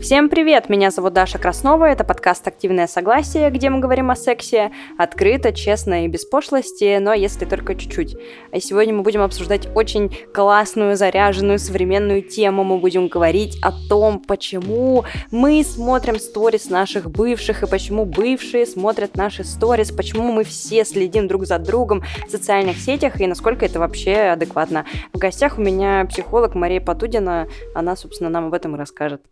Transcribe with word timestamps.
Всем 0.00 0.28
привет! 0.28 0.68
Меня 0.68 0.92
зовут 0.92 1.12
Даша 1.12 1.38
Краснова, 1.38 1.86
это 1.86 2.04
подкаст 2.04 2.46
«Активное 2.46 2.86
согласие», 2.86 3.50
где 3.50 3.68
мы 3.68 3.80
говорим 3.80 4.12
о 4.12 4.16
сексе 4.16 4.70
открыто, 4.96 5.52
честно 5.52 6.04
и 6.04 6.08
без 6.08 6.24
пошлости, 6.24 6.98
но 6.98 7.12
если 7.14 7.44
только 7.46 7.74
чуть-чуть. 7.74 8.16
А 8.52 8.60
сегодня 8.60 8.94
мы 8.94 9.02
будем 9.02 9.22
обсуждать 9.22 9.68
очень 9.74 10.16
классную, 10.32 10.96
заряженную, 10.96 11.58
современную 11.58 12.22
тему. 12.22 12.62
Мы 12.62 12.78
будем 12.78 13.08
говорить 13.08 13.58
о 13.60 13.72
том, 13.88 14.20
почему 14.20 15.04
мы 15.32 15.64
смотрим 15.64 16.20
сторис 16.20 16.70
наших 16.70 17.10
бывших, 17.10 17.64
и 17.64 17.66
почему 17.66 18.04
бывшие 18.04 18.66
смотрят 18.66 19.16
наши 19.16 19.42
сторис, 19.42 19.90
почему 19.90 20.30
мы 20.30 20.44
все 20.44 20.84
следим 20.84 21.26
друг 21.26 21.44
за 21.44 21.58
другом 21.58 22.04
в 22.28 22.30
социальных 22.30 22.78
сетях, 22.78 23.20
и 23.20 23.26
насколько 23.26 23.66
это 23.66 23.80
вообще 23.80 24.30
адекватно. 24.30 24.84
В 25.12 25.18
гостях 25.18 25.58
у 25.58 25.60
меня 25.60 26.06
психолог 26.08 26.54
Мария 26.54 26.80
Потудина, 26.80 27.48
она, 27.74 27.96
собственно, 27.96 28.30
нам 28.30 28.46
об 28.46 28.54
этом 28.54 28.76
и 28.76 28.78
расскажет. 28.78 29.22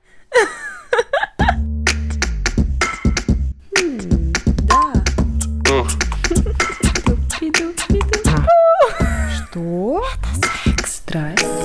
Что? 9.48 10.04
Это 10.14 10.46
секс. 10.64 10.96
Страсть? 10.96 11.55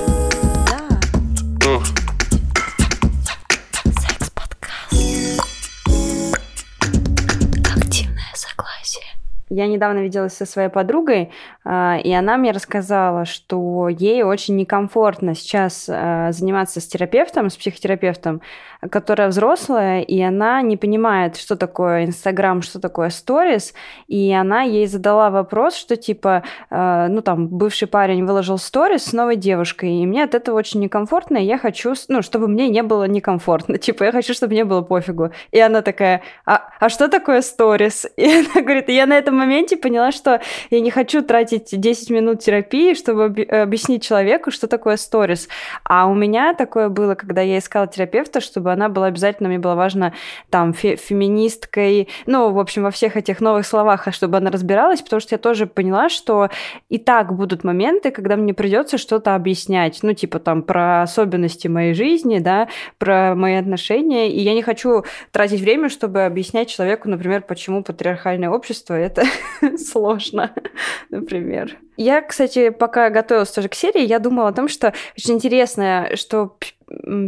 Я 9.53 9.67
недавно 9.67 9.99
виделась 9.99 10.33
со 10.33 10.45
своей 10.45 10.69
подругой, 10.69 11.29
а, 11.65 11.97
и 12.01 12.09
она 12.13 12.37
мне 12.37 12.51
рассказала, 12.51 13.25
что 13.25 13.89
ей 13.89 14.23
очень 14.23 14.55
некомфортно 14.55 15.35
сейчас 15.35 15.89
а, 15.89 16.31
заниматься 16.31 16.79
с 16.79 16.87
терапевтом, 16.87 17.49
с 17.49 17.57
психотерапевтом, 17.57 18.41
которая 18.89 19.27
взрослая, 19.27 20.03
и 20.03 20.21
она 20.21 20.61
не 20.61 20.77
понимает, 20.77 21.35
что 21.35 21.57
такое 21.57 22.05
Инстаграм, 22.05 22.61
что 22.61 22.79
такое 22.79 23.09
сторис, 23.09 23.73
и 24.07 24.31
она 24.31 24.61
ей 24.61 24.87
задала 24.87 25.29
вопрос, 25.29 25.75
что 25.75 25.97
типа, 25.97 26.43
а, 26.69 27.09
ну 27.09 27.21
там, 27.21 27.49
бывший 27.49 27.89
парень 27.89 28.25
выложил 28.25 28.57
сторис 28.57 29.03
с 29.03 29.11
новой 29.11 29.35
девушкой, 29.35 29.95
и 29.95 30.05
мне 30.05 30.23
от 30.23 30.33
этого 30.33 30.57
очень 30.57 30.79
некомфортно, 30.79 31.35
и 31.35 31.43
я 31.43 31.57
хочу, 31.57 31.93
ну, 32.07 32.21
чтобы 32.21 32.47
мне 32.47 32.69
не 32.69 32.83
было 32.83 33.03
некомфортно, 33.03 33.77
типа, 33.79 34.05
я 34.05 34.13
хочу, 34.13 34.33
чтобы 34.33 34.53
мне 34.53 34.63
было 34.63 34.81
пофигу. 34.81 35.31
И 35.51 35.59
она 35.59 35.81
такая, 35.81 36.21
а, 36.45 36.69
а 36.79 36.87
что 36.87 37.09
такое 37.09 37.41
сторис? 37.41 38.07
И 38.15 38.25
она 38.25 38.61
говорит, 38.61 38.87
я 38.87 39.05
на 39.05 39.17
этом 39.17 39.40
моменте 39.41 39.77
поняла, 39.77 40.11
что 40.11 40.41
я 40.69 40.79
не 40.79 40.91
хочу 40.91 41.21
тратить 41.21 41.69
10 41.71 42.09
минут 42.09 42.39
терапии, 42.39 42.93
чтобы 42.93 43.25
объяснить 43.49 44.03
человеку, 44.03 44.51
что 44.51 44.67
такое 44.67 44.97
сторис. 44.97 45.47
А 45.83 46.07
у 46.07 46.13
меня 46.13 46.53
такое 46.53 46.89
было, 46.89 47.15
когда 47.15 47.41
я 47.41 47.57
искала 47.57 47.87
терапевта, 47.87 48.41
чтобы 48.41 48.71
она 48.71 48.89
была 48.89 49.07
обязательно, 49.07 49.49
мне 49.49 49.59
было 49.59 49.75
важно 49.75 50.13
там 50.49 50.73
фе 50.73 50.95
феминисткой, 50.95 52.07
ну, 52.25 52.51
в 52.51 52.59
общем, 52.59 52.83
во 52.83 52.91
всех 52.91 53.17
этих 53.17 53.41
новых 53.41 53.65
словах, 53.65 54.07
а 54.07 54.11
чтобы 54.11 54.37
она 54.37 54.51
разбиралась, 54.51 55.01
потому 55.01 55.19
что 55.19 55.35
я 55.35 55.39
тоже 55.39 55.65
поняла, 55.65 56.09
что 56.09 56.49
и 56.89 56.97
так 56.97 57.33
будут 57.33 57.63
моменты, 57.63 58.11
когда 58.11 58.35
мне 58.35 58.53
придется 58.53 58.97
что-то 58.97 59.35
объяснять, 59.35 59.99
ну, 60.03 60.13
типа 60.13 60.39
там 60.39 60.61
про 60.61 61.01
особенности 61.01 61.67
моей 61.67 61.93
жизни, 61.93 62.39
да, 62.39 62.67
про 62.97 63.35
мои 63.35 63.55
отношения, 63.55 64.29
и 64.31 64.39
я 64.39 64.53
не 64.53 64.61
хочу 64.61 65.03
тратить 65.31 65.61
время, 65.61 65.89
чтобы 65.89 66.25
объяснять 66.25 66.69
человеку, 66.69 67.09
например, 67.09 67.41
почему 67.41 67.83
патриархальное 67.83 68.49
общество 68.49 68.93
это 68.93 69.23
сложно, 69.77 70.53
например. 71.09 71.77
Я, 72.01 72.23
кстати, 72.23 72.71
пока 72.71 73.11
готовилась 73.11 73.51
тоже 73.51 73.69
к 73.69 73.75
серии, 73.75 74.03
я 74.03 74.17
думала 74.17 74.47
о 74.49 74.53
том, 74.53 74.67
что 74.67 74.91
очень 75.15 75.35
интересно, 75.35 76.09
что 76.15 76.57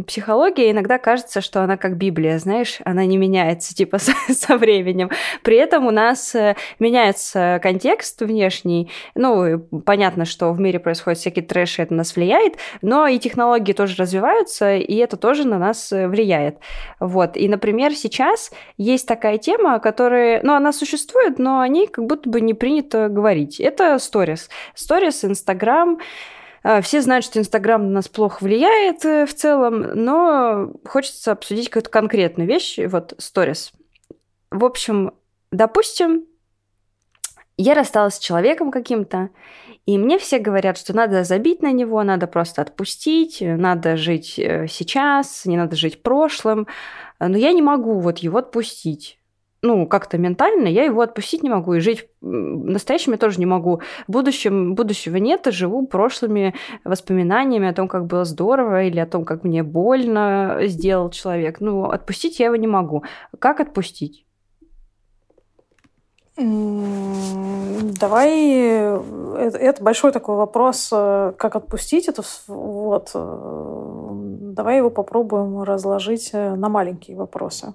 психология 0.06 0.70
иногда 0.70 0.98
кажется, 0.98 1.40
что 1.40 1.62
она 1.62 1.76
как 1.76 1.96
Библия, 1.96 2.38
знаешь, 2.38 2.78
она 2.84 3.04
не 3.04 3.16
меняется 3.16 3.74
типа 3.74 3.98
со, 3.98 4.12
со 4.32 4.56
временем. 4.56 5.10
При 5.42 5.56
этом 5.56 5.86
у 5.86 5.90
нас 5.90 6.34
э, 6.34 6.56
меняется 6.78 7.60
контекст 7.62 8.20
внешний. 8.20 8.90
Ну, 9.14 9.60
понятно, 9.84 10.24
что 10.24 10.52
в 10.52 10.60
мире 10.60 10.78
происходит 10.78 11.18
всякий 11.18 11.42
трэш, 11.42 11.78
и 11.78 11.82
это 11.82 11.92
на 11.92 11.98
нас 11.98 12.16
влияет, 12.16 12.56
но 12.82 13.06
и 13.06 13.18
технологии 13.18 13.72
тоже 13.72 13.96
развиваются, 13.96 14.76
и 14.76 14.96
это 14.96 15.16
тоже 15.16 15.46
на 15.46 15.58
нас 15.58 15.92
э, 15.92 16.08
влияет. 16.08 16.58
Вот. 17.00 17.36
И, 17.36 17.48
например, 17.48 17.94
сейчас 17.94 18.50
есть 18.76 19.06
такая 19.06 19.38
тема, 19.38 19.78
которая, 19.78 20.40
ну, 20.42 20.54
она 20.54 20.72
существует, 20.72 21.38
но 21.38 21.60
о 21.60 21.68
ней 21.68 21.86
как 21.86 22.06
будто 22.06 22.28
бы 22.28 22.40
не 22.40 22.54
принято 22.54 23.08
говорить. 23.08 23.60
Это 23.60 23.98
сторис. 23.98 24.50
Сторис, 24.74 25.24
Инстаграм, 25.24 25.98
а, 26.64 26.80
все 26.80 27.02
знают, 27.02 27.26
что 27.26 27.38
Инстаграм 27.38 27.86
на 27.86 27.92
нас 27.92 28.08
плохо 28.08 28.42
влияет 28.42 29.04
э, 29.04 29.26
в 29.26 29.34
целом, 29.34 29.80
но 29.80 30.72
хочется 30.86 31.32
обсудить 31.32 31.68
какую-то 31.68 31.90
конкретную 31.90 32.48
вещь, 32.48 32.78
вот 32.86 33.12
сторис. 33.18 33.72
В 34.50 34.64
общем, 34.64 35.12
допустим, 35.52 36.24
я 37.58 37.74
рассталась 37.74 38.14
с 38.14 38.18
человеком 38.18 38.70
каким-то, 38.70 39.28
и 39.84 39.98
мне 39.98 40.18
все 40.18 40.38
говорят, 40.38 40.78
что 40.78 40.96
надо 40.96 41.22
забить 41.24 41.60
на 41.60 41.70
него, 41.70 42.02
надо 42.02 42.26
просто 42.26 42.62
отпустить, 42.62 43.38
надо 43.42 43.98
жить 43.98 44.38
э, 44.38 44.66
сейчас, 44.66 45.44
не 45.44 45.58
надо 45.58 45.76
жить 45.76 46.02
прошлым. 46.02 46.66
Но 47.20 47.36
я 47.36 47.52
не 47.52 47.60
могу 47.60 48.00
вот 48.00 48.18
его 48.18 48.38
отпустить 48.38 49.18
ну, 49.64 49.86
как-то 49.86 50.18
ментально 50.18 50.68
я 50.68 50.84
его 50.84 51.00
отпустить 51.00 51.42
не 51.42 51.48
могу, 51.48 51.74
и 51.74 51.80
жить 51.80 52.06
настоящим 52.20 53.12
я 53.12 53.18
тоже 53.18 53.38
не 53.38 53.46
могу. 53.46 53.80
В 54.06 54.12
будущем, 54.12 54.74
будущего 54.74 55.16
нет, 55.16 55.46
и 55.46 55.52
живу 55.52 55.86
прошлыми 55.86 56.54
воспоминаниями 56.84 57.68
о 57.68 57.72
том, 57.72 57.88
как 57.88 58.04
было 58.04 58.26
здорово, 58.26 58.84
или 58.84 59.00
о 59.00 59.06
том, 59.06 59.24
как 59.24 59.42
мне 59.42 59.62
больно 59.62 60.58
сделал 60.64 61.08
человек. 61.10 61.60
Ну, 61.60 61.86
отпустить 61.86 62.40
я 62.40 62.46
его 62.46 62.56
не 62.56 62.66
могу. 62.66 63.04
Как 63.38 63.60
отпустить? 63.60 64.26
Давай, 66.36 68.30
это, 68.58 69.56
это 69.56 69.82
большой 69.82 70.12
такой 70.12 70.36
вопрос, 70.36 70.90
э, 70.92 71.32
как 71.38 71.56
отпустить 71.56 72.08
это, 72.08 72.22
вот, 72.48 73.12
э, 73.14 74.10
давай 74.52 74.78
его 74.78 74.90
попробуем 74.90 75.62
разложить 75.62 76.30
э, 76.32 76.56
на 76.56 76.68
маленькие 76.68 77.16
вопросы. 77.16 77.72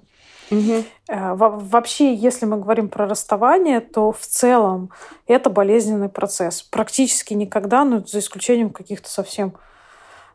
Угу. 0.50 0.84
Вообще, 1.08 2.12
если 2.14 2.44
мы 2.46 2.58
говорим 2.58 2.88
про 2.88 3.06
расставание, 3.06 3.80
то 3.80 4.12
в 4.12 4.20
целом 4.20 4.90
это 5.26 5.48
болезненный 5.48 6.08
процесс. 6.08 6.62
Практически 6.62 7.34
никогда, 7.34 7.84
ну, 7.84 8.04
за 8.04 8.18
исключением 8.18 8.70
каких-то 8.70 9.08
совсем 9.08 9.52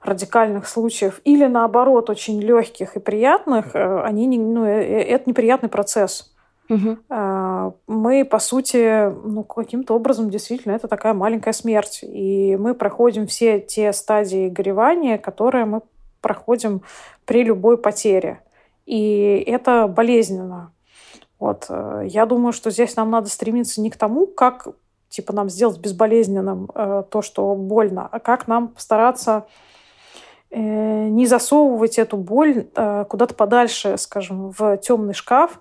радикальных 0.01 0.67
случаев, 0.67 1.19
или 1.23 1.45
наоборот, 1.47 2.09
очень 2.09 2.39
легких 2.39 2.95
и 2.95 2.99
приятных, 2.99 3.75
э, 3.75 4.01
они 4.03 4.25
не, 4.27 4.37
ну, 4.37 4.63
э, 4.63 5.01
это 5.03 5.29
неприятный 5.29 5.69
процесс. 5.69 6.31
Угу. 6.67 6.97
Мы, 7.85 8.25
по 8.25 8.39
сути, 8.39 9.11
ну, 9.27 9.43
каким-то 9.43 9.93
образом 9.93 10.31
действительно 10.31 10.73
это 10.73 10.87
такая 10.87 11.13
маленькая 11.13 11.53
смерть. 11.53 11.99
И 12.01 12.57
мы 12.59 12.73
проходим 12.73 13.27
все 13.27 13.59
те 13.59 13.93
стадии 13.93 14.49
горевания, 14.49 15.19
которые 15.19 15.65
мы 15.65 15.81
проходим 16.21 16.81
при 17.25 17.43
любой 17.43 17.77
потере. 17.77 18.39
И 18.85 19.43
это 19.47 19.87
болезненно. 19.87 20.71
Вот. 21.39 21.65
Э, 21.69 22.03
я 22.05 22.25
думаю, 22.25 22.53
что 22.53 22.71
здесь 22.71 22.95
нам 22.95 23.11
надо 23.11 23.29
стремиться 23.29 23.81
не 23.81 23.89
к 23.89 23.97
тому, 23.97 24.27
как 24.27 24.67
типа 25.09 25.33
нам 25.33 25.49
сделать 25.49 25.79
безболезненным 25.79 26.69
э, 26.73 27.03
то, 27.09 27.21
что 27.21 27.55
больно, 27.55 28.07
а 28.11 28.19
как 28.19 28.47
нам 28.47 28.69
постараться 28.69 29.47
э, 30.51 30.59
не 30.59 31.25
засовывать 31.25 31.97
эту 31.97 32.17
боль 32.17 32.67
э, 32.75 33.05
куда-то 33.07 33.33
подальше, 33.33 33.97
скажем, 33.97 34.51
в 34.51 34.77
темный 34.77 35.13
шкаф, 35.13 35.59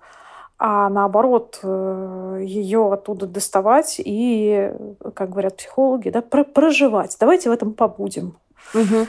а 0.59 0.89
наоборот 0.89 1.61
э, 1.63 2.41
ее 2.43 2.93
оттуда 2.93 3.27
доставать 3.27 3.97
и, 3.99 4.73
как 5.15 5.31
говорят 5.31 5.57
психологи, 5.57 6.11
да, 6.11 6.23
проживать. 6.23 7.17
Давайте 7.19 7.49
в 7.49 7.53
этом 7.53 7.75
побудем. 7.75 8.37
Угу. 8.73 9.07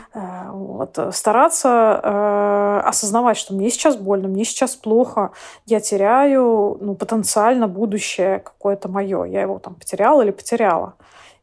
Вот. 0.51 0.99
Стараться 1.11 1.99
э, 2.03 2.81
осознавать, 2.87 3.37
что 3.37 3.53
мне 3.53 3.69
сейчас 3.69 3.95
больно, 3.95 4.27
мне 4.27 4.43
сейчас 4.43 4.75
плохо, 4.75 5.31
я 5.65 5.79
теряю 5.79 6.77
ну, 6.81 6.95
потенциально 6.95 7.67
будущее 7.67 8.39
какое-то 8.39 8.89
мое. 8.89 9.23
Я 9.23 9.41
его 9.41 9.59
там 9.59 9.75
потеряла 9.75 10.21
или 10.21 10.31
потеряла. 10.31 10.95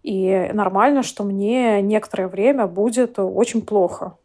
И 0.02 0.50
нормально, 0.52 1.02
что 1.02 1.24
мне 1.24 1.80
некоторое 1.80 2.26
время 2.26 2.66
будет 2.66 3.18
очень 3.18 3.62
плохо. 3.62 4.16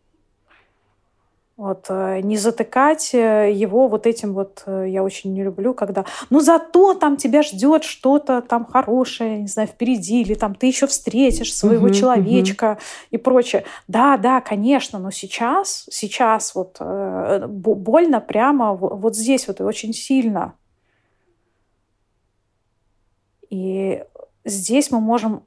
Вот, 1.58 1.88
э, 1.90 2.20
не 2.22 2.38
затыкать 2.38 3.16
э, 3.16 3.52
его 3.52 3.88
вот 3.88 4.06
этим 4.06 4.36
вот, 4.36 4.62
э, 4.68 4.86
я 4.90 5.04
очень 5.04 5.34
не 5.34 5.42
люблю, 5.44 5.74
когда, 5.74 6.06
ну 6.30 6.40
зато 6.40 6.94
там 6.94 7.18
тебя 7.18 7.42
ждет 7.42 7.84
что-то 7.84 8.44
там 8.44 8.64
хорошее, 8.64 9.40
не 9.40 9.48
знаю, 9.48 9.68
впереди, 9.68 10.22
или 10.22 10.36
там 10.36 10.54
ты 10.54 10.68
еще 10.68 10.86
встретишь 10.86 11.56
своего 11.56 11.88
uh-huh, 11.88 11.94
человечка 11.96 12.78
uh-huh. 12.80 13.08
и 13.10 13.18
прочее. 13.18 13.64
Да, 13.88 14.18
да, 14.18 14.40
конечно, 14.40 15.00
но 15.00 15.10
сейчас, 15.10 15.88
сейчас 15.90 16.54
вот 16.54 16.80
больно 16.80 18.22
прямо 18.22 18.76
вот 18.76 19.16
здесь 19.16 19.48
вот 19.48 19.60
и 19.60 19.64
очень 19.64 19.94
сильно. 19.94 20.54
И 23.50 24.04
здесь 24.46 24.92
мы 24.92 25.00
можем 25.00 25.47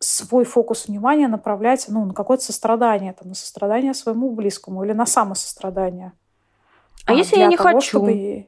свой 0.00 0.44
фокус 0.44 0.88
внимания 0.88 1.28
направлять 1.28 1.86
ну, 1.88 2.04
на 2.06 2.14
какое-то 2.14 2.42
сострадание, 2.42 3.12
там, 3.12 3.28
на 3.28 3.34
сострадание 3.34 3.94
своему 3.94 4.30
близкому 4.30 4.82
или 4.82 4.92
на 4.92 5.06
самосострадание. 5.06 6.12
А, 7.06 7.12
а 7.12 7.14
если 7.14 7.38
я 7.38 7.46
не 7.46 7.56
того, 7.56 7.68
хочу? 7.74 7.86
Чтобы... 7.86 8.46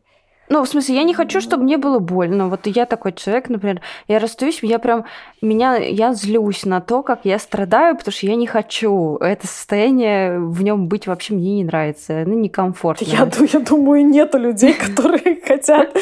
Ну, 0.49 0.63
в 0.63 0.69
смысле, 0.69 0.97
я 0.97 1.05
не 1.05 1.15
хочу, 1.15 1.41
чтобы 1.41 1.65
мне 1.65 1.79
было 1.79 1.99
больно. 1.99 2.49
Вот 2.49 2.67
я 2.67 2.85
такой 2.85 3.13
человек, 3.13 3.49
например, 3.49 3.81
я 4.09 4.19
расстаюсь, 4.19 4.59
я 4.63 4.79
прям, 4.79 5.05
меня, 5.41 5.77
я 5.77 6.13
злюсь 6.13 6.65
на 6.65 6.81
то, 6.81 7.03
как 7.03 7.21
я 7.25 7.39
страдаю, 7.39 7.97
потому 7.97 8.13
что 8.13 8.27
я 8.27 8.35
не 8.35 8.47
хочу. 8.47 9.17
Это 9.17 9.47
состояние, 9.47 10.39
в 10.39 10.63
нем 10.63 10.89
быть 10.89 11.07
вообще 11.07 11.35
мне 11.35 11.55
не 11.55 11.65
нравится, 11.65 12.25
ну, 12.27 12.39
некомфортно. 12.39 13.05
Я, 13.05 13.31
я 13.53 13.61
думаю, 13.61 14.07
нету 14.07 14.39
людей, 14.39 14.75
которые 14.87 15.41
хотят. 15.41 15.97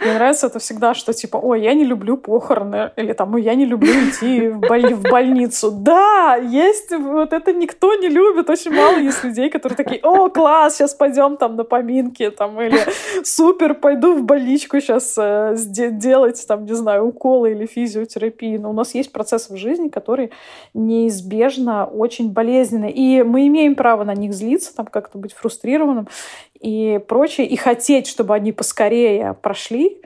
Мне 0.00 0.14
нравится 0.14 0.46
это 0.46 0.58
всегда, 0.58 0.94
что 0.94 1.12
типа, 1.12 1.38
ой, 1.38 1.62
я 1.62 1.74
не 1.74 1.84
люблю 1.84 2.16
похороны, 2.16 2.92
или 2.96 3.12
там, 3.12 3.34
ой, 3.34 3.42
я 3.42 3.54
не 3.54 3.64
люблю 3.64 3.92
идти 3.92 4.48
в, 4.48 4.60
боль... 4.60 4.94
в 4.94 5.02
больницу. 5.02 5.70
Да, 5.70 6.36
есть, 6.36 6.92
вот 6.92 7.32
это 7.32 7.52
никто 7.52 7.94
не 7.94 8.08
любит. 8.08 8.50
Очень 8.50 8.72
мало 8.72 8.98
есть 8.98 9.24
людей, 9.24 9.50
которые 9.50 9.76
такие, 9.76 10.00
о, 10.02 10.28
класс, 10.28 10.76
сейчас 10.76 10.94
пойдем 10.94 11.36
там 11.36 11.56
на 11.56 11.64
поминки, 11.64 12.30
там, 12.30 12.60
или 12.60 12.78
супер, 13.24 13.74
пойду 13.86 14.16
в 14.16 14.24
больничку 14.24 14.80
сейчас 14.80 15.14
э, 15.16 15.54
делать, 15.56 16.44
там, 16.48 16.64
не 16.64 16.72
знаю, 16.72 17.06
уколы 17.06 17.52
или 17.52 17.66
физиотерапии. 17.66 18.56
Но 18.56 18.70
у 18.70 18.72
нас 18.72 18.96
есть 18.96 19.12
процессы 19.12 19.54
в 19.54 19.56
жизни, 19.56 19.86
которые 19.90 20.30
неизбежно 20.74 21.86
очень 21.86 22.32
болезненны. 22.32 22.90
И 22.90 23.22
мы 23.22 23.46
имеем 23.46 23.76
право 23.76 24.02
на 24.02 24.12
них 24.12 24.34
злиться, 24.34 24.74
там 24.74 24.86
как-то 24.86 25.18
быть 25.18 25.34
фрустрированным 25.34 26.08
и 26.58 26.98
прочее. 27.06 27.46
И 27.46 27.54
хотеть, 27.54 28.08
чтобы 28.08 28.34
они 28.34 28.50
поскорее 28.50 29.34
прошли 29.34 30.02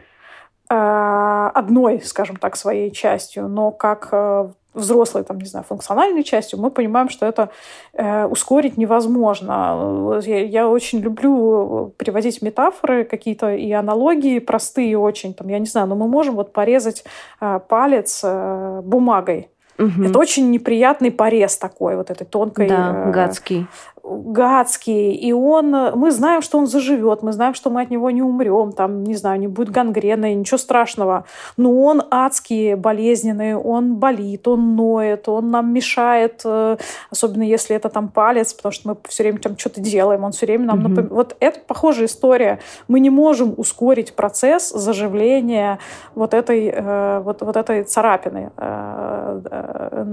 э, 0.68 1.50
одной, 1.54 2.02
скажем 2.02 2.36
так, 2.36 2.56
своей 2.56 2.90
частью, 2.90 3.48
но 3.48 3.70
как 3.70 4.10
э, 4.12 4.50
взрослой, 4.74 5.24
там, 5.24 5.38
не 5.38 5.46
знаю, 5.46 5.64
функциональной 5.68 6.22
частью, 6.22 6.58
мы 6.58 6.70
понимаем, 6.70 7.08
что 7.08 7.26
это 7.26 7.50
э, 7.92 8.26
ускорить 8.26 8.76
невозможно. 8.76 10.20
Я, 10.24 10.44
я 10.44 10.68
очень 10.68 11.00
люблю 11.00 11.92
приводить 11.96 12.42
метафоры 12.42 13.04
какие-то 13.04 13.54
и 13.54 13.72
аналогии 13.72 14.38
простые 14.38 14.96
очень. 14.98 15.34
Там, 15.34 15.48
я 15.48 15.58
не 15.58 15.66
знаю, 15.66 15.86
но 15.86 15.96
мы 15.96 16.08
можем 16.08 16.36
вот 16.36 16.52
порезать 16.52 17.04
э, 17.40 17.60
палец 17.68 18.20
э, 18.22 18.80
бумагой. 18.84 19.48
Угу. 19.80 20.04
Это 20.04 20.18
очень 20.18 20.50
неприятный 20.50 21.10
порез 21.10 21.56
такой, 21.56 21.96
вот 21.96 22.10
этой 22.10 22.26
тонкой. 22.26 22.68
Да, 22.68 23.06
э, 23.06 23.10
гадский 23.10 23.66
гадский, 24.02 25.12
и 25.12 25.32
он, 25.32 25.70
мы 25.70 26.10
знаем, 26.10 26.42
что 26.42 26.58
он 26.58 26.66
заживет, 26.66 27.22
мы 27.22 27.32
знаем, 27.32 27.54
что 27.54 27.70
мы 27.70 27.82
от 27.82 27.90
него 27.90 28.10
не 28.10 28.22
умрем, 28.22 28.72
там, 28.72 29.04
не 29.04 29.14
знаю, 29.14 29.40
не 29.40 29.48
будет 29.48 29.70
гангрены, 29.70 30.34
ничего 30.34 30.58
страшного, 30.58 31.24
но 31.56 31.80
он 31.82 32.02
адский, 32.10 32.74
болезненный, 32.74 33.54
он 33.54 33.96
болит, 33.96 34.48
он 34.48 34.76
ноет, 34.76 35.28
он 35.28 35.50
нам 35.50 35.72
мешает, 35.72 36.42
э, 36.44 36.76
особенно 37.10 37.42
если 37.42 37.76
это 37.76 37.88
там 37.88 38.08
палец, 38.08 38.52
потому 38.54 38.72
что 38.72 38.88
мы 38.88 38.96
все 39.08 39.22
время 39.22 39.38
там 39.38 39.58
что-то 39.58 39.80
делаем, 39.80 40.24
он 40.24 40.32
все 40.32 40.46
время 40.46 40.66
нам 40.66 40.78
mm-hmm. 40.78 40.82
напоминает. 40.82 41.10
Вот 41.10 41.36
это 41.40 41.60
похожая 41.66 42.06
история. 42.06 42.60
Мы 42.88 43.00
не 43.00 43.10
можем 43.10 43.54
ускорить 43.56 44.14
процесс 44.14 44.70
заживления 44.70 45.78
вот 46.14 46.34
этой, 46.34 46.66
э, 46.68 47.20
вот, 47.20 47.42
вот 47.42 47.56
этой 47.56 47.84
царапины. 47.84 48.50
Э, 48.56 50.06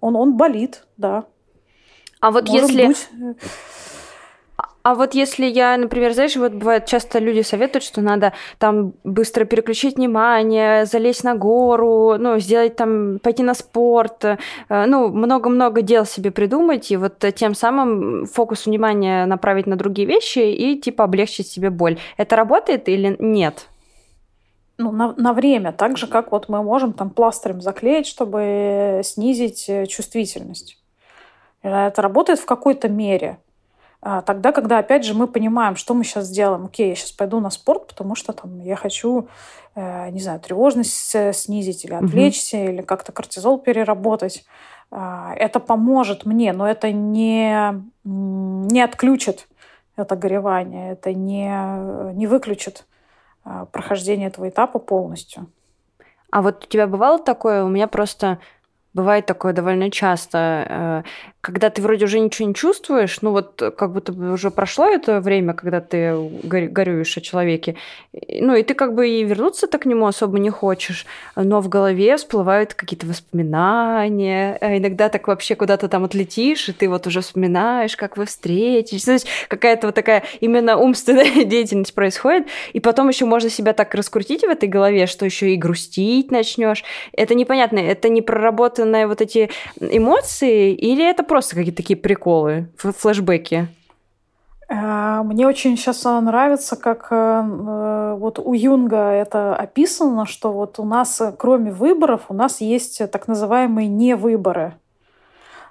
он, 0.00 0.16
он 0.16 0.36
болит, 0.36 0.86
да. 0.96 1.24
А 2.20 2.30
вот 2.30 2.48
Может 2.48 2.70
если... 2.70 2.86
Быть. 2.86 3.08
А 4.82 4.94
вот 4.94 5.14
если 5.14 5.44
я, 5.44 5.76
например, 5.76 6.14
знаешь, 6.14 6.36
вот 6.36 6.52
бывает 6.52 6.86
часто 6.86 7.18
люди 7.18 7.42
советуют, 7.42 7.84
что 7.84 8.00
надо 8.00 8.32
там 8.58 8.94
быстро 9.04 9.44
переключить 9.44 9.96
внимание, 9.96 10.86
залезть 10.86 11.22
на 11.22 11.34
гору, 11.34 12.16
ну, 12.18 12.38
сделать 12.38 12.76
там, 12.76 13.18
пойти 13.18 13.42
на 13.42 13.52
спорт, 13.52 14.24
э, 14.24 14.38
ну, 14.68 15.08
много-много 15.08 15.82
дел 15.82 16.06
себе 16.06 16.30
придумать, 16.30 16.90
и 16.90 16.96
вот 16.96 17.22
тем 17.34 17.54
самым 17.54 18.24
фокус 18.24 18.64
внимания 18.64 19.26
направить 19.26 19.66
на 19.66 19.76
другие 19.76 20.08
вещи 20.08 20.38
и 20.38 20.80
типа 20.80 21.04
облегчить 21.04 21.48
себе 21.48 21.68
боль. 21.68 21.98
Это 22.16 22.36
работает 22.36 22.88
или 22.88 23.16
нет? 23.18 23.66
ну, 24.78 24.92
на, 24.92 25.14
на 25.16 25.34
время, 25.34 25.72
так 25.72 25.98
же, 25.98 26.06
как 26.06 26.32
вот 26.32 26.48
мы 26.48 26.62
можем 26.62 26.94
там 26.94 27.10
пластырем 27.10 27.60
заклеить, 27.60 28.06
чтобы 28.06 29.02
снизить 29.04 29.66
э, 29.68 29.86
чувствительность. 29.86 30.79
Это 31.62 32.02
работает 32.02 32.38
в 32.38 32.46
какой-то 32.46 32.88
мере. 32.88 33.38
А, 34.02 34.22
тогда, 34.22 34.52
когда, 34.52 34.78
опять 34.78 35.04
же, 35.04 35.14
мы 35.14 35.26
понимаем, 35.26 35.76
что 35.76 35.94
мы 35.94 36.04
сейчас 36.04 36.30
делаем. 36.30 36.64
Окей, 36.64 36.88
я 36.88 36.94
сейчас 36.94 37.12
пойду 37.12 37.40
на 37.40 37.50
спорт, 37.50 37.86
потому 37.86 38.14
что 38.14 38.32
там 38.32 38.60
я 38.60 38.76
хочу, 38.76 39.28
э, 39.74 40.10
не 40.10 40.20
знаю, 40.20 40.40
тревожность 40.40 41.14
снизить 41.34 41.84
или 41.84 41.92
отвлечься, 41.92 42.56
угу. 42.56 42.70
или 42.70 42.82
как-то 42.82 43.12
кортизол 43.12 43.58
переработать. 43.58 44.44
А, 44.90 45.34
это 45.36 45.60
поможет 45.60 46.24
мне, 46.24 46.52
но 46.52 46.68
это 46.68 46.92
не, 46.92 47.82
не 48.04 48.80
отключит 48.80 49.46
это 49.96 50.16
горевание, 50.16 50.92
это 50.92 51.12
не, 51.12 52.14
не 52.14 52.26
выключит 52.26 52.86
а, 53.44 53.66
прохождение 53.66 54.28
этого 54.28 54.48
этапа 54.48 54.78
полностью. 54.78 55.46
А 56.30 56.42
вот 56.42 56.64
у 56.64 56.66
тебя 56.66 56.86
бывало 56.86 57.18
такое? 57.18 57.64
У 57.64 57.68
меня 57.68 57.86
просто 57.86 58.38
Бывает 58.92 59.24
такое 59.24 59.52
довольно 59.52 59.88
часто, 59.88 60.66
э, 60.68 61.02
когда 61.40 61.70
ты 61.70 61.80
вроде 61.80 62.04
уже 62.04 62.20
ничего 62.20 62.48
не 62.48 62.54
чувствуешь, 62.54 63.22
ну 63.22 63.30
вот 63.30 63.62
как 63.76 63.92
будто 63.92 64.12
бы 64.12 64.32
уже 64.32 64.50
прошло 64.50 64.86
это 64.86 65.20
время, 65.20 65.54
когда 65.54 65.80
ты 65.80 66.14
горюешь 66.42 67.16
о 67.16 67.20
человеке, 67.22 67.76
ну 68.12 68.54
и 68.54 68.62
ты 68.62 68.74
как 68.74 68.94
бы 68.94 69.08
и 69.08 69.24
вернуться 69.24 69.66
так 69.66 69.82
к 69.82 69.86
нему 69.86 70.06
особо 70.06 70.38
не 70.38 70.50
хочешь, 70.50 71.06
но 71.36 71.60
в 71.60 71.68
голове 71.68 72.16
всплывают 72.18 72.74
какие-то 72.74 73.06
воспоминания, 73.06 74.58
а 74.60 74.76
иногда 74.76 75.08
так 75.08 75.28
вообще 75.28 75.54
куда-то 75.54 75.88
там 75.88 76.04
отлетишь, 76.04 76.68
и 76.68 76.72
ты 76.72 76.88
вот 76.88 77.06
уже 77.06 77.22
вспоминаешь, 77.22 77.96
как 77.96 78.18
вы 78.18 78.26
встретились, 78.26 79.04
то 79.04 79.12
есть 79.12 79.26
какая-то 79.48 79.86
вот 79.88 79.94
такая 79.94 80.24
именно 80.40 80.76
умственная 80.76 81.44
деятельность 81.44 81.94
происходит, 81.94 82.48
и 82.74 82.80
потом 82.80 83.08
еще 83.08 83.24
можно 83.24 83.48
себя 83.48 83.72
так 83.72 83.94
раскрутить 83.94 84.42
в 84.42 84.48
этой 84.48 84.68
голове, 84.68 85.06
что 85.06 85.24
еще 85.24 85.54
и 85.54 85.56
грустить 85.56 86.30
начнешь. 86.30 86.84
Это 87.12 87.34
непонятно, 87.34 87.78
это 87.78 88.10
не 88.10 88.20
проработанные 88.20 89.06
вот 89.06 89.22
эти 89.22 89.48
эмоции, 89.80 90.74
или 90.74 91.08
это 91.08 91.24
просто 91.30 91.54
какие-то 91.54 91.76
такие 91.76 91.96
приколы, 91.96 92.72
флешбеки? 92.76 93.68
Э, 94.68 95.22
мне 95.22 95.46
очень 95.46 95.76
сейчас 95.76 96.02
нравится, 96.02 96.74
как 96.74 97.06
э, 97.12 97.14
э, 97.14 98.16
вот 98.18 98.40
у 98.40 98.52
Юнга 98.52 99.12
это 99.12 99.54
описано, 99.54 100.26
что 100.26 100.52
вот 100.52 100.80
у 100.80 100.84
нас, 100.84 101.22
кроме 101.38 101.70
выборов, 101.70 102.22
у 102.30 102.34
нас 102.34 102.60
есть 102.60 103.00
так 103.12 103.28
называемые 103.28 103.86
невыборы. 103.86 104.74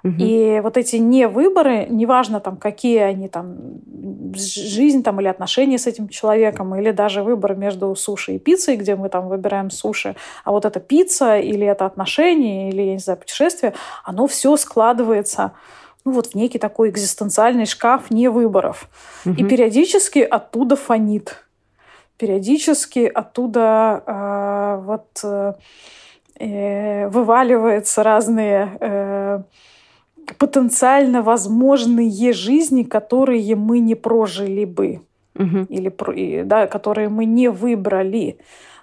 И 0.02 0.60
вот 0.62 0.76
эти 0.76 0.96
невыборы, 0.96 1.86
неважно 1.90 2.40
там, 2.40 2.56
какие 2.56 3.00
они 3.00 3.28
там, 3.28 3.56
жизнь 4.34 5.02
там 5.02 5.20
или 5.20 5.28
отношения 5.28 5.78
с 5.78 5.86
этим 5.86 6.08
человеком, 6.08 6.74
или 6.74 6.90
даже 6.90 7.22
выбор 7.22 7.54
между 7.54 7.94
суши 7.94 8.36
и 8.36 8.38
пиццей, 8.38 8.76
где 8.76 8.96
мы 8.96 9.08
там 9.08 9.28
выбираем 9.28 9.70
суши, 9.70 10.16
а 10.44 10.52
вот 10.52 10.64
эта 10.64 10.80
пицца 10.80 11.38
или 11.38 11.66
это 11.66 11.84
отношения, 11.84 12.70
или, 12.70 12.82
я 12.82 12.92
не 12.92 12.98
знаю, 12.98 13.18
путешествие, 13.18 13.74
оно 14.04 14.26
все 14.26 14.56
складывается 14.56 15.52
ну, 16.04 16.12
вот 16.12 16.28
в 16.28 16.34
некий 16.34 16.58
такой 16.58 16.88
экзистенциальный 16.88 17.66
шкаф 17.66 18.10
невыборов. 18.10 18.88
Угу. 19.26 19.34
И 19.34 19.44
периодически 19.44 20.20
оттуда 20.20 20.76
фонит. 20.76 21.44
Периодически 22.16 23.00
оттуда 23.00 24.02
э, 24.06 24.82
вот 24.82 25.20
э, 25.22 25.54
э 26.38 27.08
вываливаются 27.08 28.02
разные 28.02 28.76
э, 28.80 29.42
потенциально 30.36 31.22
возможные 31.22 32.32
жизни, 32.32 32.82
которые 32.82 33.56
мы 33.56 33.78
не 33.78 33.94
прожили 33.94 34.64
бы. 34.64 35.00
Угу. 35.34 35.66
Или, 35.68 36.42
да, 36.42 36.66
которые 36.66 37.08
мы 37.08 37.24
не 37.24 37.48
выбрали. 37.48 38.38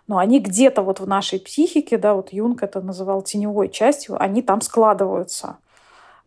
Но 0.07 0.17
они 0.17 0.39
где-то 0.39 0.81
вот 0.81 0.99
в 0.99 1.07
нашей 1.07 1.39
психике, 1.39 1.97
да, 1.97 2.13
вот 2.13 2.31
Юнг 2.31 2.63
это 2.63 2.81
называл 2.81 3.21
теневой 3.21 3.69
частью, 3.69 4.21
они 4.21 4.41
там 4.41 4.61
складываются. 4.61 5.57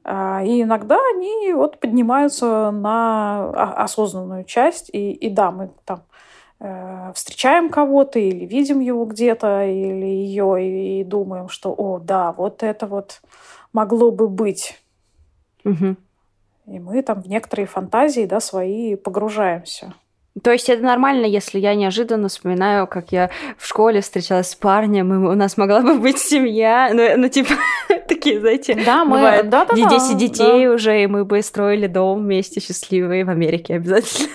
А, 0.04 0.42
и 0.44 0.62
иногда 0.62 0.98
они 1.14 1.52
вот 1.52 1.78
поднимаются 1.78 2.70
на 2.70 3.50
осознанную 3.74 4.44
часть. 4.44 4.90
И, 4.92 5.12
и 5.12 5.30
да, 5.30 5.50
мы 5.50 5.70
там 5.84 6.02
э, 6.60 7.12
встречаем 7.14 7.70
кого-то 7.70 8.18
или 8.18 8.44
видим 8.44 8.80
его 8.80 9.04
где-то, 9.04 9.64
или 9.64 10.06
ее, 10.06 10.56
и, 10.62 11.00
и 11.00 11.04
думаем, 11.04 11.48
что, 11.48 11.72
о, 11.72 11.98
да, 11.98 12.32
вот 12.32 12.62
это 12.62 12.86
вот 12.86 13.22
могло 13.72 14.10
бы 14.10 14.28
быть. 14.28 14.79
Угу. 15.70 15.96
И 16.66 16.78
мы 16.78 17.02
там 17.02 17.22
в 17.22 17.28
некоторые 17.28 17.66
фантазии 17.66 18.26
да, 18.26 18.40
свои 18.40 18.94
погружаемся. 18.94 19.94
То 20.42 20.52
есть 20.52 20.68
это 20.68 20.82
нормально, 20.84 21.26
если 21.26 21.58
я 21.58 21.74
неожиданно 21.74 22.28
вспоминаю, 22.28 22.86
как 22.86 23.10
я 23.10 23.30
в 23.58 23.66
школе 23.66 24.00
встречалась 24.00 24.50
с 24.50 24.54
парнем, 24.54 25.12
и 25.12 25.28
у 25.28 25.34
нас 25.34 25.56
могла 25.56 25.80
бы 25.80 25.98
быть 25.98 26.18
семья, 26.18 26.90
ну, 26.94 27.02
ну 27.16 27.28
типа, 27.28 27.54
такие, 28.08 28.38
знаете, 28.38 28.80
да, 28.86 29.04
мы, 29.04 29.16
бывает, 29.16 29.48
да, 29.50 29.64
да, 29.64 29.74
10 29.74 30.16
детей 30.16 30.66
да. 30.66 30.72
уже, 30.72 31.02
и 31.02 31.06
мы 31.08 31.24
бы 31.24 31.42
строили 31.42 31.88
дом 31.88 32.20
вместе 32.20 32.60
счастливые 32.60 33.24
в 33.24 33.30
Америке 33.30 33.74
обязательно. 33.74 34.28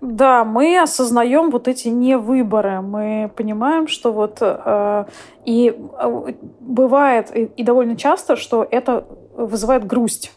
Да, 0.00 0.44
мы 0.44 0.80
осознаем 0.80 1.50
вот 1.50 1.68
эти 1.68 1.88
невыборы. 1.88 2.80
Мы 2.80 3.30
понимаем, 3.36 3.86
что 3.86 4.12
вот 4.12 4.38
э, 4.40 5.04
и 5.44 5.76
э, 5.76 6.32
бывает 6.60 7.36
и, 7.36 7.44
и 7.44 7.62
довольно 7.62 7.96
часто, 7.96 8.36
что 8.36 8.66
это 8.68 9.04
вызывает 9.36 9.86
грусть 9.86 10.32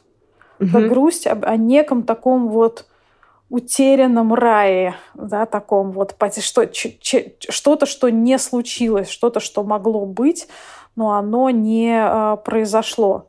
угу. 0.59 0.87
грусть 0.87 1.27
об, 1.27 1.45
о 1.45 1.55
неком 1.57 2.03
таком 2.03 2.49
вот 2.49 2.85
утерянном 3.49 4.33
рае, 4.33 4.95
да, 5.13 5.45
таком 5.45 5.91
вот, 5.91 6.15
что, 6.39 6.67
что-то, 6.73 7.85
что 7.85 8.09
не 8.09 8.39
случилось, 8.39 9.09
что-то, 9.09 9.39
что 9.39 9.63
могло 9.63 10.05
быть, 10.05 10.47
но 10.95 11.13
оно 11.13 11.49
не 11.51 11.93
э, 11.93 12.37
произошло. 12.43 13.27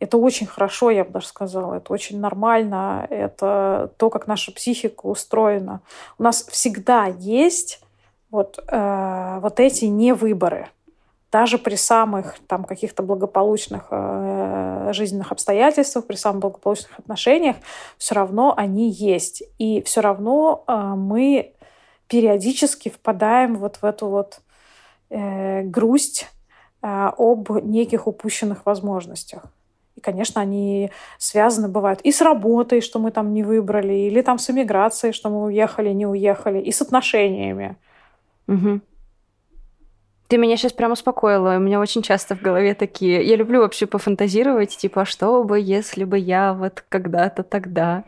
Это 0.00 0.18
очень 0.18 0.46
хорошо, 0.46 0.90
я 0.90 1.04
бы 1.04 1.12
даже 1.12 1.28
сказала. 1.28 1.76
Это 1.76 1.92
очень 1.92 2.20
нормально. 2.20 3.06
Это 3.08 3.90
то, 3.96 4.10
как 4.10 4.26
наша 4.26 4.52
психика 4.52 5.06
устроена. 5.06 5.80
У 6.18 6.22
нас 6.22 6.46
всегда 6.50 7.06
есть 7.06 7.80
вот, 8.30 8.58
э, 8.68 9.38
вот 9.40 9.60
эти 9.60 9.86
невыборы. 9.86 10.68
Даже 11.34 11.58
при 11.58 11.74
самых 11.74 12.36
там, 12.46 12.62
каких-то 12.62 13.02
благополучных 13.02 13.88
э, 13.90 14.90
жизненных 14.92 15.32
обстоятельствах, 15.32 16.06
при 16.06 16.14
самых 16.14 16.42
благополучных 16.42 16.96
отношениях, 16.96 17.56
все 17.98 18.14
равно 18.14 18.54
они 18.56 18.88
есть. 18.88 19.42
И 19.58 19.82
все 19.82 20.00
равно 20.00 20.62
э, 20.68 20.72
мы 20.96 21.54
периодически 22.06 22.88
впадаем 22.88 23.56
вот 23.56 23.78
в 23.82 23.84
эту 23.84 24.06
вот 24.06 24.42
э, 25.10 25.62
грусть 25.62 26.30
э, 26.82 27.10
об 27.18 27.50
неких 27.64 28.06
упущенных 28.06 28.64
возможностях. 28.64 29.42
И, 29.96 30.00
конечно, 30.00 30.40
они 30.40 30.92
связаны 31.18 31.66
бывают 31.66 32.00
и 32.02 32.12
с 32.12 32.20
работой, 32.20 32.80
что 32.80 33.00
мы 33.00 33.10
там 33.10 33.34
не 33.34 33.42
выбрали, 33.42 33.92
или 33.92 34.22
там 34.22 34.38
с 34.38 34.50
эмиграцией, 34.50 35.12
что 35.12 35.30
мы 35.30 35.46
уехали, 35.46 35.88
не 35.88 36.06
уехали, 36.06 36.60
и 36.60 36.70
с 36.70 36.80
отношениями. 36.80 37.74
Угу. 38.46 38.80
Ты 40.34 40.38
меня 40.38 40.56
сейчас 40.56 40.72
прям 40.72 40.90
успокоила. 40.90 41.58
У 41.58 41.60
меня 41.60 41.78
очень 41.78 42.02
часто 42.02 42.34
в 42.34 42.42
голове 42.42 42.74
такие... 42.74 43.22
Я 43.22 43.36
люблю 43.36 43.60
вообще 43.60 43.86
пофантазировать, 43.86 44.76
типа, 44.76 45.02
а 45.02 45.04
что 45.04 45.44
бы, 45.44 45.60
если 45.60 46.02
бы 46.02 46.18
я 46.18 46.54
вот 46.54 46.82
когда-то 46.88 47.44
тогда... 47.44 48.02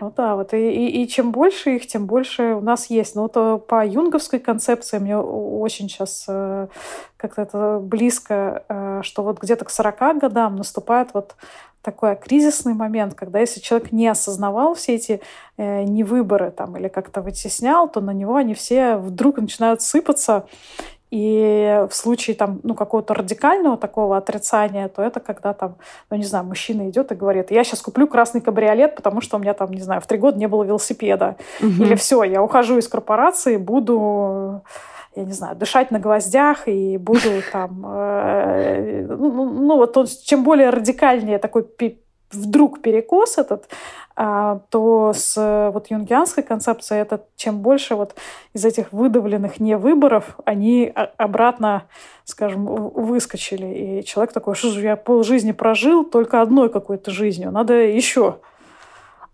Ну 0.00 0.12
да, 0.14 0.36
вот 0.36 0.52
и, 0.52 0.70
и, 0.70 1.02
и 1.02 1.08
чем 1.08 1.32
больше 1.32 1.76
их, 1.76 1.86
тем 1.86 2.06
больше 2.06 2.54
у 2.54 2.60
нас 2.60 2.90
есть. 2.90 3.14
Но 3.14 3.22
вот 3.22 3.32
э, 3.36 3.58
по 3.66 3.84
юнговской 3.86 4.38
концепции 4.38 4.98
мне 4.98 5.16
очень 5.16 5.88
сейчас 5.88 6.26
э, 6.28 6.68
как-то 7.16 7.42
это 7.42 7.78
близко, 7.82 8.64
э, 8.68 9.00
что 9.02 9.22
вот 9.22 9.40
где-то 9.40 9.64
к 9.64 9.70
40 9.70 10.18
годам 10.18 10.56
наступает 10.56 11.14
вот 11.14 11.34
такой 11.86 12.16
кризисный 12.16 12.74
момент, 12.74 13.14
когда 13.14 13.38
если 13.38 13.60
человек 13.60 13.92
не 13.92 14.08
осознавал 14.08 14.74
все 14.74 14.96
эти 14.96 15.20
э, 15.56 15.84
невыборы 15.84 16.50
там, 16.50 16.76
или 16.76 16.88
как-то 16.88 17.22
вытеснял, 17.22 17.88
то 17.88 18.00
на 18.00 18.10
него 18.10 18.34
они 18.34 18.54
все 18.54 18.96
вдруг 18.96 19.38
начинают 19.38 19.82
сыпаться, 19.82 20.46
и 21.10 21.86
в 21.88 21.94
случае 21.94 22.34
там, 22.36 22.60
ну, 22.62 22.74
какого-то 22.74 23.14
радикального 23.14 23.76
такого 23.76 24.16
отрицания, 24.16 24.88
то 24.88 25.02
это 25.02 25.20
когда 25.20 25.52
там, 25.52 25.76
ну, 26.10 26.16
не 26.16 26.24
знаю, 26.24 26.44
мужчина 26.44 26.88
идет 26.88 27.12
и 27.12 27.14
говорит, 27.14 27.50
я 27.50 27.62
сейчас 27.64 27.80
куплю 27.80 28.08
красный 28.08 28.40
кабриолет, 28.40 28.96
потому 28.96 29.20
что 29.20 29.36
у 29.36 29.40
меня 29.40 29.54
там, 29.54 29.70
не 29.70 29.82
знаю, 29.82 30.00
в 30.00 30.06
три 30.06 30.18
года 30.18 30.38
не 30.38 30.48
было 30.48 30.64
велосипеда. 30.64 31.36
Угу. 31.60 31.84
Или 31.84 31.94
все, 31.94 32.22
я 32.24 32.42
ухожу 32.42 32.78
из 32.78 32.88
корпорации, 32.88 33.56
буду 33.56 34.62
я 35.14 35.24
не 35.24 35.32
знаю, 35.32 35.56
дышать 35.56 35.90
на 35.90 35.98
гвоздях 35.98 36.68
и 36.68 36.98
буду 36.98 37.40
там... 37.50 37.84
Э, 37.86 39.06
ну, 39.08 39.32
ну, 39.32 39.44
ну, 39.50 39.76
вот 39.76 39.96
он, 39.96 40.06
чем 40.06 40.44
более 40.44 40.68
радикальнее 40.68 41.38
такой 41.38 41.62
вдруг 42.30 42.82
перекос 42.82 43.38
этот, 43.38 43.68
а, 44.14 44.60
то 44.70 45.12
с 45.14 45.70
вот 45.72 45.90
юнгианской 45.90 46.42
концепцией 46.42 47.02
это 47.02 47.24
чем 47.36 47.58
больше 47.58 47.94
вот 47.94 48.14
из 48.54 48.64
этих 48.64 48.92
выдавленных 48.92 49.60
невыборов 49.60 50.38
они 50.44 50.92
обратно, 51.16 51.84
скажем, 52.24 52.64
выскочили. 52.66 54.00
И 54.00 54.04
человек 54.04 54.32
такой, 54.32 54.54
что 54.54 54.70
же 54.70 54.80
я 54.80 54.96
полжизни 54.96 55.52
прожил 55.52 56.04
только 56.04 56.40
одной 56.40 56.70
какой-то 56.70 57.10
жизнью, 57.10 57.50
надо 57.50 57.74
еще. 57.74 58.38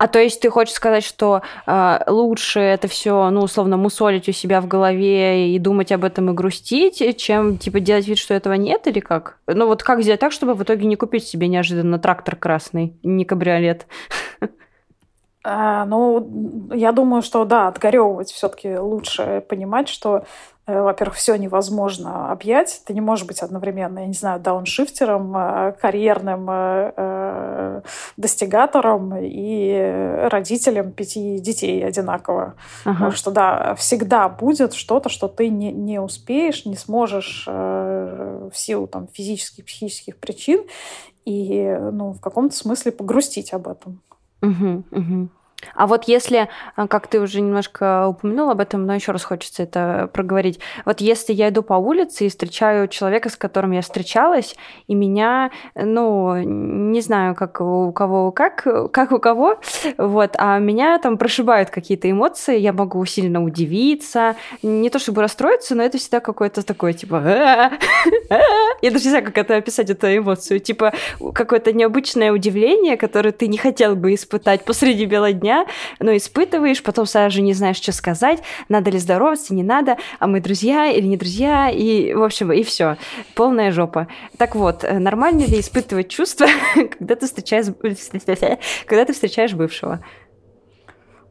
А 0.03 0.09
то 0.09 0.19
есть 0.19 0.41
ты 0.41 0.49
хочешь 0.49 0.73
сказать, 0.73 1.05
что 1.05 1.43
э, 1.65 1.99
лучше 2.07 2.59
это 2.59 2.89
все, 2.89 3.29
ну, 3.29 3.39
условно, 3.39 3.77
мусолить 3.77 4.27
у 4.27 4.33
себя 4.33 4.59
в 4.59 4.67
голове 4.67 5.55
и 5.55 5.59
думать 5.59 5.93
об 5.93 6.03
этом 6.03 6.29
и 6.29 6.33
грустить, 6.33 7.17
чем, 7.17 7.57
типа, 7.57 7.79
делать 7.79 8.05
вид, 8.05 8.17
что 8.17 8.33
этого 8.33 8.55
нет, 8.55 8.85
или 8.85 8.99
как? 8.99 9.37
Ну, 9.47 9.65
вот 9.65 9.81
как 9.81 10.01
сделать 10.01 10.19
так, 10.19 10.33
чтобы 10.33 10.55
в 10.55 10.63
итоге 10.63 10.87
не 10.87 10.97
купить 10.97 11.23
себе 11.25 11.47
неожиданно 11.47 11.99
трактор 11.99 12.35
красный, 12.35 12.97
не 13.01 13.23
кабриолет? 13.23 13.87
А, 15.45 15.85
ну, 15.85 16.69
я 16.73 16.91
думаю, 16.91 17.21
что 17.21 17.45
да, 17.45 17.69
отгоревывать 17.69 18.29
все-таки 18.29 18.77
лучше 18.77 19.43
понимать, 19.47 19.87
что 19.87 20.25
во-первых, 20.65 21.15
все 21.15 21.35
невозможно 21.35 22.31
объять. 22.31 22.81
Ты 22.85 22.93
не 22.93 23.01
можешь 23.01 23.25
быть 23.25 23.41
одновременно, 23.41 23.99
я 23.99 24.07
не 24.07 24.13
знаю, 24.13 24.39
дауншифтером, 24.39 25.35
э, 25.35 25.73
карьерным 25.73 26.47
э, 26.49 27.81
достигатором 28.15 29.13
и 29.17 30.27
родителем 30.31 30.91
пяти 30.91 31.39
детей 31.39 31.85
одинаково. 31.85 32.55
Ага. 32.85 32.93
Потому 32.93 33.11
что, 33.11 33.31
да, 33.31 33.75
всегда 33.75 34.29
будет 34.29 34.73
что-то, 34.73 35.09
что 35.09 35.27
ты 35.27 35.49
не, 35.49 35.73
не 35.73 35.99
успеешь, 35.99 36.65
не 36.65 36.77
сможешь 36.77 37.45
в 37.45 38.51
силу 38.53 38.87
там, 38.87 39.07
физических, 39.11 39.65
психических 39.65 40.17
причин 40.17 40.63
и 41.25 41.77
ну, 41.91 42.13
в 42.13 42.21
каком-то 42.21 42.55
смысле 42.55 42.91
погрустить 42.91 43.53
об 43.53 43.67
этом. 43.67 44.01
Угу, 44.41 44.83
угу. 44.91 45.29
А 45.75 45.87
вот 45.87 46.05
если, 46.05 46.49
э, 46.77 46.87
как 46.87 47.07
ты 47.07 47.19
уже 47.19 47.41
немножко 47.41 48.07
упомянул 48.07 48.49
об 48.49 48.59
этом, 48.59 48.85
но 48.85 48.93
еще 48.95 49.11
раз 49.11 49.23
хочется 49.23 49.63
это 49.63 50.09
проговорить. 50.13 50.59
Вот 50.85 51.01
если 51.01 51.33
я 51.33 51.49
иду 51.49 51.63
по 51.63 51.73
улице 51.73 52.25
и 52.25 52.29
встречаю 52.29 52.87
человека, 52.87 53.29
с 53.29 53.35
которым 53.35 53.71
я 53.71 53.81
встречалась, 53.81 54.55
и 54.87 54.95
меня, 54.95 55.51
ну, 55.75 56.37
не 56.37 57.01
знаю, 57.01 57.35
как 57.35 57.61
у 57.61 57.91
кого, 57.91 58.31
как, 58.31 58.65
как 58.91 59.11
у 59.11 59.19
кого, 59.19 59.59
вот, 59.97 60.35
а 60.37 60.59
меня 60.59 60.99
там 60.99 61.17
прошибают 61.17 61.69
какие-то 61.69 62.09
эмоции, 62.09 62.57
я 62.57 62.73
могу 62.73 63.03
сильно 63.05 63.43
удивиться, 63.43 64.35
не 64.61 64.89
то 64.89 64.99
чтобы 64.99 65.21
расстроиться, 65.21 65.75
но 65.75 65.83
это 65.83 65.97
всегда 65.97 66.19
какое-то 66.19 66.65
такое, 66.65 66.93
типа, 66.93 67.21
я 68.81 68.91
даже 68.91 69.05
не 69.05 69.09
знаю, 69.09 69.25
как 69.25 69.37
это 69.37 69.55
описать, 69.55 69.89
эту 69.89 70.07
эмоцию, 70.07 70.59
типа, 70.59 70.93
какое-то 71.33 71.73
необычное 71.73 72.31
удивление, 72.31 72.97
которое 72.97 73.31
ты 73.31 73.47
не 73.47 73.57
хотел 73.57 73.95
бы 73.95 74.13
испытать 74.13 74.65
посреди 74.65 75.05
бела 75.05 75.31
дня, 75.31 75.52
дня, 75.53 75.65
но 75.99 76.15
испытываешь, 76.15 76.81
потом 76.83 77.05
сразу 77.05 77.35
же 77.35 77.41
не 77.41 77.53
знаешь, 77.53 77.77
что 77.77 77.91
сказать, 77.91 78.41
надо 78.69 78.91
ли 78.91 78.99
здороваться, 78.99 79.53
не 79.53 79.63
надо, 79.63 79.97
а 80.19 80.27
мы 80.27 80.39
друзья 80.39 80.89
или 80.89 81.05
не 81.05 81.17
друзья, 81.17 81.69
и, 81.69 82.13
в 82.13 82.23
общем, 82.23 82.51
и 82.51 82.63
все. 82.63 82.97
Полная 83.35 83.71
жопа. 83.71 84.07
Так 84.37 84.55
вот, 84.55 84.83
э, 84.83 84.99
нормально 84.99 85.45
ли 85.45 85.59
испытывать 85.59 86.09
чувства, 86.09 86.47
когда 86.97 87.15
ты 87.15 87.25
встречаешь, 87.25 87.67
когда 88.85 89.05
ты 89.05 89.13
встречаешь 89.13 89.53
бывшего? 89.53 90.03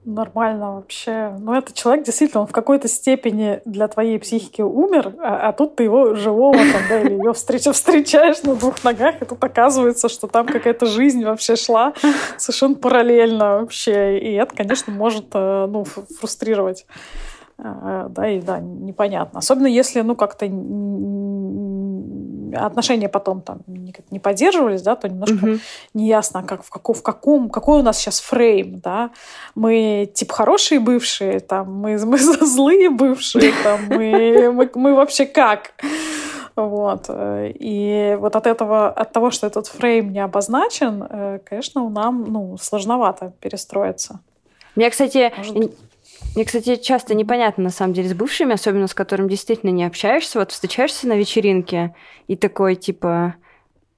Нормально 0.04 0.74
вообще. 0.74 1.34
Но 1.38 1.56
этот 1.56 1.74
человек 1.74 2.04
действительно, 2.04 2.42
он 2.42 2.46
в 2.46 2.52
какой-то 2.52 2.88
степени 2.88 3.60
для 3.64 3.88
твоей 3.88 4.18
психики 4.18 4.62
умер, 4.62 5.14
а, 5.18 5.48
а 5.48 5.52
тут 5.52 5.76
ты 5.76 5.84
его 5.84 6.14
живого 6.14 6.56
там, 6.56 6.82
да, 6.88 7.00
или 7.00 7.14
ее 7.14 7.32
встреч, 7.32 7.64
встречаешь 7.64 8.42
на 8.42 8.54
двух 8.56 8.82
ногах, 8.84 9.22
и 9.22 9.24
тут 9.24 9.42
оказывается, 9.42 10.08
что 10.08 10.26
там 10.26 10.46
какая-то 10.46 10.86
жизнь 10.86 11.24
вообще 11.24 11.56
шла 11.56 11.92
совершенно 12.36 12.74
параллельно 12.74 13.60
вообще. 13.60 14.18
И 14.18 14.32
это, 14.32 14.54
конечно, 14.54 14.92
может 14.92 15.26
э, 15.34 15.66
ну, 15.68 15.84
фрустрировать. 15.84 16.86
Э, 17.58 18.06
да, 18.10 18.28
и 18.28 18.40
да, 18.40 18.58
непонятно. 18.60 19.38
Особенно 19.38 19.68
если, 19.68 20.00
ну, 20.00 20.16
как-то 20.16 20.46
отношения 22.54 23.08
потом 23.08 23.40
там 23.40 23.60
не 23.66 24.18
поддерживались, 24.18 24.82
да, 24.82 24.96
то 24.96 25.08
немножко 25.08 25.44
угу. 25.44 25.58
неясно, 25.94 26.42
как, 26.42 26.64
в, 26.64 26.70
каком, 26.70 26.94
в 26.94 27.02
каком, 27.02 27.50
какой 27.50 27.80
у 27.80 27.82
нас 27.82 27.98
сейчас 27.98 28.20
фрейм, 28.20 28.80
да. 28.80 29.10
Мы, 29.54 30.10
типа, 30.12 30.34
хорошие 30.34 30.80
бывшие, 30.80 31.40
там, 31.40 31.72
мы, 31.72 31.98
мы 32.06 32.18
злые 32.18 32.90
бывшие, 32.90 33.52
там, 33.62 33.80
мы, 33.88 34.52
мы, 34.52 34.70
мы 34.74 34.94
вообще 34.94 35.26
как? 35.26 35.72
Вот. 36.54 37.06
И 37.08 38.16
вот 38.20 38.36
от 38.36 38.46
этого, 38.46 38.88
от 38.88 39.12
того, 39.12 39.30
что 39.30 39.46
этот 39.46 39.66
фрейм 39.68 40.12
не 40.12 40.20
обозначен, 40.20 41.02
э, 41.08 41.38
конечно, 41.44 41.88
нам, 41.88 42.24
ну, 42.24 42.58
сложновато 42.60 43.32
перестроиться. 43.40 44.20
Мне, 44.76 44.90
кстати, 44.90 45.32
Может 45.36 45.54
мне, 46.34 46.44
кстати, 46.44 46.76
часто 46.76 47.14
непонятно, 47.14 47.64
на 47.64 47.70
самом 47.70 47.92
деле, 47.92 48.08
с 48.08 48.14
бывшими, 48.14 48.54
особенно 48.54 48.86
с 48.86 48.94
которыми 48.94 49.28
действительно 49.28 49.70
не 49.70 49.84
общаешься. 49.84 50.38
Вот 50.38 50.50
встречаешься 50.50 51.06
на 51.06 51.16
вечеринке 51.16 51.94
и 52.26 52.36
такой, 52.36 52.74
типа, 52.74 53.34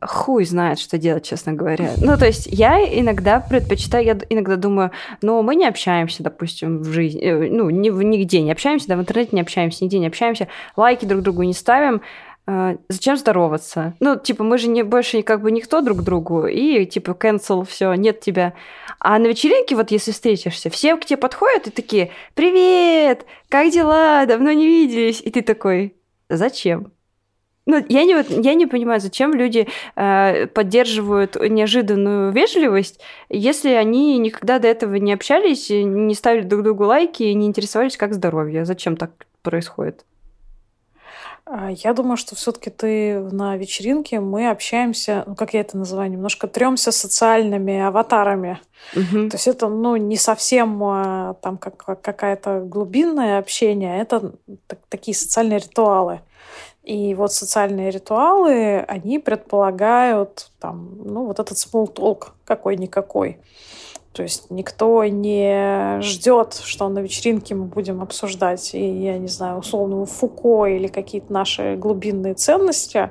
хуй 0.01 0.45
знает, 0.45 0.79
что 0.79 0.99
делать, 0.99 1.25
честно 1.25 1.53
говоря. 1.53 1.93
Ну, 1.97 2.17
то 2.19 2.27
есть 2.27 2.47
я 2.47 2.81
иногда 2.83 3.41
предпочитаю, 3.41 4.05
я 4.05 4.19
иногда 4.29 4.57
думаю, 4.57 4.91
ну, 5.23 5.43
мы 5.43 5.55
не 5.55 5.67
общаемся, 5.67 6.23
допустим, 6.23 6.83
в 6.83 6.93
жизни, 6.93 7.21
э, 7.23 7.51
ну, 7.51 7.71
ни, 7.71 7.89
нигде 7.89 8.43
не 8.43 8.53
общаемся, 8.53 8.89
да, 8.89 8.97
в 8.97 9.01
интернете 9.01 9.31
не 9.33 9.41
общаемся, 9.41 9.85
нигде 9.85 9.99
не 9.99 10.07
общаемся, 10.07 10.49
лайки 10.77 11.05
друг 11.05 11.23
другу 11.23 11.43
не 11.43 11.55
ставим, 11.55 12.03
зачем 12.47 13.17
здороваться? 13.17 13.95
Ну, 14.01 14.17
типа, 14.17 14.45
мы 14.45 14.59
же 14.59 14.69
не 14.69 14.83
больше 14.83 15.23
как 15.23 15.41
бы 15.41 15.51
никто 15.51 15.81
друг 15.81 16.03
другу, 16.03 16.47
и 16.47 16.85
типа 16.85 17.13
cancel, 17.13 17.65
все, 17.65 17.95
нет 17.95 18.21
тебя. 18.21 18.55
А 18.99 19.19
на 19.19 19.27
вечеринке, 19.27 19.77
вот 19.77 19.91
если 19.91 20.13
встретишься, 20.13 20.71
все 20.71 20.97
к 20.97 21.05
тебе 21.05 21.17
подходят 21.17 21.67
и 21.67 21.71
такие, 21.71 22.11
привет, 22.35 23.25
как 23.49 23.71
дела, 23.71 24.27
давно 24.27 24.53
не 24.53 24.67
виделись, 24.67 25.21
и 25.23 25.31
ты 25.31 25.43
такой, 25.43 25.95
зачем? 26.29 26.93
Ну, 27.67 27.83
я 27.89 28.05
не, 28.05 28.15
вот, 28.15 28.27
я 28.29 28.53
не 28.53 28.67
понимаю, 28.67 29.01
зачем 29.01 29.33
люди 29.33 29.67
э, 29.97 30.47
поддерживают 30.49 31.37
неожиданную 31.37 32.31
вежливость, 32.31 33.01
если 33.31 33.71
они 33.71 34.19
никогда 34.19 34.59
до 34.59 34.69
этого 34.69 34.97
не 34.97 35.15
общались, 35.15 35.71
не 35.71 36.15
ставили 36.15 36.45
друг 36.45 36.63
другу 36.63 36.85
лайки 36.85 37.23
и 37.23 37.33
не 37.33 37.47
интересовались, 37.47 37.97
как 37.97 38.13
здоровье. 38.13 38.67
Зачем 38.67 38.99
так 38.99 39.27
происходит? 39.41 40.05
А, 41.47 41.71
я 41.71 41.93
думаю, 41.93 42.17
что 42.17 42.35
все-таки 42.35 42.71
ты 42.71 43.21
на 43.21 43.57
вечеринке 43.57 44.21
мы 44.21 44.49
общаемся, 44.49 45.25
ну 45.27 45.35
как 45.35 45.53
я 45.55 45.61
это 45.61 45.77
называю, 45.77 46.11
немножко 46.11 46.49
тремся 46.49 46.91
социальными 46.91 47.81
аватарами. 47.81 48.61
Угу. 48.97 49.29
То 49.29 49.37
есть 49.37 49.49
это 49.49 49.69
ну 49.69 49.97
не 49.97 50.17
совсем 50.17 50.83
а, 50.83 51.35
там 51.43 51.59
как 51.59 52.01
какая-то 52.01 52.61
глубинное 52.61 53.39
общение, 53.39 54.01
это 54.01 54.33
такие 54.89 55.15
социальные 55.15 55.59
ритуалы. 55.59 56.21
И 56.83 57.15
вот 57.15 57.33
социальные 57.33 57.91
ритуалы, 57.91 58.81
они 58.81 59.19
предполагают 59.19 60.51
там, 60.61 60.91
ну, 61.03 61.25
вот 61.25 61.41
этот 61.41 61.57
small 61.57 61.91
talk 61.91 62.33
какой-никакой. 62.45 63.39
То 64.15 64.23
есть 64.23 64.49
никто 64.49 65.05
не 65.05 66.01
ждет, 66.01 66.55
что 66.55 66.89
на 66.89 67.01
вечеринке 67.01 67.57
мы 67.57 67.65
будем 67.65 68.01
обсуждать, 68.01 68.73
и, 68.73 69.03
я 69.03 69.19
не 69.19 69.27
знаю, 69.27 69.59
условного 69.59 70.07
Фуко 70.07 70.67
или 70.67 70.87
какие-то 70.87 71.33
наши 71.33 71.75
глубинные 71.75 72.35
ценности, 72.35 73.11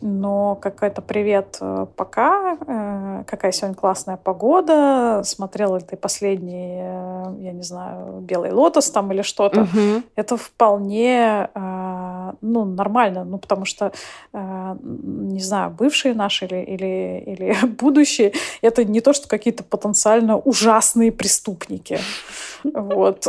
но 0.00 0.56
какой-то 0.56 1.00
привет 1.02 1.58
э, 1.60 1.86
пока, 1.96 2.56
э, 2.66 3.24
какая 3.26 3.52
сегодня 3.52 3.76
классная 3.76 4.16
погода, 4.16 5.22
смотрела 5.24 5.76
ли 5.76 5.84
ты 5.84 5.96
последний, 5.96 6.80
э, 6.82 7.34
я 7.38 7.52
не 7.52 7.62
знаю, 7.62 8.20
белый 8.20 8.52
лотос 8.52 8.90
там 8.90 9.12
или 9.12 9.22
что-то, 9.22 9.62
угу. 9.62 10.02
это 10.16 10.36
вполне 10.36 11.48
ну, 12.40 12.64
нормально, 12.64 13.24
ну, 13.24 13.38
потому 13.38 13.64
что, 13.64 13.92
не 14.32 15.40
знаю, 15.40 15.70
бывшие 15.70 16.14
наши 16.14 16.46
или, 16.46 16.62
или, 16.62 17.24
или 17.26 17.66
будущие, 17.78 18.32
это 18.60 18.84
не 18.84 19.00
то, 19.00 19.12
что 19.12 19.28
какие-то 19.28 19.64
потенциально 19.64 20.36
ужасные 20.36 21.12
преступники. 21.12 21.98
Вот. 22.64 23.26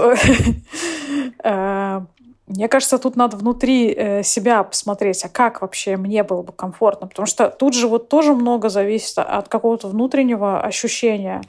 Мне 2.48 2.68
кажется, 2.68 2.98
тут 2.98 3.16
надо 3.16 3.38
внутри 3.38 3.94
э, 3.94 4.22
себя 4.24 4.64
посмотреть, 4.64 5.24
а 5.24 5.30
как 5.30 5.62
вообще 5.62 5.96
мне 5.96 6.24
было 6.24 6.42
бы 6.42 6.52
комфортно, 6.52 7.08
потому 7.08 7.26
что 7.26 7.50
тут 7.50 7.74
же 7.74 7.88
вот 7.88 8.10
тоже 8.10 8.34
много 8.34 8.68
зависит 8.68 9.18
от 9.18 9.48
какого-то 9.48 9.88
внутреннего 9.88 10.60
ощущения. 10.60 11.42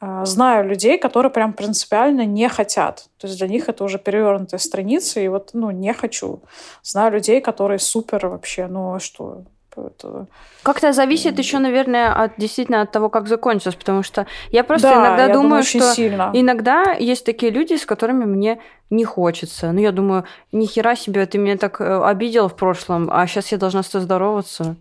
Э, 0.00 0.24
знаю 0.24 0.68
людей, 0.68 0.98
которые 0.98 1.30
прям 1.30 1.52
принципиально 1.52 2.24
не 2.26 2.48
хотят. 2.48 3.06
То 3.18 3.26
есть 3.26 3.38
для 3.38 3.48
них 3.48 3.68
это 3.68 3.84
уже 3.84 3.98
перевернутая 3.98 4.60
страница, 4.60 5.20
и 5.20 5.28
вот, 5.28 5.50
ну, 5.52 5.70
не 5.70 5.92
хочу. 5.92 6.42
Знаю 6.82 7.12
людей, 7.12 7.40
которые 7.40 7.78
супер 7.78 8.26
вообще, 8.26 8.66
ну, 8.66 8.94
а 8.94 9.00
что, 9.00 9.44
это... 9.76 10.26
Как-то 10.62 10.92
зависит 10.92 11.38
еще, 11.38 11.58
наверное, 11.58 12.12
от 12.12 12.32
действительно 12.38 12.82
от 12.82 12.92
того, 12.92 13.08
как 13.08 13.28
закончилось, 13.28 13.74
потому 13.74 14.02
что 14.02 14.26
я 14.50 14.64
просто 14.64 14.88
да, 14.88 14.94
иногда 14.94 15.26
я 15.26 15.32
думаю, 15.32 15.42
думаю 15.42 15.62
что 15.62 15.94
сильно. 15.94 16.30
иногда 16.32 16.92
есть 16.92 17.24
такие 17.24 17.52
люди, 17.52 17.74
с 17.74 17.84
которыми 17.84 18.24
мне 18.24 18.60
не 18.90 19.04
хочется. 19.04 19.72
Ну, 19.72 19.80
я 19.80 19.92
думаю, 19.92 20.24
ни 20.52 20.66
хера 20.66 20.96
себе, 20.96 21.26
ты 21.26 21.38
меня 21.38 21.56
так 21.56 21.80
э, 21.80 22.02
обидел 22.04 22.48
в 22.48 22.56
прошлом, 22.56 23.08
а 23.12 23.26
сейчас 23.26 23.52
я 23.52 23.58
должна 23.58 23.82
с 23.82 23.88
тобой 23.88 24.04
здороваться. 24.04 24.76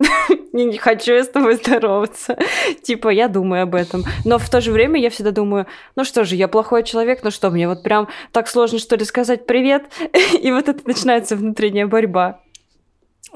Я 0.52 0.64
не 0.64 0.78
хочу 0.78 1.12
я 1.12 1.24
с 1.24 1.28
тобой 1.28 1.54
здороваться. 1.56 2.36
Типа, 2.82 3.08
я 3.08 3.28
думаю 3.28 3.64
об 3.64 3.74
этом. 3.74 4.04
Но 4.24 4.38
в 4.38 4.48
то 4.48 4.60
же 4.60 4.72
время 4.72 5.00
я 5.00 5.10
всегда 5.10 5.30
думаю, 5.30 5.66
ну 5.96 6.04
что 6.04 6.24
же, 6.24 6.36
я 6.36 6.48
плохой 6.48 6.84
человек, 6.84 7.20
ну 7.22 7.30
что, 7.30 7.50
мне 7.50 7.68
вот 7.68 7.82
прям 7.82 8.08
так 8.32 8.48
сложно, 8.48 8.78
что 8.78 8.96
ли, 8.96 9.04
сказать 9.04 9.46
привет? 9.46 9.84
И 10.40 10.50
вот 10.50 10.68
это 10.68 10.86
начинается 10.86 11.36
внутренняя 11.36 11.86
борьба. 11.86 12.40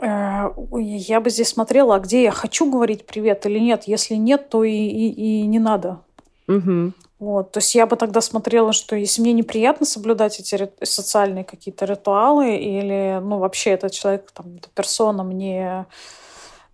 Э, 0.01 0.51
я 0.73 1.21
бы 1.21 1.31
здесь 1.31 1.49
смотрела, 1.49 1.97
а 1.97 2.01
где 2.01 2.23
я 2.23 2.31
хочу 2.31 2.71
говорить 2.71 3.07
привет 3.07 3.45
или 3.47 3.59
нет. 3.59 3.85
Если 3.87 4.15
нет, 4.15 4.49
то 4.49 4.65
и, 4.65 4.73
и, 4.73 5.43
и 5.43 5.47
не 5.47 5.59
надо. 5.59 6.01
Угу. 6.49 6.93
Вот, 7.19 7.53
то 7.53 7.59
есть 7.59 7.73
я 7.77 7.87
бы 7.87 7.95
тогда 7.95 8.21
смотрела, 8.21 8.73
что 8.73 8.97
если 8.97 9.23
мне 9.23 9.33
неприятно 9.33 9.87
соблюдать 9.87 10.41
эти 10.41 10.69
социальные 10.83 11.45
какие-то 11.45 11.85
ритуалы, 11.85 12.57
или, 12.57 13.21
ну, 13.23 13.39
вообще 13.39 13.71
этот 13.71 13.93
человек, 13.93 14.33
там, 14.33 14.57
эта 14.57 14.69
персона 14.75 15.23
мне 15.23 15.87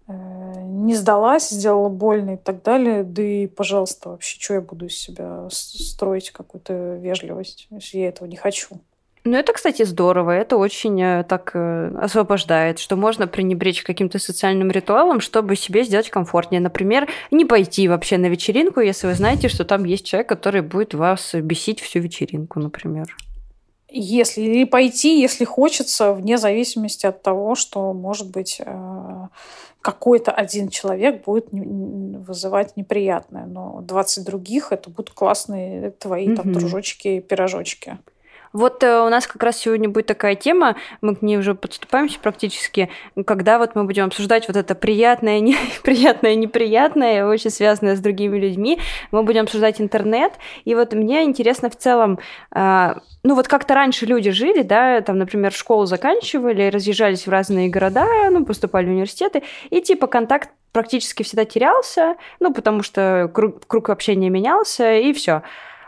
не 0.09 0.95
сдалась, 0.95 1.51
сделала 1.51 1.89
больно 1.89 2.35
и 2.35 2.37
так 2.37 2.63
далее, 2.63 3.05
да 3.05 3.23
и, 3.23 3.47
пожалуйста, 3.47 4.11
вообще, 4.11 4.41
что 4.41 4.55
я 4.55 4.61
буду 4.61 4.87
из 4.87 4.97
себя 4.97 5.49
строить 5.51 6.31
какую-то 6.31 6.97
вежливость, 6.97 7.67
если 7.71 7.99
я 7.99 8.09
этого 8.09 8.27
не 8.27 8.37
хочу. 8.37 8.81
Ну, 9.25 9.37
это, 9.37 9.53
кстати, 9.53 9.83
здорово. 9.83 10.31
Это 10.31 10.57
очень 10.57 10.99
э, 11.03 11.23
так 11.25 11.51
э, 11.53 11.93
освобождает, 12.01 12.79
что 12.79 12.97
можно 12.97 13.27
пренебречь 13.27 13.83
каким-то 13.83 14.19
социальным 14.19 14.71
ритуалом, 14.71 15.21
чтобы 15.21 15.55
себе 15.57 15.85
сделать 15.85 16.09
комфортнее. 16.09 16.63
Например, 16.63 17.07
не 17.31 17.45
пойти 17.45 17.89
вообще 17.89 18.17
на 18.17 18.27
вечеринку, 18.27 18.81
если 18.81 19.07
вы 19.07 19.15
знаете, 19.15 19.49
что 19.49 19.67
там 19.67 19.85
есть 19.85 20.07
человек, 20.07 20.29
который 20.31 20.63
будет 20.63 20.95
вас 20.95 21.35
бесить 21.35 21.81
всю 21.81 21.99
вечеринку, 21.99 22.59
например. 22.61 23.15
Если 23.91 24.43
или 24.43 24.65
пойти, 24.65 25.21
если 25.21 25.45
хочется, 25.45 26.13
вне 26.13 26.37
зависимости 26.37 27.07
от 27.07 27.23
того, 27.23 27.55
что, 27.55 27.95
может 27.95 28.31
быть, 28.31 28.61
э, 28.65 29.29
какой-то 29.81 30.31
один 30.31 30.69
человек 30.69 31.25
будет 31.25 31.49
вызывать 31.51 32.77
неприятное, 32.77 33.47
но 33.47 33.81
20 33.81 34.25
других 34.25 34.73
это 34.73 34.91
будут 34.91 35.11
классные 35.11 35.93
твои 35.93 36.29
mm-hmm. 36.29 36.37
там 36.37 36.53
дружочки, 36.53 37.21
пирожочки. 37.21 37.99
Вот 38.59 38.83
э, 38.83 39.03
у 39.03 39.09
нас 39.09 39.29
как 39.29 39.41
раз 39.45 39.57
сегодня 39.57 39.89
будет 39.89 40.07
такая 40.07 40.35
тема, 40.35 40.75
мы 41.01 41.15
к 41.15 41.23
ней 41.23 41.39
уже 41.39 41.55
подступаемся 41.55 42.19
практически, 42.19 42.91
когда 43.25 43.57
вот 43.57 43.77
мы 43.77 43.85
будем 43.85 44.07
обсуждать 44.07 44.49
вот 44.49 44.57
это 44.57 44.75
приятное, 44.75 45.39
неприятное, 45.39 46.35
неприятное, 46.35 47.25
очень 47.25 47.51
связанное 47.51 47.95
с 47.95 48.01
другими 48.01 48.37
людьми. 48.37 48.81
Мы 49.13 49.23
будем 49.23 49.43
обсуждать 49.43 49.81
интернет. 49.81 50.33
И 50.65 50.75
вот 50.75 50.93
мне 50.93 51.23
интересно 51.23 51.71
в 51.71 51.77
целом, 51.77 52.19
э, 52.53 52.95
ну 53.23 53.35
вот 53.37 53.47
как-то 53.47 53.75
раньше 53.75 54.07
люди 54.07 54.33
жили, 54.33 54.63
да, 54.63 55.03
там, 55.03 55.19
например, 55.19 55.53
школу 55.53 55.87
заканчивали, 55.87 56.69
разъезжались 56.69 57.29
в 57.29 57.31
разные 57.31 57.69
города, 57.69 58.09
ну, 58.29 58.45
поступали 58.45 58.87
в 58.87 58.91
университеты, 58.91 59.45
и 59.71 59.81
типа 59.81 60.09
контакт 60.09 60.51
практически 60.73 61.23
всегда 61.23 61.45
терялся, 61.45 62.17
ну, 62.41 62.53
потому 62.53 62.83
что 62.83 63.31
круг, 63.33 63.67
круг 63.69 63.89
общения 63.91 64.31
менялся, 64.31 64.97
и 64.97 65.13
все. 65.13 65.43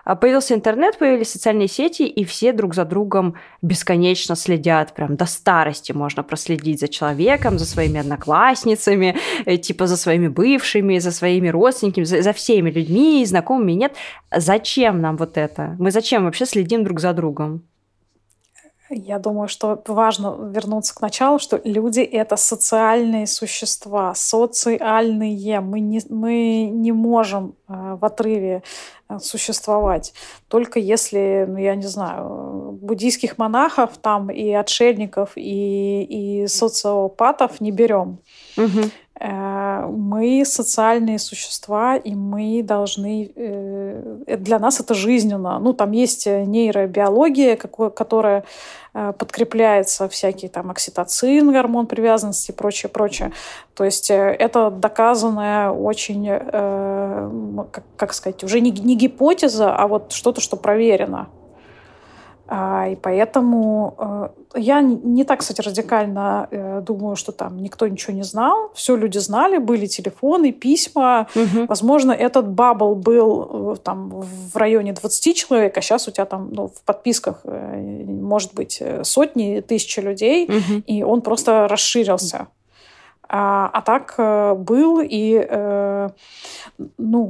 А 0.05 0.17
появился 0.17 0.55
интернет, 0.55 0.99
появились 0.99 1.31
социальные 1.31 1.69
сети, 1.69 2.03
и 2.03 2.25
все 2.25 2.53
друг 2.53 2.75
за 2.75 2.85
другом 2.85 3.35
бесконечно 3.63 4.37
следят. 4.37 4.95
Прям 4.95 5.17
до 5.17 5.27
старости 5.27 5.93
можно 5.93 6.23
проследить 6.23 6.81
за 6.81 6.89
человеком, 6.89 7.59
за 7.59 7.67
своими 7.67 8.01
одноклассницами, 8.01 9.17
э, 9.47 9.57
типа 9.57 9.87
за 9.87 9.97
своими 9.97 10.29
бывшими, 10.29 10.99
за 10.99 11.13
своими 11.13 11.49
родственниками, 11.49 12.05
за, 12.05 12.23
за 12.23 12.33
всеми 12.33 12.71
людьми, 12.71 13.25
знакомыми. 13.27 13.73
Нет, 13.73 13.97
зачем 14.35 15.01
нам 15.01 15.17
вот 15.17 15.37
это? 15.37 15.77
Мы 15.79 15.91
зачем 15.91 16.25
вообще 16.25 16.47
следим 16.47 16.85
друг 16.85 17.01
за 17.01 17.13
другом? 17.13 17.63
Я 18.93 19.21
думаю, 19.21 19.47
что 19.47 19.81
важно 19.87 20.37
вернуться 20.53 20.95
к 20.95 21.01
началу, 21.01 21.39
что 21.39 21.61
люди— 21.63 22.01
это 22.01 22.35
социальные 22.37 23.29
существа, 23.29 24.15
социальные. 24.17 25.61
Мы 25.61 25.79
не, 25.79 26.01
мы 26.09 26.69
не 26.73 26.91
можем 26.91 27.55
э, 27.69 27.97
в 28.01 28.05
отрыве 28.05 28.65
э, 29.09 29.19
существовать. 29.21 30.13
Только 30.49 30.81
если, 30.81 31.47
ну, 31.49 31.57
я 31.59 31.77
не 31.77 31.87
знаю, 31.87 32.79
буддийских 32.83 33.39
монахов 33.39 33.97
там 33.99 34.29
и 34.29 34.51
отшельников, 34.51 35.33
и, 35.37 36.03
и 36.03 36.47
социопатов 36.49 37.61
не 37.61 37.71
берем. 37.71 38.19
Угу. 38.57 38.91
Мы 39.23 40.45
социальные 40.47 41.19
существа, 41.19 41.97
и 41.97 42.15
мы 42.15 42.63
должны... 42.63 43.33
Для 44.27 44.59
нас 44.59 44.81
это 44.81 44.95
жизненно. 44.95 45.59
Ну, 45.59 45.75
там 45.75 45.93
есть 45.93 46.27
нейробиология, 46.27 47.57
которая 47.57 48.45
Э, 48.93 49.13
подкрепляется 49.17 50.09
всякий 50.09 50.49
там 50.49 50.71
окситоцин, 50.71 51.53
гормон 51.53 51.87
привязанности 51.87 52.51
и 52.51 52.55
прочее, 52.55 52.91
прочее. 52.91 53.33
То 53.75 53.85
есть 53.85 54.11
э, 54.11 54.15
это 54.15 54.71
доказанная 54.71 55.71
очень, 55.71 56.27
э, 56.29 57.65
как, 57.97 58.13
сказать, 58.13 58.43
уже 58.43 58.61
не 58.61 58.97
гипотеза, 58.97 59.75
а 59.77 59.87
вот 59.87 60.13
что-то, 60.13 60.41
что 60.41 60.57
проверено. 60.57 61.29
А, 62.53 62.89
и 62.89 62.97
поэтому 62.97 63.95
э, 63.97 64.59
я 64.59 64.81
не 64.81 65.23
так, 65.23 65.39
кстати, 65.39 65.61
радикально 65.61 66.49
э, 66.51 66.81
думаю, 66.85 67.15
что 67.15 67.31
там 67.31 67.63
никто 67.63 67.87
ничего 67.87 68.13
не 68.13 68.25
знал. 68.25 68.73
Все 68.75 68.97
люди 68.97 69.19
знали, 69.19 69.59
были 69.59 69.87
телефоны, 69.87 70.51
письма. 70.51 71.29
Угу. 71.37 71.67
Возможно, 71.69 72.11
этот 72.11 72.49
бабл 72.49 72.97
был 72.97 73.75
э, 73.75 73.77
там 73.85 74.11
в 74.11 74.57
районе 74.57 74.93
20 74.93 75.37
человек, 75.37 75.79
а 75.79 75.81
сейчас 75.81 76.09
у 76.09 76.11
тебя 76.11 76.25
там 76.25 76.53
ну, 76.53 76.67
в 76.67 76.83
подписках 76.83 77.45
может 77.45 78.53
быть 78.53 78.83
сотни, 79.05 79.61
тысячи 79.61 80.01
людей, 80.01 80.47
угу. 80.47 80.83
и 80.89 81.05
он 81.05 81.23
просто 81.23 81.69
расширился. 81.69 82.49
А, 83.29 83.71
а 83.73 83.81
так 83.83 84.17
был 84.59 85.01
и, 85.01 85.49
ну, 86.99 87.25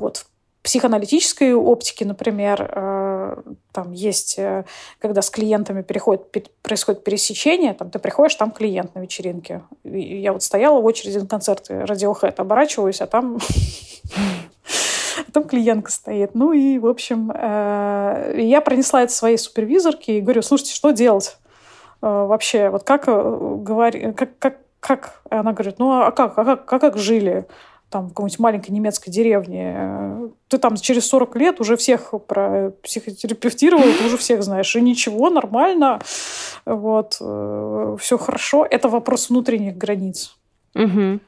вот 0.00 0.26
психоаналитической 0.66 1.54
оптике, 1.54 2.04
например, 2.04 2.68
э, 2.74 3.36
там 3.70 3.92
есть, 3.92 4.36
э, 4.36 4.64
когда 4.98 5.22
с 5.22 5.30
клиентами 5.30 5.82
переходит, 5.82 6.26
происходит 6.60 7.04
пересечение, 7.04 7.72
там 7.72 7.88
ты 7.88 8.00
приходишь, 8.00 8.34
там 8.34 8.50
клиент 8.50 8.92
на 8.96 8.98
вечеринке. 8.98 9.62
И 9.84 10.20
я 10.20 10.32
вот 10.32 10.42
стояла 10.42 10.80
в 10.80 10.84
очереди 10.84 11.18
на 11.18 11.28
концерты 11.28 11.74
Radiohead, 11.74 12.34
оборачиваюсь, 12.38 13.00
а 13.00 13.06
там 13.06 13.38
там 15.32 15.44
клиентка 15.44 15.92
стоит. 15.92 16.34
Ну 16.34 16.52
и, 16.52 16.80
в 16.80 16.86
общем, 16.86 17.30
э, 17.32 18.34
я 18.38 18.60
пронесла 18.60 19.04
это 19.04 19.12
своей 19.12 19.38
супервизорке 19.38 20.18
и 20.18 20.20
говорю, 20.20 20.42
слушайте, 20.42 20.74
что 20.74 20.90
делать? 20.90 21.38
Вообще, 22.00 22.70
вот 22.70 22.82
как 22.82 23.04
говори, 23.06 24.12
как, 24.14 24.36
как, 24.40 24.58
как? 24.80 25.22
Она 25.30 25.52
говорит, 25.52 25.78
ну 25.78 25.92
а 25.92 26.10
как, 26.10 26.36
а 26.36 26.44
как, 26.44 26.72
а 26.72 26.78
как 26.80 26.98
жили? 26.98 27.46
Там 27.96 28.06
в 28.06 28.08
какой-нибудь 28.10 28.38
маленькой 28.38 28.72
немецкой 28.72 29.10
деревне, 29.10 30.30
ты 30.48 30.58
там 30.58 30.76
через 30.76 31.06
40 31.06 31.36
лет 31.36 31.60
уже 31.60 31.78
всех 31.78 32.12
про 32.26 32.72
психотерапевтировал, 32.82 33.84
ты 33.84 34.06
уже 34.06 34.18
всех 34.18 34.42
знаешь, 34.42 34.76
и 34.76 34.82
ничего, 34.82 35.30
нормально, 35.30 35.98
вот, 36.66 37.16
э, 37.22 37.96
все 37.98 38.18
хорошо. 38.18 38.66
Это 38.70 38.90
вопрос 38.90 39.30
внутренних 39.30 39.78
границ. 39.78 40.36
Угу. 40.74 41.20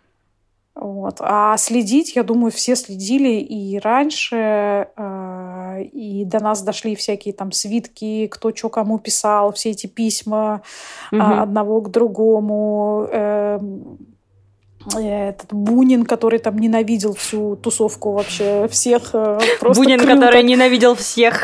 Вот. 0.74 1.16
А 1.20 1.56
следить, 1.56 2.14
я 2.16 2.22
думаю, 2.22 2.52
все 2.52 2.76
следили 2.76 3.40
и 3.40 3.78
раньше, 3.78 4.88
э, 4.94 5.82
и 5.84 6.26
до 6.26 6.40
нас 6.40 6.60
дошли 6.60 6.94
всякие 6.96 7.32
там 7.32 7.50
свитки, 7.50 8.26
кто 8.26 8.54
что 8.54 8.68
кому 8.68 8.98
писал, 8.98 9.54
все 9.54 9.70
эти 9.70 9.86
письма 9.86 10.60
угу. 11.10 11.22
одного 11.22 11.80
к 11.80 11.90
другому, 11.90 13.08
эм, 13.10 13.98
этот 14.86 15.52
Бунин, 15.52 16.04
который 16.04 16.38
там 16.38 16.56
ненавидел 16.58 17.14
всю 17.14 17.56
тусовку 17.56 18.12
вообще 18.12 18.68
всех. 18.68 19.10
Э, 19.12 19.38
просто 19.60 19.82
Бунин, 19.82 19.98
круто. 19.98 20.14
который 20.14 20.42
ненавидел 20.42 20.94
всех. 20.94 21.42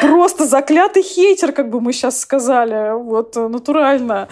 Просто 0.00 0.46
заклятый 0.46 1.02
хейтер, 1.02 1.52
как 1.52 1.70
бы 1.70 1.80
мы 1.80 1.92
сейчас 1.92 2.20
сказали. 2.20 2.92
Вот, 2.92 3.36
э, 3.36 3.48
натурально. 3.48 4.28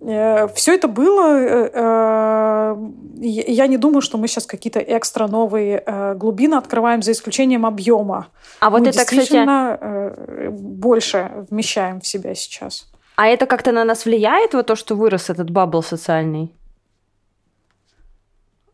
Э, 0.00 0.48
Все 0.54 0.74
это 0.74 0.88
было. 0.88 2.78
Я 3.20 3.66
не 3.66 3.78
думаю, 3.78 4.00
что 4.00 4.18
мы 4.18 4.28
сейчас 4.28 4.46
какие-то 4.46 4.78
экстра 4.80 5.26
новые 5.26 5.82
глубины 6.16 6.54
открываем 6.54 7.02
за 7.02 7.12
исключением 7.12 7.66
объема. 7.66 8.28
А 8.60 8.70
вот 8.70 8.82
мы 8.82 8.88
это, 8.88 9.04
кстати, 9.04 10.50
больше 10.50 11.46
вмещаем 11.50 12.00
в 12.00 12.06
себя 12.06 12.34
сейчас. 12.34 12.86
А 13.16 13.26
это 13.26 13.46
как-то 13.46 13.72
на 13.72 13.84
нас 13.84 14.04
влияет, 14.04 14.54
вот 14.54 14.66
то, 14.66 14.76
что 14.76 14.94
вырос 14.94 15.30
этот 15.30 15.50
бабл 15.50 15.82
социальный? 15.82 16.52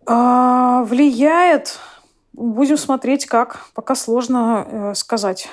А, 0.06 0.84
влияет. 0.84 1.78
Будем 2.32 2.76
смотреть, 2.76 3.26
как. 3.26 3.66
Пока 3.74 3.94
сложно 3.94 4.66
э, 4.66 4.94
сказать. 4.94 5.48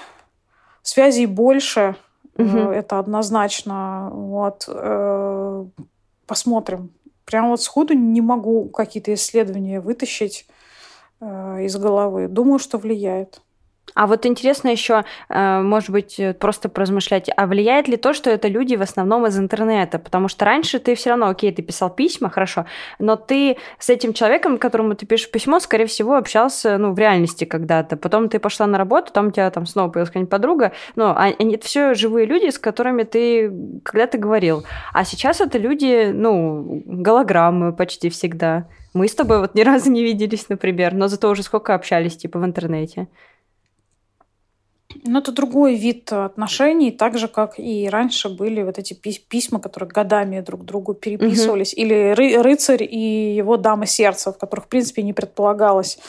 Связей 0.82 1.26
больше. 1.28 1.96
Угу. 2.38 2.58
Э, 2.58 2.74
это 2.74 3.00
однозначно. 3.00 4.10
Вот. 4.12 4.66
Э, 4.68 5.66
посмотрим. 6.26 6.92
Прям 7.26 7.50
вот 7.50 7.62
сходу 7.62 7.94
не 7.94 8.22
могу 8.22 8.66
какие-то 8.70 9.14
исследования 9.14 9.80
вытащить 9.80 10.48
э, 11.20 11.64
из 11.64 11.76
головы. 11.78 12.28
Думаю, 12.28 12.60
что 12.60 12.78
влияет. 12.78 13.42
А 13.94 14.08
вот 14.08 14.26
интересно 14.26 14.70
еще, 14.70 15.04
э, 15.30 15.62
может 15.62 15.90
быть, 15.90 16.20
э, 16.20 16.34
просто 16.34 16.70
поразмышлять, 16.70 17.30
а 17.36 17.46
влияет 17.46 17.88
ли 17.90 17.98
то, 17.98 18.14
что 18.14 18.30
это 18.30 18.48
люди 18.48 18.76
в 18.76 18.82
основном 18.82 19.28
из 19.28 19.38
интернета? 19.38 20.00
Потому 20.00 20.30
что 20.30 20.46
раньше 20.46 20.80
ты 20.80 20.96
все 20.96 21.10
равно, 21.10 21.28
окей, 21.28 21.52
ты 21.52 21.62
писал 21.62 21.90
письма, 21.90 22.30
хорошо, 22.30 22.66
но 23.00 23.18
ты 23.18 23.58
с 23.80 23.90
этим 23.90 24.14
человеком, 24.14 24.58
которому 24.58 24.96
ты 24.96 25.06
пишешь 25.06 25.30
письмо, 25.30 25.60
скорее 25.60 25.88
всего, 25.88 26.16
общался, 26.16 26.78
ну, 26.78 26.94
в 26.94 27.00
реальности 27.00 27.44
когда-то. 27.44 27.98
Потом 27.98 28.30
ты 28.30 28.40
пошла 28.40 28.66
на 28.66 28.78
работу, 28.78 29.12
там 29.12 29.28
у 29.28 29.32
тебя 29.32 29.50
там 29.52 29.66
снова 29.66 29.90
появилась 29.90 30.10
какая-нибудь 30.10 30.32
подруга. 30.32 30.72
Ну, 30.96 31.06
а, 31.06 31.34
они 31.38 31.56
это 31.56 31.66
все 31.66 31.94
живые 31.94 32.26
люди, 32.26 32.50
с 32.50 32.60
которыми 32.60 33.04
ты 33.04 33.52
когда-то 33.84 34.18
говорил. 34.18 34.64
А 34.94 35.04
сейчас 35.04 35.42
это 35.42 35.58
люди, 35.58 36.12
ну, 36.14 36.82
голограммы 36.86 37.74
почти 37.74 38.10
всегда. 38.10 38.68
Мы 38.94 39.08
с 39.08 39.16
тобой 39.16 39.40
вот 39.40 39.56
ни 39.56 39.62
разу 39.62 39.90
не 39.92 40.04
виделись, 40.04 40.50
например, 40.50 40.94
но 40.94 41.08
зато 41.08 41.30
уже 41.30 41.44
сколько 41.44 41.74
общались, 41.74 42.18
типа, 42.18 42.40
в 42.40 42.46
интернете. 42.46 43.08
Ну, 45.04 45.20
это 45.20 45.32
другой 45.32 45.76
вид 45.76 46.12
отношений, 46.12 46.92
так 46.92 47.18
же, 47.18 47.28
как 47.28 47.60
и 47.60 47.90
раньше 47.90 48.30
были 48.30 48.64
вот 48.64 48.78
эти 48.78 48.94
письма, 48.94 49.60
которые 49.60 49.90
годами 49.90 50.42
друг 50.42 50.66
другу 50.66 50.94
переписывались. 50.94 51.74
Угу. 51.74 51.82
Или 51.82 52.14
ры 52.14 52.42
рыцарь 52.42 52.84
и 52.84 53.36
его 53.36 53.58
дама 53.58 53.86
сердца, 53.86 54.32
в 54.32 54.38
которых, 54.38 54.66
в 54.66 54.68
принципе, 54.68 55.04
не 55.04 55.14
предполагалось 55.14 56.00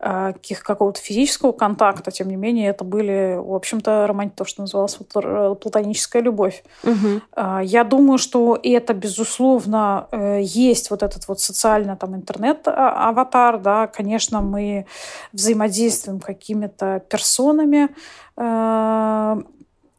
какого-то 0.00 1.00
физического 1.00 1.52
контакта, 1.52 2.10
тем 2.10 2.28
не 2.28 2.36
менее, 2.36 2.70
это 2.70 2.84
были, 2.84 3.36
в 3.38 3.54
общем-то, 3.54 4.06
романтика, 4.06 4.38
то, 4.38 4.44
что 4.46 4.62
называлось 4.62 4.98
э, 4.98 5.54
платоническая 5.60 6.22
любовь. 6.22 6.64
Угу. 6.84 7.20
Я 7.62 7.84
думаю, 7.84 8.18
что 8.18 8.58
это, 8.62 8.94
безусловно, 8.94 10.08
есть 10.40 10.90
вот 10.90 11.02
этот 11.02 11.28
вот 11.28 11.40
социальный 11.40 11.96
там 11.96 12.16
интернет-аватар, 12.16 13.58
да, 13.58 13.86
конечно, 13.86 14.40
мы 14.40 14.86
взаимодействуем 15.32 16.20
какими-то 16.20 17.02
персонами, 17.08 17.88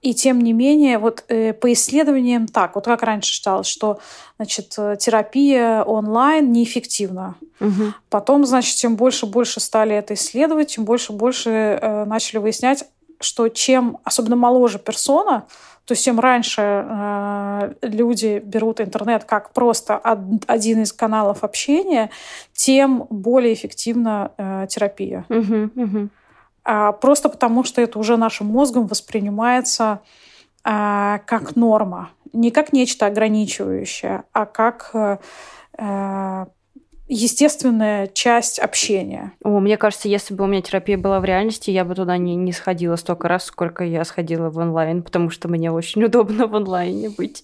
и 0.02 0.14
тем 0.16 0.42
не 0.42 0.52
менее, 0.52 0.98
вот 0.98 1.24
э, 1.28 1.54
по 1.54 1.72
исследованиям 1.72 2.48
так, 2.48 2.76
вот 2.76 2.86
как 2.86 3.04
раньше 3.04 3.32
считалось, 3.32 3.68
что 3.68 4.00
значит, 4.38 4.70
терапия 5.00 5.84
онлайн 5.84 6.52
неэффективна. 6.52 7.36
Угу. 7.60 7.94
Потом, 8.10 8.46
значит, 8.46 8.76
чем 8.76 8.96
больше 8.96 9.28
больше 9.28 9.60
стали 9.60 9.96
это 9.96 10.16
исследовать, 10.16 10.70
тем 10.76 10.86
больше 10.86 11.14
больше 11.14 11.50
э, 11.50 12.06
начали 12.06 12.40
выяснять, 12.40 12.84
что 13.20 13.48
чем, 13.50 14.00
особенно 14.04 14.36
моложе 14.36 14.80
персона, 14.80 15.46
то 15.86 15.94
есть 15.94 16.04
чем 16.04 16.20
раньше 16.20 16.62
э, 16.62 17.74
люди 17.84 18.42
берут 18.44 18.82
интернет 18.82 19.26
как 19.26 19.54
просто 19.54 19.98
од, 19.98 20.20
один 20.48 20.82
из 20.82 20.94
каналов 20.94 21.44
общения, 21.44 22.10
тем 22.54 23.06
более 23.10 23.54
эффективна 23.54 24.32
э, 24.38 24.68
терапия. 24.68 25.26
Угу, 25.30 25.70
угу 25.76 26.10
а, 26.64 26.92
просто 26.92 27.30
потому, 27.30 27.64
что 27.64 27.82
это 27.82 28.00
уже 28.00 28.18
нашим 28.18 28.48
мозгом 28.48 28.88
воспринимается 28.88 30.02
а, 30.64 31.20
как 31.20 31.56
норма. 31.56 32.12
Не 32.34 32.52
как 32.52 32.72
нечто 32.72 33.08
ограничивающее, 33.08 34.24
а 34.32 34.46
как 34.46 34.92
а, 34.94 36.48
естественная 37.08 38.08
часть 38.08 38.58
общения. 38.58 39.34
О, 39.44 39.60
мне 39.60 39.76
кажется, 39.76 40.08
если 40.08 40.34
бы 40.34 40.46
у 40.46 40.48
меня 40.48 40.62
терапия 40.62 40.98
была 40.98 41.20
в 41.20 41.26
реальности, 41.26 41.70
я 41.70 41.84
бы 41.84 41.94
туда 41.94 42.16
не, 42.18 42.36
не 42.36 42.54
сходила 42.54 42.96
столько 42.96 43.28
раз, 43.28 43.46
сколько 43.46 43.84
я 43.84 44.06
сходила 44.06 44.50
в 44.50 44.58
онлайн, 44.58 45.04
потому 45.04 45.30
что 45.30 45.50
мне 45.50 45.72
очень 45.72 46.04
удобно 46.06 46.48
в 46.48 46.56
онлайне 46.56 47.10
быть. 47.10 47.44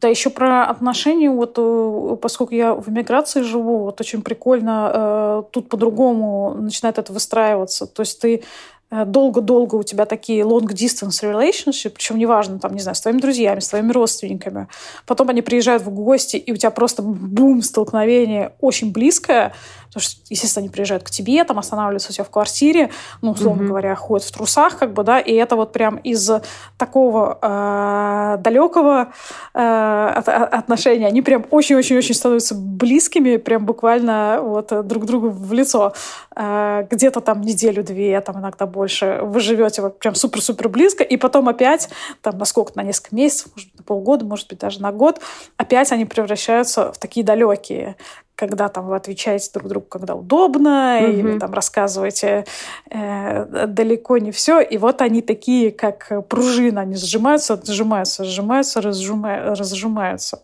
Да, 0.00 0.08
еще 0.08 0.30
про 0.30 0.64
отношения, 0.64 1.30
вот 1.30 1.54
э, 1.58 2.16
поскольку 2.22 2.54
я 2.54 2.74
в 2.74 2.88
эмиграции 2.88 3.42
живу, 3.42 3.84
вот 3.84 4.00
очень 4.00 4.22
прикольно, 4.22 4.90
э, 4.94 5.42
тут 5.50 5.68
по-другому 5.68 6.54
начинает 6.54 6.98
это 6.98 7.12
выстраиваться. 7.12 7.86
То 7.86 8.00
есть 8.00 8.18
ты 8.18 8.42
Э, 8.90 9.04
долго-долго 9.04 9.76
у 9.76 9.82
тебя 9.82 10.04
такие 10.04 10.42
long-distance 10.42 11.22
relationship, 11.22 11.90
причем 11.90 12.18
неважно, 12.18 12.58
там, 12.58 12.74
не 12.74 12.80
знаю, 12.80 12.96
с 12.96 13.00
твоими 13.00 13.20
друзьями, 13.20 13.60
с 13.60 13.68
твоими 13.68 13.92
родственниками. 13.92 14.66
Потом 15.06 15.28
они 15.28 15.42
приезжают 15.42 15.82
в 15.84 15.90
гости, 15.90 16.36
и 16.36 16.52
у 16.52 16.56
тебя 16.56 16.70
просто 16.70 17.02
бум, 17.02 17.62
столкновение 17.62 18.52
очень 18.60 18.92
близкое, 18.92 19.54
потому 19.92 20.02
что, 20.02 20.20
естественно, 20.28 20.64
они 20.64 20.68
приезжают 20.68 21.02
к 21.02 21.10
тебе, 21.10 21.42
там 21.44 21.58
останавливаются 21.58 22.10
у 22.10 22.12
тебя 22.12 22.24
в 22.24 22.30
квартире, 22.30 22.90
ну, 23.22 23.32
условно 23.32 23.62
mm-hmm. 23.62 23.68
говоря, 23.68 23.94
ходят 23.94 24.26
в 24.26 24.32
трусах, 24.32 24.78
как 24.78 24.92
бы, 24.92 25.02
да, 25.02 25.18
и 25.18 25.32
это 25.32 25.56
вот 25.56 25.72
прям 25.72 25.96
из 25.96 26.30
такого 26.76 27.38
э, 27.40 28.38
далекого 28.40 29.12
э, 29.54 29.60
отношения, 29.60 31.06
они 31.06 31.22
прям 31.22 31.44
очень-очень-очень 31.50 32.14
становятся 32.14 32.54
близкими, 32.54 33.36
прям 33.36 33.66
буквально 33.66 34.40
вот 34.42 34.86
друг 34.86 35.06
другу 35.06 35.30
в 35.30 35.52
лицо. 35.52 35.92
Э, 36.36 36.86
где-то 36.90 37.20
там 37.20 37.40
неделю-две, 37.40 38.20
там 38.20 38.38
иногда 38.38 38.66
больше 38.66 38.90
больше, 38.90 39.20
вы 39.22 39.40
живете 39.40 39.82
вот 39.82 39.98
прям 39.98 40.14
супер-супер 40.14 40.68
близко, 40.68 41.04
и 41.04 41.16
потом 41.16 41.48
опять, 41.48 41.88
там, 42.22 42.38
на 42.38 42.44
сколько, 42.44 42.72
на 42.74 42.82
несколько 42.82 43.14
месяцев, 43.14 43.50
может 43.54 43.70
быть, 43.70 43.78
на 43.78 43.84
полгода, 43.84 44.24
может 44.24 44.48
быть, 44.48 44.58
даже 44.58 44.80
на 44.80 44.92
год, 44.92 45.20
опять 45.56 45.92
они 45.92 46.04
превращаются 46.04 46.92
в 46.92 46.98
такие 46.98 47.24
далекие, 47.24 47.96
когда 48.40 48.68
там 48.68 48.86
вы 48.86 48.96
отвечаете 48.96 49.50
друг 49.52 49.68
другу, 49.68 49.86
когда 49.86 50.14
удобно, 50.14 50.98
mm-hmm. 50.98 51.12
или 51.12 51.38
там 51.38 51.52
рассказываете 51.52 52.46
э, 52.90 53.66
далеко 53.66 54.16
не 54.16 54.32
все, 54.32 54.60
и 54.62 54.78
вот 54.78 55.02
они 55.02 55.20
такие, 55.20 55.70
как 55.70 56.26
пружина, 56.26 56.80
они 56.80 56.96
сжимаются, 56.96 57.60
сжимаются, 57.62 58.24
сжимаются, 58.24 58.80
разжимаются, 58.80 59.54
разжимаются. 59.62 60.42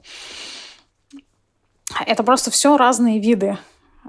Это 2.07 2.23
просто 2.23 2.51
все 2.51 2.77
разные 2.77 3.19
виды, 3.19 3.57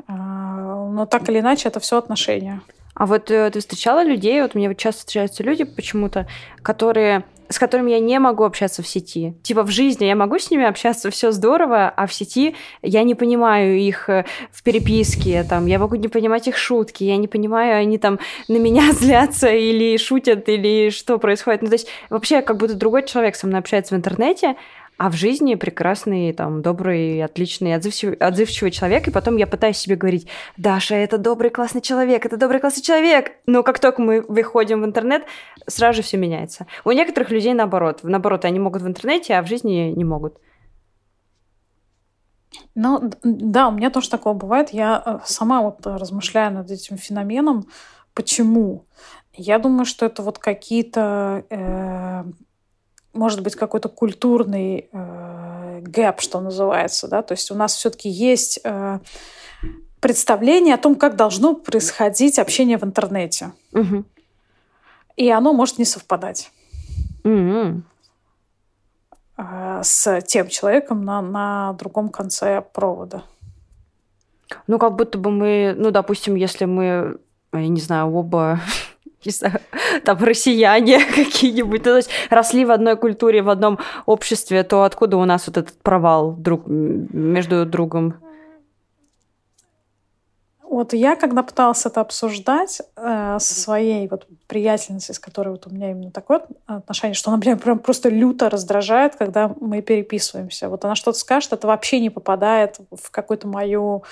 а, 0.07 0.89
но 0.91 1.05
так 1.05 1.29
или 1.29 1.39
иначе 1.39 1.69
это 1.69 1.79
все 1.79 1.97
отношения. 1.97 2.59
А 2.93 3.05
вот 3.05 3.31
э, 3.31 3.49
ты 3.51 3.61
встречала 3.61 4.03
людей, 4.03 4.41
вот 4.41 4.53
мне 4.53 4.67
вот 4.67 4.77
часто 4.77 4.99
встречаются 4.99 5.43
люди 5.43 5.63
почему-то, 5.63 6.27
которые 6.61 7.23
с 7.49 7.59
которыми 7.59 7.91
я 7.91 7.99
не 7.99 8.19
могу 8.19 8.43
общаться 8.43 8.81
в 8.81 8.87
сети. 8.87 9.35
Типа 9.43 9.63
в 9.63 9.69
жизни 9.69 10.05
я 10.05 10.15
могу 10.15 10.39
с 10.39 10.51
ними 10.51 10.65
общаться, 10.65 11.09
все 11.09 11.31
здорово, 11.31 11.89
а 11.89 12.07
в 12.07 12.13
сети 12.13 12.55
я 12.81 13.03
не 13.03 13.15
понимаю 13.15 13.77
их 13.77 14.09
э, 14.09 14.25
в 14.51 14.63
переписке, 14.63 15.43
там, 15.43 15.65
я 15.65 15.79
могу 15.79 15.95
не 15.95 16.07
понимать 16.07 16.47
их 16.47 16.57
шутки, 16.57 17.03
я 17.03 17.17
не 17.17 17.27
понимаю, 17.27 17.79
они 17.79 17.97
там 17.97 18.19
на 18.47 18.57
меня 18.57 18.91
злятся 18.93 19.49
или 19.49 19.97
шутят, 19.97 20.49
или 20.49 20.89
что 20.89 21.17
происходит. 21.17 21.61
Ну, 21.61 21.67
то 21.67 21.75
есть 21.75 21.87
вообще 22.09 22.41
как 22.41 22.57
будто 22.57 22.75
другой 22.75 23.05
человек 23.05 23.35
со 23.35 23.47
мной 23.47 23.59
общается 23.59 23.95
в 23.95 23.97
интернете, 23.97 24.55
а 24.97 25.09
в 25.09 25.13
жизни 25.13 25.55
прекрасный, 25.55 26.33
там, 26.33 26.61
добрый, 26.61 27.23
отличный, 27.23 27.75
отзывчивый, 27.75 28.15
отзывчивый 28.17 28.71
человек, 28.71 29.07
и 29.07 29.11
потом 29.11 29.37
я 29.37 29.47
пытаюсь 29.47 29.77
себе 29.77 29.95
говорить, 29.95 30.27
Даша, 30.57 30.95
это 30.95 31.17
добрый, 31.17 31.51
классный 31.51 31.81
человек, 31.81 32.25
это 32.25 32.37
добрый, 32.37 32.59
классный 32.59 32.83
человек, 32.83 33.33
но 33.45 33.63
как 33.63 33.79
только 33.79 34.01
мы 34.01 34.21
выходим 34.21 34.81
в 34.81 34.85
интернет, 34.85 35.23
сразу 35.67 35.97
же 35.97 36.01
все 36.01 36.17
меняется. 36.17 36.65
У 36.83 36.91
некоторых 36.91 37.29
людей 37.29 37.53
наоборот, 37.53 37.99
наоборот, 38.03 38.45
они 38.45 38.59
могут 38.59 38.81
в 38.81 38.87
интернете, 38.87 39.35
а 39.35 39.43
в 39.43 39.47
жизни 39.47 39.93
не 39.95 40.03
могут. 40.03 40.39
Ну, 42.75 43.11
да, 43.23 43.67
у 43.67 43.71
меня 43.71 43.89
тоже 43.89 44.09
такое 44.09 44.33
бывает. 44.33 44.69
Я 44.69 45.01
э, 45.05 45.19
сама 45.25 45.61
вот 45.61 45.85
размышляю 45.85 46.53
над 46.53 46.71
этим 46.71 46.97
феноменом. 46.97 47.67
Почему? 48.13 48.85
Я 49.33 49.59
думаю, 49.59 49.85
что 49.85 50.05
это 50.05 50.23
вот 50.23 50.39
какие-то 50.39 51.45
э, 51.49 52.23
может 53.13 53.41
быть 53.41 53.55
какой-то 53.55 53.89
культурный 53.89 54.89
э, 54.91 55.79
гэп, 55.81 56.21
что 56.21 56.39
называется, 56.39 57.07
да, 57.07 57.21
то 57.21 57.33
есть 57.33 57.51
у 57.51 57.55
нас 57.55 57.75
все-таки 57.75 58.09
есть 58.09 58.59
э, 58.63 58.99
представление 59.99 60.75
о 60.75 60.79
том, 60.79 60.95
как 60.95 61.15
должно 61.15 61.55
происходить 61.55 62.39
общение 62.39 62.77
в 62.77 62.83
интернете, 62.83 63.51
угу. 63.73 64.03
и 65.15 65.29
оно 65.29 65.53
может 65.53 65.77
не 65.77 65.85
совпадать. 65.85 66.51
Угу 67.23 67.83
с 69.83 70.21
тем 70.21 70.47
человеком 70.47 71.05
на, 71.05 71.21
на 71.21 71.73
другом 71.73 72.09
конце 72.09 72.61
провода. 72.61 73.23
Ну, 74.65 74.79
как 74.79 74.95
будто 74.95 75.17
бы 75.17 75.29
мы, 75.29 75.75
ну, 75.77 75.91
допустим, 75.91 76.35
если 76.35 76.65
мы, 76.65 77.17
я 77.53 77.67
не 77.67 77.81
знаю, 77.81 78.13
оба 78.13 78.59
не 79.25 79.31
знаю, 79.31 79.59
там 80.03 80.17
россияне 80.23 80.99
какие-нибудь, 81.15 81.83
то 81.83 81.97
есть 81.97 82.09
росли 82.29 82.65
в 82.65 82.71
одной 82.71 82.97
культуре, 82.97 83.41
в 83.41 83.49
одном 83.49 83.79
обществе, 84.05 84.63
то 84.63 84.83
откуда 84.83 85.17
у 85.17 85.25
нас 85.25 85.47
вот 85.47 85.57
этот 85.57 85.77
провал 85.81 86.33
друг, 86.33 86.63
между 86.67 87.65
другом? 87.65 88.15
Вот 90.69 90.93
я, 90.93 91.15
когда 91.15 91.43
пыталась 91.43 91.85
это 91.85 92.01
обсуждать 92.01 92.81
э, 92.97 93.37
со 93.39 93.61
своей 93.61 94.07
вот 94.09 94.27
приятельницей, 94.47 95.15
с 95.15 95.19
которой 95.19 95.49
вот 95.49 95.65
у 95.65 95.69
меня 95.69 95.91
именно 95.91 96.11
такое 96.11 96.41
отношение, 96.65 97.15
что 97.15 97.31
она 97.31 97.39
меня 97.39 97.55
прям 97.55 97.79
просто 97.79 98.09
люто 98.09 98.49
раздражает, 98.49 99.15
когда 99.15 99.51
мы 99.61 99.81
переписываемся. 99.81 100.67
Вот 100.69 100.83
она 100.83 100.95
что-то 100.95 101.17
скажет, 101.17 101.53
это 101.53 101.67
вообще 101.67 102.01
не 102.01 102.09
попадает 102.09 102.79
в 102.91 103.09
какую-то 103.11 103.47
мою 103.47 104.03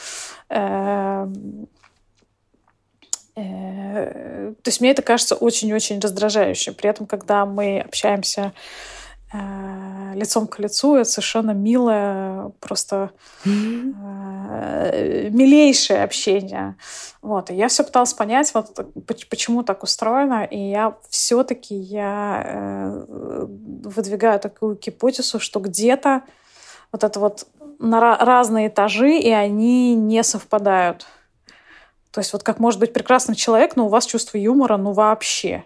Э, 0.48 1.28
то 3.36 4.54
есть 4.66 4.80
мне 4.80 4.92
это 4.92 5.02
кажется 5.02 5.36
очень-очень 5.36 6.00
раздражающим. 6.00 6.74
При 6.74 6.90
этом, 6.90 7.06
когда 7.06 7.46
мы 7.46 7.82
общаемся 7.82 8.54
э, 9.34 10.14
лицом 10.16 10.48
к 10.48 10.60
лицу, 10.60 10.96
это 10.96 11.10
совершенно 11.10 11.52
милое, 11.52 12.54
просто 12.62 13.12
э, 13.46 13.50
милейшее 15.30 16.04
общение. 16.04 16.78
Вот. 17.22 17.52
И 17.52 17.56
я 17.56 17.68
все 17.68 17.84
пыталась 17.84 18.14
понять, 18.14 18.54
вот 18.54 18.74
почему 19.30 19.64
так 19.64 19.84
устроено, 19.84 20.46
и 20.46 20.58
я 20.58 20.96
все-таки 21.10 21.76
я 21.76 23.04
выдвигаю 23.08 24.40
такую 24.40 24.78
гипотезу, 24.78 25.42
что 25.42 25.60
где-то 25.60 26.22
вот 26.94 27.04
это 27.04 27.20
вот 27.20 27.48
на 27.80 28.00
разные 28.00 28.70
этажи, 28.70 29.18
и 29.18 29.30
они 29.32 29.94
не 29.96 30.24
совпадают. 30.24 31.06
То 32.16 32.22
есть 32.22 32.32
вот 32.32 32.44
как 32.44 32.60
может 32.62 32.80
быть 32.80 32.94
прекрасный 32.94 33.36
человек, 33.36 33.76
но 33.76 33.88
у 33.88 33.90
вас 33.90 34.06
чувство 34.06 34.38
юмора 34.38 34.78
ну 34.78 34.94
вообще 34.94 35.66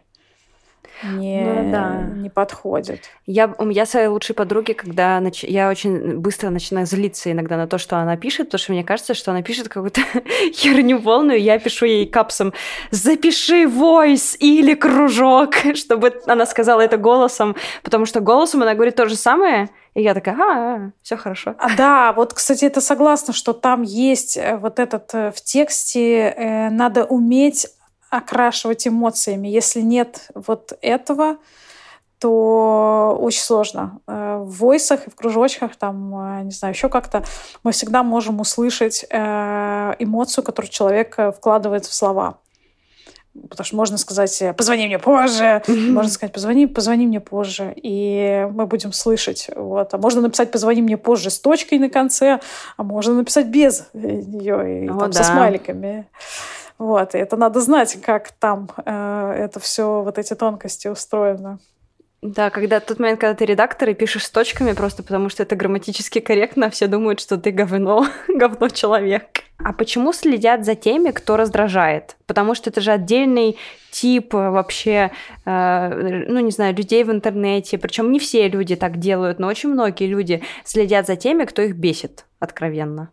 не, 1.03 1.41
ну, 1.43 1.71
да. 1.71 2.01
не 2.01 2.29
подходит. 2.29 3.09
Я, 3.25 3.53
у 3.57 3.65
меня 3.65 3.85
своей 3.85 4.07
лучшей 4.07 4.35
подруги, 4.35 4.73
когда 4.73 5.19
нач... 5.19 5.43
я 5.43 5.69
очень 5.69 6.17
быстро 6.17 6.49
начинаю 6.49 6.85
злиться 6.85 7.31
иногда 7.31 7.57
на 7.57 7.67
то, 7.67 7.77
что 7.77 7.97
она 7.97 8.17
пишет, 8.17 8.47
потому 8.47 8.59
что 8.59 8.71
мне 8.73 8.83
кажется, 8.83 9.13
что 9.13 9.31
она 9.31 9.41
пишет 9.41 9.69
какую-то 9.69 10.01
херню 10.53 11.01
полную, 11.01 11.41
я 11.41 11.59
пишу 11.59 11.85
ей 11.85 12.05
капсом 12.05 12.53
«запиши 12.91 13.67
войс 13.67 14.35
или 14.39 14.73
кружок», 14.73 15.55
чтобы 15.75 16.21
она 16.25 16.45
сказала 16.45 16.81
это 16.81 16.97
голосом, 16.97 17.55
потому 17.83 18.05
что 18.05 18.19
голосом 18.19 18.61
она 18.61 18.73
говорит 18.73 18.95
то 18.95 19.07
же 19.07 19.15
самое, 19.15 19.69
и 19.95 20.01
я 20.01 20.13
такая, 20.13 20.35
а, 20.37 20.91
все 21.01 21.17
хорошо. 21.17 21.55
А, 21.57 21.75
да, 21.75 22.13
вот, 22.13 22.33
кстати, 22.33 22.65
это 22.65 22.79
согласна, 22.81 23.33
что 23.33 23.53
там 23.53 23.81
есть 23.81 24.37
э, 24.37 24.57
вот 24.57 24.79
этот 24.79 25.13
э, 25.13 25.31
в 25.31 25.41
тексте, 25.41 26.33
э, 26.35 26.69
надо 26.69 27.05
уметь 27.05 27.67
окрашивать 28.09 28.87
эмоциями. 28.87 29.47
Если 29.47 29.81
нет 29.81 30.29
вот 30.35 30.77
этого, 30.81 31.37
то 32.19 33.17
очень 33.19 33.41
сложно. 33.41 33.99
Э, 34.07 34.37
в 34.39 34.57
войсах 34.57 35.07
и 35.07 35.09
в 35.09 35.15
кружочках, 35.15 35.75
там, 35.75 36.45
не 36.45 36.51
знаю, 36.51 36.73
еще 36.73 36.89
как-то 36.89 37.23
мы 37.63 37.71
всегда 37.71 38.03
можем 38.03 38.39
услышать 38.39 39.05
эмоцию, 39.09 40.43
которую 40.43 40.69
человек 40.69 41.17
вкладывает 41.35 41.85
в 41.85 41.93
слова. 41.93 42.39
Потому 43.47 43.65
что 43.65 43.75
можно 43.75 43.97
сказать 43.97 44.43
«позвони 44.57 44.87
мне 44.87 44.99
позже», 44.99 45.61
mm-hmm. 45.65 45.91
можно 45.91 46.11
сказать 46.11 46.33
«позвони, 46.33 46.67
позвони 46.67 47.05
мне 47.05 47.19
позже», 47.21 47.73
и 47.75 48.47
мы 48.51 48.65
будем 48.65 48.91
слышать. 48.91 49.49
Вот. 49.55 49.93
А 49.93 49.97
можно 49.97 50.21
написать 50.21 50.51
«позвони 50.51 50.81
мне 50.81 50.97
позже» 50.97 51.29
с 51.29 51.39
точкой 51.39 51.77
на 51.77 51.89
конце, 51.89 52.39
а 52.75 52.83
можно 52.83 53.13
написать 53.13 53.45
без 53.45 53.85
нее, 53.93 54.85
и, 54.85 54.89
О, 54.89 54.97
там, 54.97 55.11
да. 55.11 55.23
со 55.23 55.31
смайликами. 55.31 56.07
Вот, 56.79 57.13
и 57.13 57.17
это 57.17 57.35
надо 57.35 57.59
знать, 57.59 57.99
как 58.01 58.31
там 58.31 58.69
э, 58.85 59.33
это 59.37 59.59
все, 59.59 60.01
вот 60.01 60.17
эти 60.17 60.33
тонкости 60.33 60.87
устроены. 60.87 61.59
Да, 62.21 62.49
когда 62.49 62.79
тот 62.79 62.99
момент, 62.99 63.19
когда 63.19 63.33
ты 63.33 63.45
редактор 63.45 63.89
и 63.89 63.93
пишешь 63.93 64.25
с 64.25 64.29
точками 64.29 64.71
просто 64.71 65.03
потому, 65.03 65.29
что 65.29 65.43
это 65.43 65.57
грамматически 65.57 66.19
корректно, 66.19 66.69
все 66.69 66.87
думают, 66.87 67.19
что 67.19 67.37
ты 67.37 67.51
говно, 67.51 68.07
говно 68.29 68.69
человек. 68.69 69.23
А 69.57 69.73
почему 69.73 70.13
следят 70.13 70.63
за 70.65 70.75
теми, 70.75 71.11
кто 71.11 71.35
раздражает? 71.35 72.15
Потому 72.25 72.55
что 72.55 72.69
это 72.69 72.79
же 72.79 72.91
отдельный 72.91 73.57
тип 73.91 74.33
вообще, 74.33 75.11
э, 75.45 76.25
ну 76.29 76.39
не 76.39 76.51
знаю, 76.51 76.75
людей 76.75 77.03
в 77.03 77.11
интернете. 77.11 77.77
Причем 77.77 78.09
не 78.11 78.19
все 78.19 78.47
люди 78.47 78.77
так 78.77 78.99
делают, 78.99 79.39
но 79.39 79.47
очень 79.47 79.69
многие 79.69 80.07
люди 80.07 80.43
следят 80.63 81.07
за 81.07 81.17
теми, 81.17 81.43
кто 81.43 81.61
их 81.61 81.75
бесит 81.75 82.25
откровенно. 82.39 83.11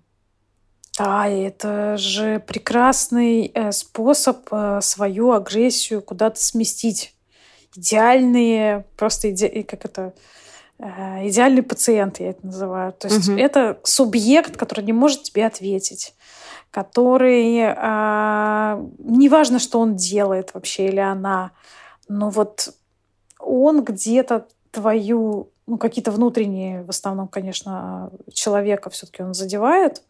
Да, 0.99 1.29
это 1.29 1.97
же 1.99 2.41
прекрасный 2.41 3.51
э, 3.53 3.73
способ 3.73 4.49
э, 4.51 4.81
свою 4.81 5.33
агрессию 5.33 6.01
куда-то 6.01 6.41
сместить 6.41 7.15
идеальные, 7.77 8.87
просто 8.97 9.31
иде, 9.31 9.63
как 9.65 9.85
это, 9.85 10.15
э, 10.79 11.29
идеальный 11.29 11.63
пациент, 11.63 12.21
я 12.21 12.31
это 12.31 12.47
называю. 12.47 12.93
То 12.93 13.09
есть 13.09 13.29
угу. 13.29 13.39
это 13.39 13.79
субъект, 13.83 14.57
который 14.57 14.85
не 14.85 14.93
может 14.93 15.25
тебе 15.25 15.45
ответить, 15.45 16.15
который, 16.71 17.59
э, 17.59 18.87
неважно, 18.99 19.59
что 19.59 19.81
он 19.81 19.97
делает 19.97 20.55
вообще 20.55 20.87
или 20.87 21.01
она, 21.01 21.53
но 22.09 22.31
вот 22.31 22.75
он 23.39 23.85
где-то 23.85 24.47
твою, 24.71 25.51
ну, 25.67 25.79
какие-то 25.79 26.11
внутренние, 26.11 26.83
в 26.85 26.91
основном, 26.91 27.29
конечно, 27.29 28.11
человека 28.33 28.91
все-таки 28.91 29.23
он 29.23 29.35
задевает, 29.35 30.03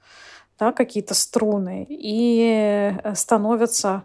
да, 0.59 0.73
какие-то 0.73 1.15
струны, 1.15 1.87
и 1.89 2.95
становится 3.15 4.05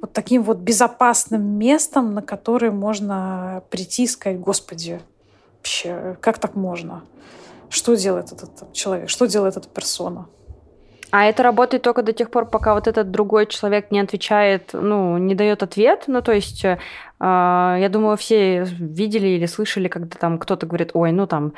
вот 0.00 0.12
таким 0.12 0.42
вот 0.42 0.58
безопасным 0.58 1.42
местом, 1.42 2.14
на 2.14 2.22
которое 2.22 2.70
можно 2.70 3.62
прийти 3.70 4.04
и 4.04 4.06
сказать, 4.06 4.40
Господи, 4.40 5.00
вообще, 5.58 6.16
как 6.20 6.38
так 6.38 6.54
можно? 6.54 7.02
Что 7.68 7.94
делает 7.94 8.32
этот 8.32 8.72
человек? 8.72 9.08
Что 9.08 9.26
делает 9.26 9.56
эта 9.56 9.68
персона? 9.68 10.26
А 11.12 11.24
это 11.24 11.42
работает 11.42 11.82
только 11.82 12.02
до 12.02 12.12
тех 12.12 12.30
пор, 12.30 12.46
пока 12.46 12.74
вот 12.74 12.86
этот 12.86 13.10
другой 13.10 13.46
человек 13.46 13.90
не 13.90 14.00
отвечает, 14.00 14.70
ну, 14.72 15.18
не 15.18 15.34
дает 15.34 15.62
ответ. 15.62 16.04
Ну, 16.06 16.22
то 16.22 16.32
есть, 16.32 16.64
э, 16.64 16.78
я 17.18 17.88
думаю, 17.90 18.16
все 18.16 18.62
видели 18.64 19.26
или 19.26 19.46
слышали, 19.46 19.88
когда 19.88 20.16
там 20.18 20.38
кто-то 20.38 20.66
говорит, 20.66 20.90
ой, 20.94 21.10
ну 21.10 21.26
там 21.26 21.52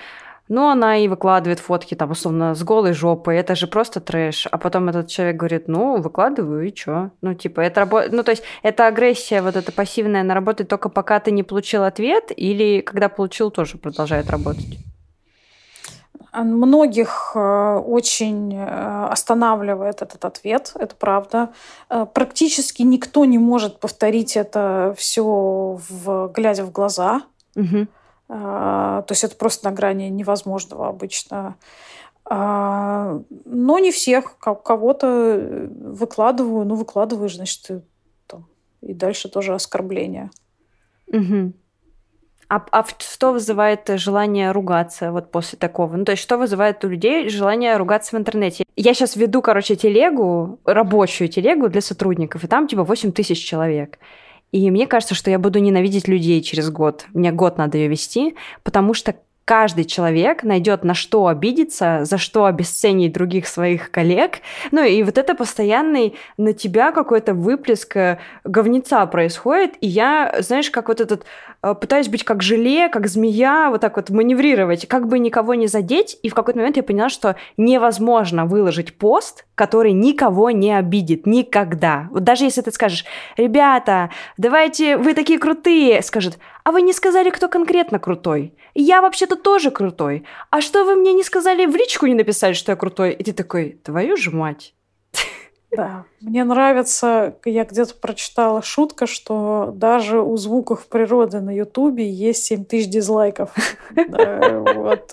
ну, 0.49 0.69
она 0.69 0.99
и 0.99 1.09
выкладывает 1.09 1.61
фотки, 1.61 1.95
там, 1.95 2.11
условно, 2.11 2.55
с 2.55 2.63
голой 2.63 2.93
жопой. 2.93 3.37
Это 3.37 3.55
же 3.55 3.67
просто 3.67 4.01
трэш. 4.01 4.47
А 4.51 4.59
потом 4.59 4.89
этот 4.89 5.09
человек 5.09 5.37
говорит, 5.37 5.69
ну, 5.69 6.01
выкладываю, 6.01 6.67
и 6.67 6.73
чё? 6.73 7.11
Ну, 7.23 7.35
типа, 7.35 7.61
это 7.61 7.81
работает... 7.81 8.13
Ну, 8.13 8.23
то 8.23 8.33
есть, 8.33 8.43
это 8.63 8.87
агрессия 8.87 9.41
вот 9.41 9.57
эта 9.57 9.73
пассивная, 9.73 10.23
она 10.23 10.35
работает 10.35 10.69
только 10.69 10.89
пока 10.89 11.21
ты 11.21 11.31
не 11.31 11.43
получил 11.43 11.85
ответ, 11.85 12.33
или 12.37 12.81
когда 12.81 13.09
получил, 13.09 13.51
тоже 13.51 13.79
продолжает 13.79 14.31
работать? 14.31 14.79
Многих 16.33 17.33
э, 17.35 17.77
очень 17.77 18.55
э, 18.55 19.07
останавливает 19.11 20.01
этот 20.01 20.25
ответ, 20.25 20.73
это 20.77 20.97
правда. 20.97 21.51
Э, 21.91 22.07
практически 22.13 22.83
никто 22.83 23.27
не 23.27 23.39
может 23.39 23.81
повторить 23.81 24.37
это 24.37 24.95
все, 24.97 25.79
в, 25.89 26.29
глядя 26.29 26.65
в 26.65 26.73
глаза. 26.73 27.23
Угу. 27.55 27.87
А, 28.29 29.03
то 29.03 29.13
есть 29.13 29.25
это 29.25 29.37
просто 29.37 29.69
на 29.69 29.75
грани 29.75 30.05
невозможного 30.09 30.89
обычно. 30.89 31.57
А, 32.25 33.21
но 33.45 33.79
не 33.79 33.93
всех. 33.93 34.39
Кого-то 34.39 35.69
выкладываю. 35.71 36.65
Ну, 36.65 36.75
выкладываешь, 36.77 37.37
значит, 37.37 37.71
и, 37.71 37.81
там, 38.27 38.47
и 38.81 38.95
дальше 38.95 39.29
тоже 39.29 39.55
оскорбление. 39.55 40.31
Угу. 41.09 41.53
А, 42.49 42.63
а 42.71 42.85
что 42.99 43.33
вызывает 43.33 43.89
желание 43.97 44.53
ругаться 44.53 45.11
вот 45.11 45.31
после 45.31 45.59
такого? 45.59 45.97
Ну, 45.97 46.05
то 46.05 46.13
есть, 46.13 46.23
что 46.23 46.37
вызывает 46.37 46.85
у 46.85 46.89
людей 46.89 47.29
желание 47.31 47.79
ругаться 47.79 48.15
в 48.15 48.19
интернете? 48.19 48.65
Я 48.77 48.93
сейчас 48.93 49.17
веду, 49.17 49.41
короче, 49.41 49.75
телегу, 49.75 50.59
рабочую 50.65 51.29
телегу 51.29 51.71
для 51.71 51.81
сотрудников, 51.81 52.45
и 52.45 52.47
там 52.47 52.69
типа 52.69 52.85
8 52.85 53.13
тысяч 53.13 53.43
человек. 53.43 53.99
И 54.53 54.71
мне 54.71 54.87
кажется, 54.87 55.15
что 55.15 55.31
я 55.31 55.39
буду 55.39 55.59
ненавидеть 55.59 56.09
людей 56.09 56.41
через 56.43 56.71
год. 56.71 57.07
Мне 57.15 57.33
год 57.33 57.59
надо 57.59 57.79
ее 57.79 57.89
вести, 57.89 58.37
потому 58.63 58.95
что 58.95 59.17
каждый 59.45 59.85
человек 59.85 60.45
найдет 60.45 60.85
на 60.85 60.95
что 60.95 61.27
обидеться, 61.27 62.01
за 62.05 62.19
что 62.19 62.45
обесценить 62.45 63.13
других 63.13 63.49
своих 63.49 63.91
коллег. 63.91 64.41
Ну 64.71 64.85
и 64.85 65.03
вот 65.03 65.19
это 65.19 65.35
постоянный 65.35 66.15
на 66.37 66.53
тебя 66.53 66.93
какой-то 66.93 67.35
выплеск 67.35 67.97
э, 67.97 68.19
говнеца 68.45 69.05
происходит. 69.07 69.75
И 69.81 69.89
я, 69.89 70.37
знаешь, 70.41 70.71
как 70.71 70.89
вот 70.89 71.01
этот 71.01 71.25
пытаюсь 71.63 72.09
быть 72.09 72.25
как 72.25 72.43
желе, 72.43 72.89
как 72.89 73.07
змея, 73.07 73.71
вот 73.71 73.81
так 73.81 73.97
вот 73.97 74.11
маневрировать, 74.11 74.89
как 74.89 75.07
бы 75.07 75.19
никого 75.19 75.55
не 75.55 75.69
задеть. 75.69 76.19
И 76.23 76.29
в 76.29 76.35
какой-то 76.35 76.59
момент 76.59 76.77
я 76.77 76.83
поняла, 76.83 77.09
что 77.09 77.37
невозможно 77.57 78.47
выложить 78.47 78.99
пост, 78.99 79.47
который 79.55 79.93
никого 79.93 80.51
не 80.51 80.77
обидит 80.77 81.25
никогда. 81.27 82.09
Вот 82.11 82.25
даже 82.25 82.45
если 82.45 82.63
ты 82.63 82.73
скажешь, 82.73 83.05
ребята, 83.37 84.11
давайте, 84.37 84.97
вы 84.97 85.15
такие 85.15 85.39
крутые, 85.39 86.03
скажет, 86.03 86.39
а 86.65 86.73
вы 86.73 86.83
не 86.83 86.93
сказали, 86.93 87.31
кто 87.31 87.49
конкретно 87.49 87.99
крутой. 87.99 88.55
Я 88.75 89.01
вообще-то 89.01 89.37
тоже 89.37 89.71
крутой. 89.71 90.25
А 90.51 90.61
что 90.61 90.85
вы 90.85 90.97
мне 90.97 91.13
не 91.13 91.23
сказали, 91.23 91.67
в 91.67 91.77
личку 91.77 92.07
не 92.07 92.15
написали, 92.15 92.55
что 92.55 92.73
я 92.73 92.77
крутой? 92.77 93.13
И 93.13 93.23
ты 93.23 93.33
такой, 93.33 93.79
твою 93.85 94.17
же 94.17 94.31
мать. 94.31 94.75
Да, 95.75 96.05
мне 96.21 96.45
нравится, 96.45 97.35
я 97.47 97.65
где-то 97.65 97.95
прочитала 97.95 98.63
шутка, 98.63 99.07
что 99.07 99.73
даже 99.75 100.21
у 100.21 100.37
звуков 100.37 100.87
природы 100.87 101.41
на 101.41 101.51
Ютубе 101.51 102.09
есть 102.09 102.45
7 102.45 102.65
тысяч 102.65 102.89
дизлайков. 102.89 103.55
Вот. 104.75 105.13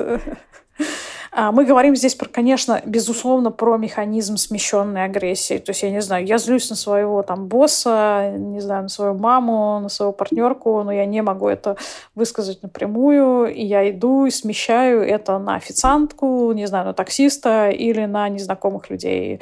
А, 1.32 1.52
мы 1.52 1.66
говорим 1.66 1.96
здесь, 1.96 2.16
про, 2.16 2.28
конечно, 2.28 2.82
безусловно, 2.86 3.52
про 3.52 3.78
механизм 3.78 4.38
смещенной 4.38 5.06
агрессии. 5.06 5.58
То 5.60 5.72
есть, 5.72 5.84
я 5.84 5.92
не 5.92 6.02
знаю, 6.02 6.26
я 6.26 6.38
злюсь 6.38 6.70
на 6.70 6.76
своего 6.76 7.22
там 7.22 7.48
босса, 7.48 8.34
не 8.36 8.60
знаю, 8.60 8.84
на 8.84 8.90
свою 8.90 9.14
маму, 9.14 9.80
на 9.80 9.90
свою 9.90 10.12
партнерку, 10.12 10.82
но 10.84 10.92
я 10.92 11.06
не 11.06 11.22
могу 11.22 11.48
это 11.48 11.78
высказать 12.16 12.64
напрямую, 12.64 13.54
и 13.54 13.64
я 13.64 13.90
иду 13.90 14.26
и 14.26 14.32
смещаю 14.32 15.02
это 15.02 15.38
на 15.38 15.56
официантку, 15.56 16.52
не 16.54 16.66
знаю, 16.66 16.88
на 16.88 16.94
таксиста 16.94 17.70
или 17.70 18.06
на 18.06 18.28
незнакомых 18.30 18.90
людей 18.90 19.36
э, 19.36 19.40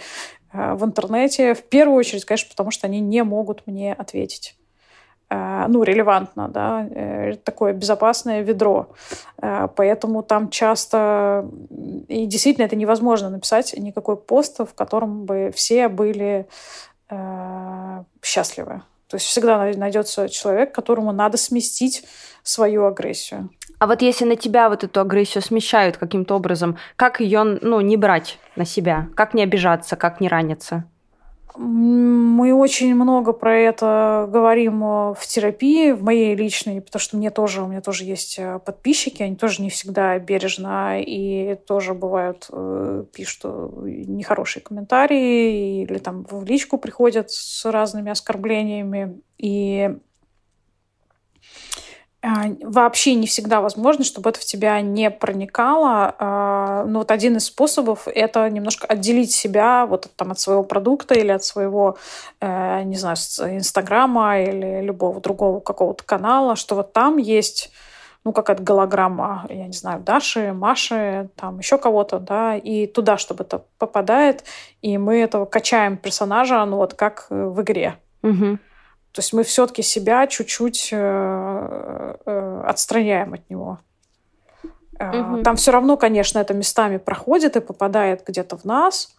в 0.53 0.85
интернете. 0.85 1.53
В 1.53 1.63
первую 1.63 1.97
очередь, 1.99 2.25
конечно, 2.25 2.49
потому 2.49 2.71
что 2.71 2.87
они 2.87 2.99
не 2.99 3.23
могут 3.23 3.67
мне 3.67 3.93
ответить. 3.93 4.57
Э, 5.29 5.65
ну, 5.67 5.83
релевантно, 5.83 6.47
да, 6.47 6.87
э, 6.89 7.35
такое 7.43 7.73
безопасное 7.73 8.41
ведро. 8.41 8.87
Э, 9.41 9.67
поэтому 9.75 10.23
там 10.23 10.49
часто, 10.49 11.49
и 12.07 12.25
действительно 12.25 12.65
это 12.65 12.77
невозможно 12.77 13.29
написать 13.29 13.73
никакой 13.77 14.15
пост, 14.15 14.59
в 14.59 14.73
котором 14.73 15.25
бы 15.25 15.51
все 15.53 15.87
были 15.87 16.47
счастливы. 18.21 18.81
То 19.07 19.15
есть 19.15 19.27
всегда 19.27 19.71
найдется 19.77 20.27
человек, 20.27 20.75
которому 20.75 21.13
надо 21.13 21.37
сместить 21.37 22.03
свою 22.43 22.85
агрессию. 22.85 23.49
А 23.79 23.85
вот 23.85 24.01
если 24.01 24.25
на 24.25 24.35
тебя 24.35 24.69
вот 24.69 24.83
эту 24.83 24.99
агрессию 24.99 25.41
смещают 25.43 25.97
каким-то 25.97 26.35
образом, 26.35 26.77
как 26.95 27.19
ее 27.19 27.43
ну, 27.43 27.79
не 27.81 27.95
брать 27.95 28.39
на 28.55 28.65
себя? 28.65 29.07
Как 29.15 29.33
не 29.33 29.43
обижаться, 29.43 29.95
как 29.95 30.19
не 30.19 30.27
раниться? 30.27 30.85
Мы 31.57 32.53
очень 32.53 32.93
много 32.93 33.33
про 33.33 33.55
это 33.55 34.29
говорим 34.31 34.83
э, 34.83 35.13
в 35.15 35.25
терапии, 35.25 35.91
в 35.91 36.03
моей 36.03 36.35
личной, 36.35 36.81
потому 36.81 36.99
что 36.99 37.17
мне 37.17 37.31
тоже, 37.31 37.63
у 37.63 37.67
меня 37.67 37.81
тоже 37.81 38.03
есть 38.03 38.37
э, 38.37 38.59
подписчики, 38.63 39.23
они 39.23 39.35
тоже 39.35 39.63
не 39.63 39.71
всегда 39.71 40.19
бережно 40.19 41.01
и 41.01 41.55
тоже 41.65 41.95
бывают 41.95 42.47
э, 42.51 43.05
пишут 43.11 43.45
нехорошие 43.83 44.61
комментарии 44.61 45.81
или 45.81 45.97
там 45.97 46.27
в 46.29 46.45
личку 46.45 46.77
приходят 46.77 47.31
с 47.31 47.65
разными 47.65 48.11
оскорблениями. 48.11 49.19
И 49.39 49.97
вообще 52.61 53.15
не 53.15 53.27
всегда 53.27 53.61
возможно, 53.61 54.03
чтобы 54.03 54.29
это 54.29 54.39
в 54.39 54.45
тебя 54.45 54.81
не 54.81 55.09
проникало. 55.09 56.15
А, 56.17 56.83
но 56.85 56.99
вот 56.99 57.11
один 57.11 57.37
из 57.37 57.45
способов— 57.45 58.07
это 58.13 58.49
немножко 58.49 58.87
отделить 58.87 59.31
себя 59.31 59.85
вот 59.85 60.09
там 60.15 60.31
от 60.31 60.39
своего 60.39 60.63
продукта 60.63 61.15
или 61.15 61.31
от 61.31 61.43
своего, 61.43 61.97
э, 62.41 62.83
не 62.83 62.95
знаю, 62.95 63.15
Инстаграма 63.15 64.41
или 64.41 64.81
любого 64.81 65.21
другого 65.21 65.59
какого-то 65.59 66.03
канала, 66.03 66.55
что 66.55 66.75
вот 66.75 66.93
там 66.93 67.17
есть 67.17 67.71
ну, 68.27 68.33
какая-то 68.33 68.61
голограмма, 68.61 69.45
я 69.47 69.67
не 69.67 69.73
знаю, 69.73 70.01
Даши, 70.01 70.51
Маши, 70.51 71.29
там 71.37 71.59
еще 71.59 71.77
кого-то, 71.77 72.19
да, 72.19 72.57
и 72.57 72.85
туда, 72.85 73.17
чтобы 73.17 73.45
это 73.45 73.63
попадает, 73.77 74.43
и 74.81 74.97
мы 74.97 75.21
этого 75.21 75.45
качаем 75.45 75.95
персонажа, 75.95 76.65
ну, 76.65 76.75
вот 76.75 76.93
как 76.93 77.27
в 77.29 77.61
игре. 77.61 77.95
Угу. 78.23 78.57
То 79.17 79.21
есть 79.21 79.33
мы 79.33 79.43
все-таки 79.43 79.81
себя 79.81 80.27
чуть-чуть 80.27 80.89
э, 80.91 82.15
э, 82.23 82.61
отстраняем 82.67 83.33
от 83.33 83.49
него. 83.49 83.79
Угу. 84.99 85.41
Там 85.41 85.55
все 85.55 85.71
равно, 85.71 85.97
конечно, 85.97 86.37
это 86.37 86.53
местами 86.53 86.97
проходит 86.97 87.55
и 87.55 87.59
попадает 87.59 88.21
где-то 88.27 88.57
в 88.57 88.63
нас. 88.63 89.16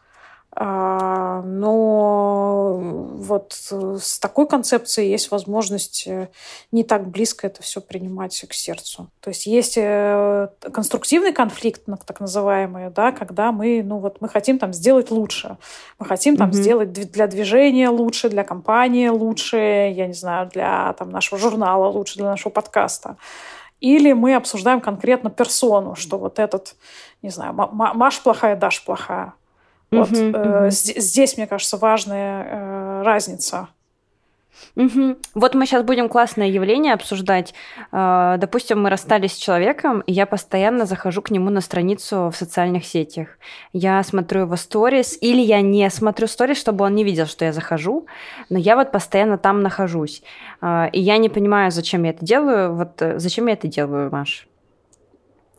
А, 0.61 1.41
но 1.43 2.79
вот 2.81 3.53
с 3.53 4.19
такой 4.19 4.49
концепцией 4.49 5.09
есть 5.09 5.31
возможность 5.31 6.05
э, 6.09 6.31
не 6.73 6.83
так 6.83 7.07
близко 7.07 7.47
это 7.47 7.63
все 7.63 7.81
принимать 7.81 8.45
к 8.49 8.53
сердцу. 8.53 9.09
То 9.21 9.31
есть 9.31 9.47
есть 9.47 9.79
э, 9.79 10.49
конструктивный 10.73 11.33
конфликт, 11.33 11.83
так 12.05 12.19
называемый, 12.19 12.91
да, 12.91 13.13
когда 13.13 13.53
мы, 13.53 13.85
ну 13.85 13.99
вот 13.99 14.21
мы 14.21 14.29
хотим 14.29 14.59
там 14.59 14.73
сделать 14.73 15.13
лучше, 15.13 15.59
мы 16.01 16.07
хотим 16.07 16.37
там 16.37 16.51
mm-hmm. 16.51 16.55
сделать 16.55 16.93
для 16.93 17.29
движения 17.29 17.89
лучше, 17.89 18.29
для 18.29 18.43
компании 18.43 19.07
лучше, 19.07 19.93
я 19.95 20.09
не 20.09 20.15
знаю, 20.15 20.49
для 20.49 20.93
там 20.95 21.11
нашего 21.11 21.39
журнала 21.39 21.87
лучше, 21.87 22.17
для 22.17 22.27
нашего 22.27 22.51
подкаста. 22.51 23.17
Или 23.79 24.13
мы 24.13 24.35
обсуждаем 24.35 24.81
конкретно 24.81 25.31
персону, 25.31 25.95
что 25.95 26.19
вот 26.19 26.41
этот, 26.41 26.75
не 27.23 27.31
знаю, 27.31 27.55
Маш 27.55 28.21
плохая, 28.21 28.57
Даш 28.57 28.85
плохая. 28.85 29.35
Вот 29.91 30.11
uh-huh, 30.11 30.33
uh-huh. 30.33 30.71
здесь, 30.71 31.37
мне 31.37 31.47
кажется, 31.47 31.77
важная 31.79 32.45
э, 32.45 33.03
разница. 33.05 33.69
Угу. 34.77 35.17
Вот 35.35 35.55
мы 35.55 35.67
сейчас 35.67 35.83
будем 35.83 36.09
классное 36.09 36.49
явление 36.49 36.95
обсуждать. 36.95 37.55
Э, 37.93 38.37
допустим, 38.39 38.83
мы 38.83 38.91
расстались 38.91 39.33
с 39.33 39.37
человеком, 39.37 40.01
и 40.01 40.13
я 40.13 40.27
постоянно 40.27 40.85
захожу 40.85 41.23
к 41.23 41.31
нему 41.31 41.51
на 41.51 41.61
страницу 41.61 42.31
в 42.31 42.37
социальных 42.37 42.85
сетях. 42.85 43.39
Я 43.73 44.03
смотрю 44.03 44.43
его 44.43 44.57
сторис, 44.57 45.17
или 45.21 45.41
я 45.41 45.61
не 45.61 45.89
смотрю 45.91 46.27
сторис, 46.27 46.59
чтобы 46.59 46.85
он 46.85 46.95
не 46.95 47.05
видел, 47.05 47.27
что 47.27 47.45
я 47.45 47.53
захожу, 47.53 48.07
но 48.51 48.59
я 48.59 48.77
вот 48.77 48.93
постоянно 48.93 49.39
там 49.39 49.63
нахожусь. 49.63 50.23
И 50.63 51.01
я 51.01 51.19
не 51.19 51.29
понимаю, 51.29 51.71
зачем 51.71 52.03
я 52.03 52.11
это 52.11 52.25
делаю. 52.25 52.75
Вот 52.75 53.03
зачем 53.17 53.47
я 53.47 53.53
это 53.53 53.69
делаю, 53.69 54.11
Маш? 54.11 54.48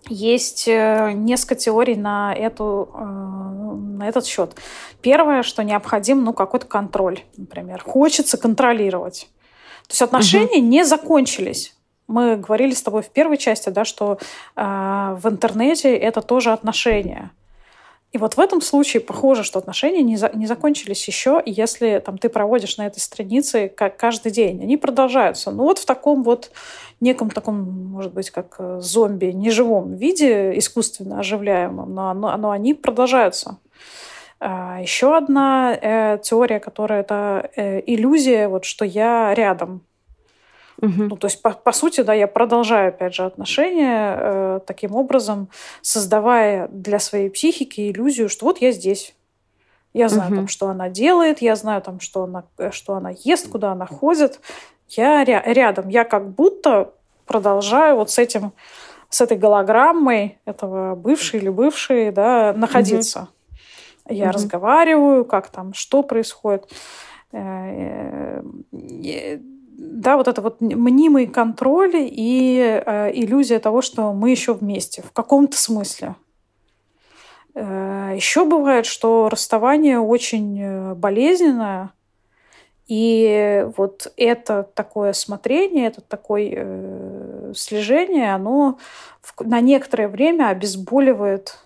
Есть 0.07 0.67
э, 0.67 1.11
несколько 1.13 1.55
теорий 1.55 1.95
на, 1.95 2.33
эту, 2.33 2.89
э, 2.93 3.03
на 3.03 4.07
этот 4.07 4.25
счет. 4.25 4.55
Первое, 5.01 5.43
что 5.43 5.63
необходим 5.63 6.23
ну, 6.23 6.33
какой-то 6.33 6.65
контроль, 6.65 7.19
например. 7.37 7.83
Хочется 7.83 8.37
контролировать. 8.37 9.29
То 9.87 9.91
есть 9.91 10.01
отношения 10.01 10.59
угу. 10.59 10.67
не 10.67 10.83
закончились. 10.83 11.75
Мы 12.07 12.37
говорили 12.37 12.73
с 12.73 12.81
тобой 12.81 13.03
в 13.03 13.09
первой 13.09 13.37
части, 13.37 13.69
да, 13.69 13.85
что 13.85 14.17
э, 14.55 14.61
в 14.61 15.27
интернете 15.27 15.95
это 15.95 16.21
тоже 16.21 16.51
отношения. 16.51 17.31
И 18.11 18.17
вот 18.17 18.35
в 18.35 18.39
этом 18.39 18.59
случае 18.59 19.01
похоже, 19.01 19.43
что 19.43 19.59
отношения 19.59 20.01
не, 20.01 20.17
за, 20.17 20.31
не 20.33 20.47
закончились 20.47 21.07
еще, 21.07 21.43
если 21.45 22.01
там, 22.03 22.17
ты 22.17 22.29
проводишь 22.29 22.77
на 22.77 22.87
этой 22.87 22.99
странице 22.99 23.69
как 23.69 23.97
каждый 23.97 24.31
день. 24.31 24.63
Они 24.63 24.77
продолжаются. 24.77 25.51
Ну 25.51 25.63
вот 25.63 25.77
в 25.77 25.85
таком 25.85 26.23
вот 26.23 26.51
неком 26.99 27.29
таком, 27.29 27.89
может 27.91 28.13
быть, 28.13 28.31
как 28.31 28.55
э, 28.57 28.79
зомби, 28.81 29.27
неживом 29.27 29.95
виде, 29.95 30.57
искусственно 30.57 31.19
оживляемом, 31.19 31.93
но, 31.93 32.13
но, 32.13 32.35
но 32.35 32.49
они 32.49 32.73
продолжаются. 32.73 33.59
А, 34.39 34.79
еще 34.81 35.15
одна 35.15 35.77
э, 35.79 36.19
теория, 36.23 36.59
которая 36.59 37.01
это 37.01 37.51
э, 37.55 37.81
иллюзия, 37.85 38.47
вот 38.47 38.65
что 38.65 38.85
я 38.85 39.33
рядом. 39.35 39.81
Угу. 40.81 41.03
Ну, 41.03 41.17
то 41.17 41.27
есть, 41.27 41.41
по, 41.41 41.51
по 41.51 41.71
сути, 41.71 42.01
да, 42.01 42.13
я 42.13 42.27
продолжаю, 42.27 42.89
опять 42.89 43.13
же, 43.13 43.25
отношения 43.25 44.17
э, 44.17 44.59
таким 44.65 44.95
образом, 44.95 45.49
создавая 45.81 46.67
для 46.69 46.99
своей 46.99 47.29
психики 47.29 47.91
иллюзию, 47.91 48.29
что 48.29 48.45
вот 48.45 48.59
я 48.59 48.71
здесь. 48.71 49.15
Я 49.93 50.07
знаю, 50.07 50.29
угу. 50.29 50.35
там, 50.37 50.47
что 50.47 50.69
она 50.69 50.89
делает, 50.89 51.41
я 51.41 51.55
знаю, 51.55 51.81
там, 51.81 51.99
что, 51.99 52.23
она, 52.23 52.43
э, 52.57 52.71
что 52.71 52.93
она 52.93 53.11
ест, 53.23 53.49
куда 53.49 53.73
она 53.73 53.85
ходит. 53.85 54.39
Я 54.87 55.23
ря- 55.23 55.43
рядом. 55.45 55.89
Я 55.89 56.05
как 56.05 56.29
будто 56.29 56.93
продолжаю 57.25 57.97
вот 57.97 58.09
с 58.09 58.17
этим 58.17 58.53
с 59.09 59.21
этой 59.21 59.37
голограммой 59.37 60.37
этого 60.45 60.95
бывшей 60.95 61.39
или 61.39 61.49
бывшей, 61.49 62.11
да, 62.11 62.53
находиться. 62.53 63.27
Mm-hmm. 64.05 64.13
Я 64.13 64.25
mm-hmm. 64.25 64.31
разговариваю, 64.31 65.25
как 65.25 65.49
там, 65.49 65.73
что 65.73 66.03
происходит. 66.03 66.71
Э, 67.31 68.41
да, 69.91 70.17
вот 70.17 70.27
это 70.27 70.41
вот 70.41 70.61
мнимый 70.61 71.27
контроль 71.27 71.95
и 71.95 72.81
э, 72.85 73.11
иллюзия 73.13 73.59
того, 73.59 73.81
что 73.81 74.13
мы 74.13 74.31
еще 74.31 74.53
вместе 74.53 75.01
в 75.01 75.11
каком-то 75.11 75.57
смысле. 75.57 76.15
Э, 77.55 78.13
еще 78.15 78.45
бывает, 78.45 78.85
что 78.85 79.29
расставание 79.29 79.99
очень 79.99 80.93
болезненное, 80.95 81.91
и 82.89 83.67
вот 83.77 84.11
это 84.17 84.63
такое 84.63 85.13
смотрение, 85.13 85.87
это 85.87 86.01
такое 86.01 86.51
э, 86.55 87.53
слежение, 87.55 88.33
оно 88.33 88.79
в, 89.21 89.45
на 89.45 89.61
некоторое 89.61 90.07
время 90.07 90.49
обезболивает 90.49 91.59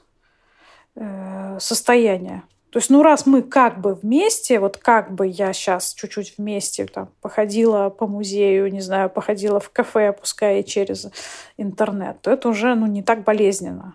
э, 0.95 1.57
состояние. 1.61 2.43
То 2.74 2.80
есть, 2.80 2.89
ну, 2.89 3.03
раз 3.03 3.28
мы 3.28 3.43
как 3.43 3.82
бы 3.82 3.93
вместе, 3.93 4.59
вот 4.59 4.78
как 4.78 5.13
бы 5.13 5.28
я 5.28 5.53
сейчас 5.53 5.93
чуть-чуть 5.93 6.39
вместе 6.39 6.88
там 6.88 7.11
походила 7.21 7.91
по 7.91 8.07
музею, 8.07 8.74
не 8.74 8.82
знаю, 8.82 9.11
походила 9.11 9.59
в 9.59 9.69
кафе, 9.69 10.11
пускай 10.11 10.63
через 10.63 11.07
интернет, 11.55 12.19
то 12.21 12.32
это 12.32 12.49
уже, 12.49 12.74
ну, 12.74 12.88
не 12.88 13.03
так 13.03 13.24
болезненно. 13.24 13.93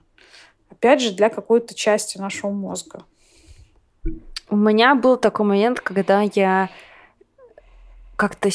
Опять 0.70 1.00
же, 1.02 1.10
для 1.10 1.28
какой-то 1.28 1.74
части 1.74 2.18
нашего 2.18 2.52
мозга. 2.52 3.02
У 4.48 4.54
меня 4.54 4.94
был 4.94 5.16
такой 5.16 5.44
момент, 5.44 5.80
когда 5.80 6.20
я 6.20 6.70
как-то 8.14 8.48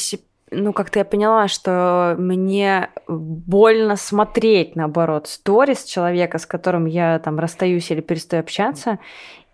ну, 0.54 0.72
как-то 0.72 1.00
я 1.00 1.04
поняла, 1.04 1.48
что 1.48 2.14
мне 2.18 2.90
больно 3.08 3.96
смотреть, 3.96 4.76
наоборот, 4.76 5.28
сторис 5.28 5.84
человека, 5.84 6.38
с 6.38 6.46
которым 6.46 6.86
я 6.86 7.18
там 7.18 7.38
расстаюсь 7.38 7.90
или 7.90 8.00
перестаю 8.00 8.40
общаться, 8.40 8.98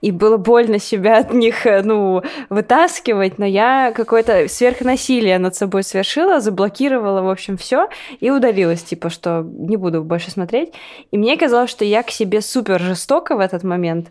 и 0.00 0.12
было 0.12 0.36
больно 0.36 0.78
себя 0.78 1.18
от 1.18 1.32
них, 1.32 1.66
э, 1.66 1.82
ну, 1.82 2.22
вытаскивать, 2.48 3.38
но 3.38 3.44
я 3.44 3.92
какое-то 3.94 4.48
сверхнасилие 4.48 5.38
над 5.38 5.54
собой 5.54 5.82
совершила, 5.82 6.40
заблокировала, 6.40 7.22
в 7.22 7.28
общем, 7.28 7.56
все 7.56 7.88
и 8.20 8.30
удалилась, 8.30 8.82
типа, 8.82 9.10
что 9.10 9.42
не 9.44 9.76
буду 9.76 10.02
больше 10.02 10.30
смотреть. 10.30 10.72
И 11.10 11.18
мне 11.18 11.36
казалось, 11.36 11.70
что 11.70 11.84
я 11.84 12.02
к 12.02 12.10
себе 12.10 12.40
супер 12.40 12.80
жестока 12.80 13.36
в 13.36 13.40
этот 13.40 13.62
момент, 13.62 14.08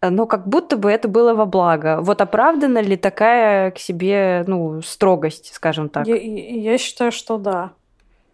но 0.00 0.26
как 0.26 0.46
будто 0.46 0.76
бы 0.76 0.90
это 0.90 1.08
было 1.08 1.34
во 1.34 1.46
благо. 1.46 1.98
Вот 2.00 2.20
оправдана 2.20 2.78
ли 2.78 2.96
такая 2.96 3.70
к 3.70 3.78
себе, 3.78 4.44
ну, 4.46 4.80
строгость, 4.82 5.52
скажем 5.54 5.88
так? 5.88 6.06
Я, 6.06 6.16
я 6.16 6.78
считаю, 6.78 7.12
что 7.12 7.38
да. 7.38 7.72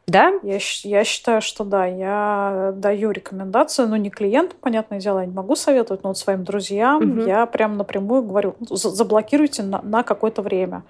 Да? 0.06 0.34
Я, 0.42 0.58
я 0.82 1.04
считаю, 1.04 1.40
что 1.40 1.64
да. 1.64 1.86
Я 1.86 2.72
даю 2.76 3.10
рекомендацию, 3.10 3.88
но 3.88 3.96
не 3.96 4.10
клиентам, 4.10 4.58
понятное 4.60 5.00
дело, 5.00 5.20
я 5.20 5.26
не 5.26 5.32
могу 5.32 5.56
советовать, 5.56 6.02
но 6.02 6.10
вот 6.10 6.18
своим 6.18 6.44
друзьям 6.44 7.20
угу. 7.20 7.20
я 7.22 7.46
прям 7.46 7.78
напрямую 7.78 8.22
говорю, 8.22 8.54
заблокируйте 8.60 9.62
на, 9.62 9.80
на 9.82 10.02
какое-то 10.02 10.42
время. 10.42 10.82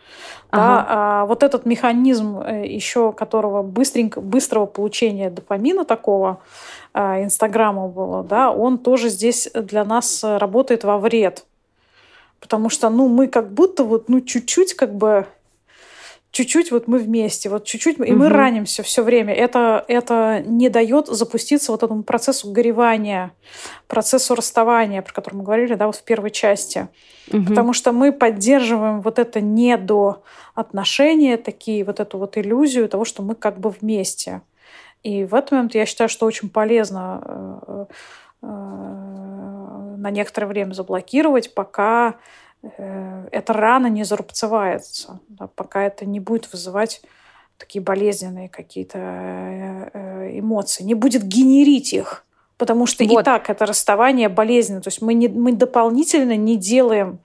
Ага. 0.50 0.62
Да, 0.62 0.86
а 0.88 1.26
вот 1.26 1.44
этот 1.44 1.64
механизм 1.64 2.40
э, 2.40 2.66
еще 2.66 3.12
которого 3.12 3.62
быстренько, 3.62 4.20
быстрого 4.20 4.66
получения 4.66 5.30
допамина 5.30 5.84
такого, 5.84 6.40
а, 6.92 7.22
Инстаграма 7.22 7.88
было, 7.88 8.24
да, 8.24 8.50
он 8.50 8.78
тоже 8.78 9.08
здесь 9.10 9.48
для 9.54 9.84
нас 9.84 10.24
работает 10.24 10.82
во 10.82 10.98
вред. 10.98 11.44
Потому 12.40 12.68
что, 12.68 12.90
ну, 12.90 13.08
мы 13.08 13.28
как 13.28 13.52
будто 13.52 13.84
вот, 13.84 14.08
ну, 14.08 14.20
чуть-чуть 14.20 14.74
как 14.74 14.94
бы 14.94 15.26
чуть-чуть 16.34 16.72
вот 16.72 16.88
мы 16.88 16.98
вместе, 16.98 17.48
вот 17.48 17.64
чуть-чуть, 17.64 17.98
и 18.00 18.12
угу. 18.12 18.14
мы 18.14 18.28
ранимся 18.28 18.82
все 18.82 19.02
время. 19.02 19.32
Это, 19.32 19.84
это 19.86 20.42
не 20.44 20.68
дает 20.68 21.06
запуститься 21.06 21.70
вот 21.70 21.84
этому 21.84 22.02
процессу 22.02 22.50
горевания, 22.50 23.30
процессу 23.86 24.34
расставания, 24.34 25.00
про 25.00 25.12
который 25.12 25.36
мы 25.36 25.44
говорили, 25.44 25.74
да, 25.74 25.86
вот 25.86 25.94
в 25.94 26.02
первой 26.02 26.32
части. 26.32 26.88
Угу. 27.32 27.44
Потому 27.44 27.72
что 27.72 27.92
мы 27.92 28.12
поддерживаем 28.12 29.00
вот 29.00 29.20
это 29.20 29.40
недоотношение, 29.40 31.36
такие, 31.36 31.84
вот 31.84 32.00
эту 32.00 32.18
вот 32.18 32.36
иллюзию 32.36 32.88
того, 32.88 33.04
что 33.04 33.22
мы 33.22 33.36
как 33.36 33.60
бы 33.60 33.70
вместе. 33.70 34.42
И 35.04 35.24
в 35.24 35.36
этот 35.36 35.52
момент 35.52 35.74
я 35.76 35.86
считаю, 35.86 36.08
что 36.08 36.26
очень 36.26 36.50
полезно 36.50 37.60
э, 37.68 37.86
э, 38.42 38.46
на 38.46 40.10
некоторое 40.10 40.48
время 40.48 40.72
заблокировать, 40.72 41.54
пока 41.54 42.08
э, 42.08 42.12
эта 43.30 43.52
рана 43.52 43.88
не 43.88 44.04
зарубцевается, 44.04 45.20
да, 45.28 45.48
пока 45.54 45.82
это 45.82 46.06
не 46.06 46.20
будет 46.20 46.50
вызывать 46.52 47.02
такие 47.58 47.82
болезненные 47.82 48.48
какие-то 48.48 49.90
эмоции, 50.32 50.82
не 50.82 50.94
будет 50.94 51.22
генерить 51.24 51.92
их. 51.92 52.24
Потому 52.56 52.86
что 52.86 53.04
вот. 53.04 53.20
и 53.20 53.24
так 53.24 53.50
это 53.50 53.66
расставание 53.66 54.28
болезненно. 54.28 54.80
То 54.80 54.88
есть 54.88 55.02
мы, 55.02 55.14
не, 55.14 55.28
мы 55.28 55.52
дополнительно 55.52 56.36
не 56.36 56.56
делаем 56.56 57.18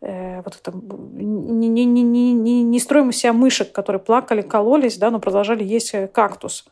э, 0.00 0.40
вот 0.42 0.56
это, 0.56 0.72
не, 0.72 1.68
не, 1.68 1.84
не, 1.84 2.02
не, 2.02 2.62
не 2.62 2.80
строим 2.80 3.10
из 3.10 3.18
себя 3.18 3.34
мышек, 3.34 3.72
которые 3.72 4.00
плакали, 4.00 4.40
кололись, 4.40 4.96
да, 4.96 5.10
но 5.10 5.20
продолжали 5.20 5.62
есть 5.62 5.94
кактус. 6.12 6.64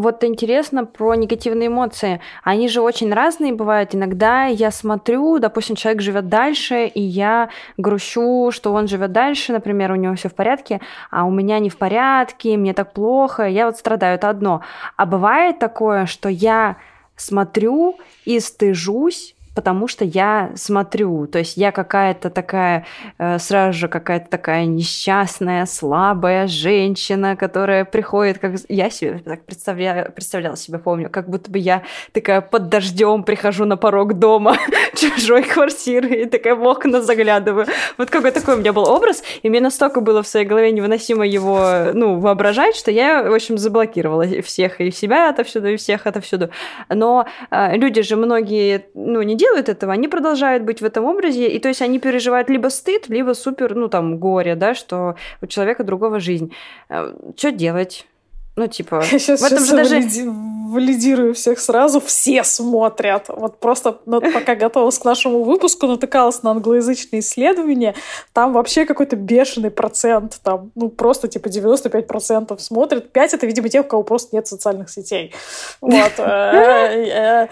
Вот 0.00 0.24
интересно 0.24 0.86
про 0.86 1.14
негативные 1.14 1.66
эмоции. 1.66 2.22
Они 2.42 2.68
же 2.68 2.80
очень 2.80 3.12
разные 3.12 3.52
бывают. 3.52 3.94
Иногда 3.94 4.46
я 4.46 4.70
смотрю, 4.70 5.38
допустим, 5.38 5.76
человек 5.76 6.00
живет 6.00 6.30
дальше, 6.30 6.86
и 6.86 7.02
я 7.02 7.50
грущу, 7.76 8.50
что 8.50 8.72
он 8.72 8.88
живет 8.88 9.12
дальше, 9.12 9.52
например, 9.52 9.92
у 9.92 9.96
него 9.96 10.14
все 10.14 10.30
в 10.30 10.34
порядке, 10.34 10.80
а 11.10 11.26
у 11.26 11.30
меня 11.30 11.58
не 11.58 11.68
в 11.68 11.76
порядке, 11.76 12.56
мне 12.56 12.72
так 12.72 12.94
плохо, 12.94 13.46
я 13.46 13.66
вот 13.66 13.76
страдаю, 13.76 14.14
это 14.14 14.30
одно. 14.30 14.62
А 14.96 15.04
бывает 15.04 15.58
такое, 15.58 16.06
что 16.06 16.30
я 16.30 16.78
смотрю 17.14 17.98
и 18.24 18.40
стыжусь 18.40 19.34
потому 19.54 19.88
что 19.88 20.04
я 20.04 20.52
смотрю, 20.54 21.26
то 21.26 21.38
есть 21.38 21.56
я 21.56 21.72
какая-то 21.72 22.30
такая, 22.30 22.86
э, 23.18 23.38
сразу 23.38 23.78
же 23.78 23.88
какая-то 23.88 24.28
такая 24.30 24.64
несчастная, 24.64 25.66
слабая 25.66 26.46
женщина, 26.46 27.36
которая 27.36 27.84
приходит, 27.84 28.38
как 28.38 28.54
я 28.68 28.90
себе 28.90 29.20
так 29.24 29.44
представляю, 29.44 30.12
представляла 30.12 30.56
себе, 30.56 30.78
помню, 30.78 31.10
как 31.10 31.28
будто 31.28 31.50
бы 31.50 31.58
я 31.58 31.82
такая 32.12 32.40
под 32.40 32.68
дождем 32.68 33.24
прихожу 33.24 33.64
на 33.64 33.76
порог 33.76 34.14
дома 34.14 34.56
чужой 34.94 35.42
квартиры 35.42 36.22
и 36.22 36.24
такая 36.26 36.54
в 36.54 36.64
окна 36.64 37.02
заглядываю. 37.02 37.66
Вот 37.98 38.10
какой 38.10 38.30
такой 38.30 38.54
у 38.54 38.58
меня 38.58 38.72
был 38.72 38.88
образ, 38.88 39.22
и 39.42 39.50
мне 39.50 39.60
настолько 39.60 40.00
было 40.00 40.22
в 40.22 40.28
своей 40.28 40.46
голове 40.46 40.70
невыносимо 40.70 41.26
его, 41.26 41.92
ну, 41.92 42.18
воображать, 42.18 42.76
что 42.76 42.90
я, 42.90 43.22
в 43.24 43.34
общем, 43.34 43.58
заблокировала 43.58 44.24
всех 44.42 44.80
и 44.80 44.92
себя 44.92 45.28
отовсюду, 45.28 45.68
и 45.68 45.76
всех 45.76 46.06
отовсюду. 46.06 46.50
Но 46.88 47.26
э, 47.50 47.76
люди 47.76 48.02
же 48.02 48.16
многие, 48.16 48.86
ну, 48.94 49.22
не 49.22 49.36
делают 49.40 49.49
этого, 49.56 49.92
они 49.92 50.08
продолжают 50.08 50.62
быть 50.62 50.80
в 50.80 50.84
этом 50.84 51.04
образе, 51.04 51.48
и 51.48 51.58
то 51.58 51.68
есть 51.68 51.82
они 51.82 51.98
переживают 51.98 52.48
либо 52.48 52.68
стыд, 52.68 53.08
либо 53.08 53.32
супер, 53.34 53.74
ну 53.74 53.88
там, 53.88 54.18
горе, 54.18 54.54
да, 54.54 54.74
что 54.74 55.16
у 55.42 55.46
человека 55.46 55.84
другого 55.84 56.20
жизнь. 56.20 56.52
Э, 56.88 57.12
что 57.36 57.52
делать? 57.52 58.06
Ну, 58.56 58.66
типа, 58.66 59.02
я 59.12 59.18
сейчас, 59.18 59.40
в 59.40 59.44
этом 59.44 59.58
сейчас 59.58 59.68
же 59.68 59.76
даже... 59.76 59.94
Валиди... 59.96 60.24
валидирую 60.26 61.34
всех 61.34 61.58
сразу, 61.58 62.00
все 62.00 62.44
смотрят. 62.44 63.26
Вот 63.28 63.58
просто 63.58 63.98
ну, 64.06 64.20
пока 64.20 64.54
готовилась 64.54 64.98
к 64.98 65.04
нашему 65.04 65.44
выпуску, 65.44 65.86
натыкалась 65.86 66.42
на 66.42 66.50
англоязычные 66.50 67.20
исследования, 67.20 67.94
там 68.32 68.52
вообще 68.52 68.84
какой-то 68.84 69.16
бешеный 69.16 69.70
процент, 69.70 70.40
там, 70.42 70.72
ну, 70.74 70.88
просто 70.88 71.28
типа 71.28 71.48
95% 71.48 72.58
смотрят, 72.58 73.12
5 73.12 73.34
это, 73.34 73.46
видимо, 73.46 73.68
тех, 73.68 73.86
у 73.86 73.88
кого 73.88 74.02
просто 74.02 74.36
нет 74.36 74.46
социальных 74.46 74.90
сетей. 74.90 75.32
Вот. 75.80 76.12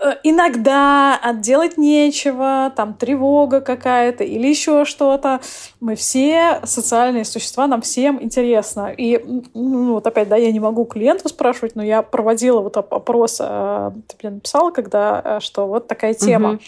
Э, 0.00 0.16
иногда 0.22 1.16
отделать 1.16 1.78
нечего, 1.78 2.72
там 2.76 2.94
тревога 2.94 3.60
какая-то 3.60 4.24
или 4.24 4.48
еще 4.48 4.84
что-то. 4.84 5.40
Мы 5.80 5.94
все 5.94 6.60
социальные 6.64 7.24
существа, 7.24 7.66
нам 7.66 7.82
всем 7.82 8.22
интересно. 8.22 8.92
И 8.96 9.24
ну, 9.54 9.94
вот 9.94 10.06
опять, 10.06 10.28
да, 10.28 10.36
я 10.36 10.52
не 10.52 10.60
могу 10.60 10.84
клиентов 10.84 11.30
спрашивать, 11.30 11.76
но 11.76 11.82
я 11.82 12.02
проводила 12.02 12.60
вот 12.60 12.76
опрос, 12.76 13.38
э, 13.40 13.90
ты 14.08 14.16
мне 14.22 14.34
написала, 14.36 14.70
когда, 14.70 15.22
э, 15.24 15.40
что 15.40 15.66
вот 15.66 15.86
такая 15.86 16.14
тема. 16.14 16.52
Угу. 16.52 16.60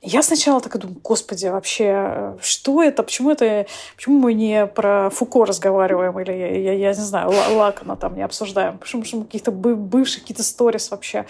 Я 0.00 0.22
сначала 0.22 0.60
так 0.60 0.78
думаю, 0.78 1.00
господи, 1.02 1.46
вообще, 1.46 2.36
что 2.40 2.84
это, 2.84 3.02
почему 3.02 3.32
это, 3.32 3.66
почему 3.96 4.20
мы 4.20 4.32
не 4.32 4.64
про 4.66 5.10
Фуко 5.10 5.44
разговариваем, 5.44 6.20
или, 6.20 6.30
я, 6.30 6.56
я, 6.56 6.72
я 6.72 6.88
не 6.90 6.94
знаю, 6.94 7.32
Лакана 7.56 7.96
там 7.96 8.14
не 8.14 8.22
обсуждаем, 8.22 8.78
почему, 8.78 9.02
почему 9.02 9.24
каких-то 9.24 9.50
бывших, 9.50 10.22
какие-то 10.22 10.44
сторис 10.44 10.92
вообще. 10.92 11.26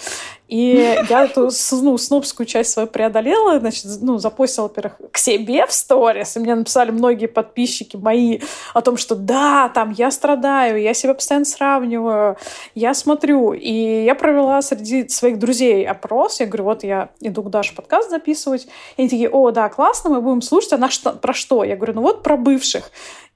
И 0.49 0.99
я 1.11 1.25
эту 1.25 1.51
ну, 1.83 1.99
снобскую 1.99 2.47
часть 2.47 2.71
свою 2.71 2.89
преодолела, 2.89 3.61
значит, 3.61 3.85
ну, 4.01 4.17
запостила, 4.17 4.65
во-первых, 4.65 4.95
к 5.13 5.19
себе 5.19 5.67
в 5.67 5.73
сторис, 5.73 6.37
и 6.37 6.41
мне 6.41 6.55
написали 6.55 6.91
многие 6.91 7.27
подписчики 7.27 7.97
мои 7.97 8.41
о 8.73 8.81
том, 8.81 8.97
что 8.97 9.15
да, 9.15 9.69
там, 9.69 9.91
я 9.91 10.11
страдаю, 10.11 10.81
я 10.81 10.95
себя 10.95 11.13
постоянно 11.13 11.45
сравниваю, 11.45 12.39
я 12.75 12.95
смотрю. 12.95 13.53
И 13.53 14.05
я 14.05 14.15
провела 14.15 14.63
среди 14.63 15.09
своих 15.09 15.39
друзей 15.39 15.87
опрос, 15.87 16.41
я 16.41 16.47
говорю, 16.47 16.65
вот 16.65 16.83
я 16.83 17.11
иду 17.21 17.43
к 17.43 17.51
Даше 17.51 17.75
подкаст 17.75 18.09
записывать. 18.09 18.67
И 18.97 19.03
они 19.03 19.09
такие, 19.09 19.29
о, 19.29 19.51
да, 19.51 19.69
классно, 19.69 20.11
мы 20.11 20.23
будем 20.23 20.41
слушать, 20.41 20.73
а 20.73 20.79
на 20.79 20.89
что, 20.89 21.13
про 21.13 21.35
что? 21.35 21.63
Я 21.63 21.77
говорю, 21.77 21.95
ну 21.95 22.03
вот 22.03 22.23
про 22.23 22.39
бывших. 22.39 22.91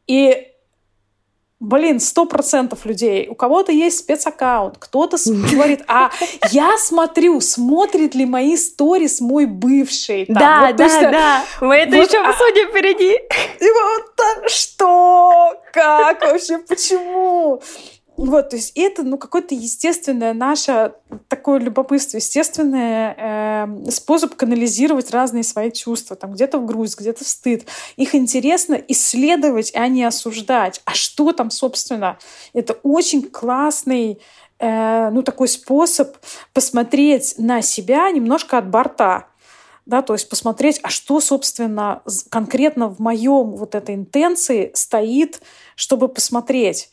И 0.07 0.52
блин, 1.63 2.01
сто 2.01 2.27
процентов 2.27 2.85
людей. 2.85 3.29
У 3.29 3.35
кого-то 3.35 3.73
есть 3.73 4.01
спецаккаунт, 4.01 4.77
кто-то 4.79 5.17
говорит, 5.53 5.83
а 5.87 6.11
я 6.51 6.77
смотрю, 6.77 7.41
смотрит 7.41 8.15
ли 8.15 8.27
мои 8.27 8.57
сторис 8.57 9.21
мой 9.21 9.47
бывший. 9.47 10.27
Там, 10.27 10.35
да, 10.35 10.67
вот, 10.67 10.77
да, 10.77 10.85
есть, 10.85 11.01
да. 11.01 11.45
Мы 11.61 11.77
это 11.77 11.97
вот, 11.97 12.09
еще 12.09 12.19
а, 12.19 12.31
обсудим 12.31 12.69
впереди. 12.69 13.13
И 13.13 13.71
вот 13.71 14.17
так, 14.17 14.49
что? 14.49 15.55
Как 15.73 16.21
вообще? 16.23 16.59
Почему? 16.59 17.63
Вот, 18.25 18.51
то 18.51 18.57
есть 18.57 18.79
это, 18.79 19.03
ну, 19.03 19.19
какое-то 19.19 19.57
естественное 19.57 20.33
наше 20.33 20.95
такое 21.27 21.59
любопытство, 21.59 22.19
естественный 22.19 23.15
э, 23.17 23.91
способ 23.91 24.37
канализировать 24.37 25.11
разные 25.11 25.43
свои 25.43 25.73
чувства. 25.73 26.15
Там 26.15 26.31
где-то 26.31 26.61
в 26.61 26.65
грусть, 26.65 27.01
где-то 27.01 27.25
в 27.25 27.27
стыд. 27.27 27.67
Их 27.97 28.15
интересно 28.15 28.75
исследовать, 28.75 29.73
а 29.75 29.89
не 29.89 30.05
осуждать. 30.05 30.81
А 30.85 30.93
что 30.93 31.33
там, 31.33 31.51
собственно? 31.51 32.17
Это 32.53 32.75
очень 32.85 33.23
классный 33.23 34.21
э, 34.61 35.11
ну, 35.11 35.25
такой 35.25 35.49
способ 35.49 36.17
посмотреть 36.53 37.35
на 37.39 37.61
себя 37.61 38.09
немножко 38.13 38.59
от 38.59 38.71
борта. 38.71 39.27
Да, 39.85 40.01
то 40.01 40.13
есть 40.13 40.29
посмотреть, 40.29 40.79
а 40.85 40.91
что, 40.91 41.19
собственно, 41.19 42.03
конкретно 42.29 42.87
в 42.87 43.01
моем 43.01 43.51
вот 43.51 43.75
этой 43.75 43.97
интенции 43.97 44.71
стоит, 44.75 45.43
чтобы 45.75 46.07
посмотреть. 46.07 46.93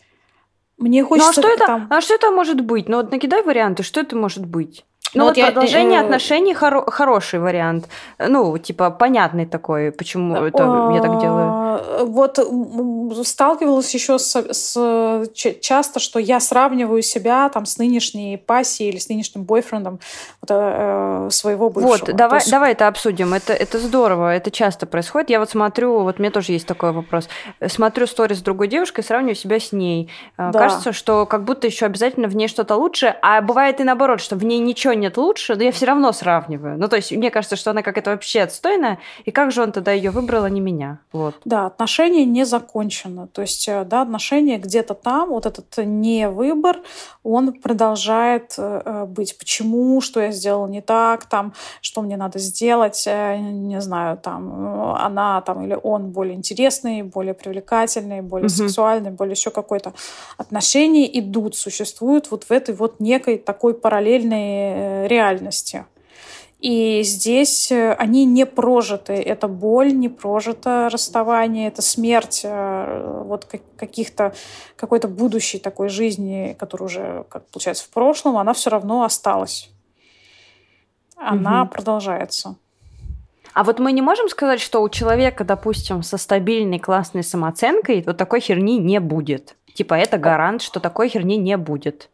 Мне 0.80 1.04
хочется... 1.04 1.42
Ну, 1.42 1.48
а 1.48 1.52
что, 1.52 1.66
там... 1.66 1.84
это, 1.84 1.96
а 1.96 2.02
что 2.02 2.16
это 2.16 2.32
может 2.32 2.62
быть? 2.62 2.88
Ну, 2.88 2.98
вот 2.98 3.12
накидай 3.12 3.44
варианты, 3.44 3.84
что 3.84 4.00
это 4.00 4.16
может 4.16 4.46
быть? 4.46 4.86
Ну, 5.14 5.26
вот, 5.26 5.38
вот 5.38 5.46
продолжение 5.46 6.00
э, 6.00 6.04
отношений 6.04 6.54
хоро- 6.54 6.90
хороший 6.90 7.40
вариант. 7.40 7.88
Ну, 8.20 8.58
типа, 8.58 8.92
понятный 8.92 9.46
такой, 9.46 9.92
почему 9.92 10.36
это 10.36 10.92
я 10.94 11.02
так 11.02 11.20
делаю. 11.20 12.06
Вот 12.06 12.40
сталкивалась 13.26 13.94
еще 13.94 14.20
с, 14.20 14.36
с 14.52 15.28
часто, 15.36 16.00
что 16.00 16.20
я 16.20 16.40
сравниваю 16.40 17.02
себя 17.02 17.50
там 17.50 17.66
с 17.66 17.78
нынешней 17.78 18.38
пассией 18.38 18.90
или 18.90 19.00
с 19.00 19.10
нынешним 19.10 19.44
бойфрендом 19.44 20.00
вот, 20.42 20.50
э, 20.52 21.30
своего 21.32 21.70
бывшего. 21.70 22.06
Вот, 22.06 22.16
давай, 22.16 22.40
есть... 22.40 22.52
давай 22.52 22.72
это 22.74 22.88
обсудим. 22.88 23.34
Это, 23.34 23.54
это 23.54 23.80
здорово, 23.80 24.36
это 24.36 24.52
часто 24.52 24.86
происходит. 24.86 25.30
Я 25.30 25.40
вот 25.40 25.50
смотрю, 25.50 26.02
вот 26.02 26.20
мне 26.20 26.30
тоже 26.30 26.52
есть 26.52 26.68
такой 26.68 26.92
вопрос. 26.92 27.28
Смотрю 27.68 28.08
сторис 28.08 28.40
с 28.40 28.42
другой 28.42 28.68
девушкой, 28.68 29.04
сравниваю 29.04 29.36
себя 29.36 29.60
с 29.60 29.72
ней. 29.72 30.10
Э, 30.38 30.52
да. 30.52 30.60
Кажется, 30.60 30.94
что 30.94 31.26
как 31.26 31.44
будто 31.44 31.68
еще 31.68 31.86
обязательно 31.86 32.28
в 32.28 32.36
ней 32.36 32.48
что-то 32.48 32.76
лучше, 32.76 33.16
а 33.22 33.42
бывает 33.42 33.80
и 33.80 33.84
наоборот, 33.84 34.22
что 34.22 34.36
в 34.36 34.44
ней 34.44 34.60
ничего 34.60 34.94
нет 35.00 35.18
лучше, 35.18 35.56
но 35.56 35.64
я 35.64 35.72
все 35.72 35.86
равно 35.86 36.12
сравниваю. 36.12 36.78
Ну, 36.78 36.88
то 36.88 36.96
есть 36.96 37.12
мне 37.12 37.32
кажется, 37.32 37.56
что 37.56 37.72
она 37.72 37.82
как-то 37.82 38.12
вообще 38.12 38.42
отстойная, 38.42 39.00
и 39.26 39.32
как 39.32 39.52
же 39.52 39.64
он 39.64 39.72
тогда 39.72 39.92
ее 39.92 40.12
выбрал, 40.12 40.44
а 40.44 40.50
не 40.50 40.62
меня? 40.62 41.00
Вот. 41.12 41.36
Да, 41.46 41.66
отношения 41.66 42.26
не 42.26 42.46
закончены. 42.46 43.28
То 43.28 43.42
есть, 43.42 43.68
э, 43.68 43.84
да, 43.86 44.02
отношения 44.02 44.58
где-то 44.58 44.94
там, 44.94 45.30
вот 45.30 45.46
этот 45.46 45.66
не 45.78 46.30
выбор, 46.30 46.78
он 47.24 47.54
продолжает 47.54 48.56
э, 48.58 48.82
э, 48.86 49.06
быть. 49.06 49.38
Почему, 49.38 50.02
что 50.02 50.20
я 50.20 50.32
сделала 50.32 50.68
не 50.68 50.82
так, 50.82 51.26
там, 51.26 51.54
что 51.82 52.02
мне 52.02 52.18
надо 52.18 52.40
сделать, 52.40 53.06
не 53.06 53.82
знаю, 53.82 54.18
там, 54.18 54.96
она 54.96 55.42
там 55.42 55.64
или 55.64 55.78
он 55.82 56.12
более 56.12 56.36
интересный, 56.36 57.04
более 57.04 57.34
привлекательный, 57.34 58.22
более 58.22 58.48
угу. 58.48 58.56
сексуальный, 58.56 59.12
более 59.12 59.34
еще 59.34 59.52
какой-то. 59.52 59.94
Отношения 60.38 61.20
идут, 61.20 61.56
существуют 61.56 62.32
вот 62.32 62.46
в 62.46 62.52
этой 62.52 62.76
вот 62.76 63.00
некой 63.00 63.38
такой 63.38 63.74
параллельной 63.74 64.89
реальности. 65.08 65.86
И 66.60 67.04
здесь 67.04 67.72
э, 67.72 67.94
они 67.94 68.26
не 68.26 68.46
прожиты. 68.46 69.14
Это 69.14 69.48
боль, 69.48 69.94
не 69.94 70.10
прожито 70.10 70.90
расставание, 70.92 71.70
это 71.70 71.82
смерть 71.82 72.42
э, 72.44 73.24
вот 73.26 73.46
каких-то, 73.78 74.34
какой-то 74.76 75.08
будущей 75.08 75.60
такой 75.60 75.88
жизни, 75.88 76.58
которая 76.60 76.86
уже, 76.88 77.26
как 77.30 77.48
получается, 77.48 77.86
в 77.86 77.90
прошлом, 77.90 78.38
она 78.38 78.54
все 78.54 78.70
равно 78.70 79.04
осталась. 79.04 79.70
Она 81.16 81.64
угу. 81.64 81.72
продолжается. 81.72 82.56
А 83.54 83.64
вот 83.64 83.80
мы 83.80 83.94
не 83.94 84.02
можем 84.02 84.28
сказать, 84.28 84.60
что 84.60 84.82
у 84.82 84.90
человека, 84.90 85.46
допустим, 85.46 86.04
со 86.04 86.18
стабильной 86.18 86.80
классной 86.80 87.24
самооценкой 87.24 88.04
вот 88.06 88.18
такой 88.18 88.42
херни 88.42 88.78
не 88.78 89.00
будет. 89.00 89.56
Типа 89.74 89.94
это 89.94 90.18
гарант, 90.18 90.62
что 90.62 90.82
такой 90.82 91.08
херни 91.08 91.38
не 91.38 91.56
будет 91.56 92.10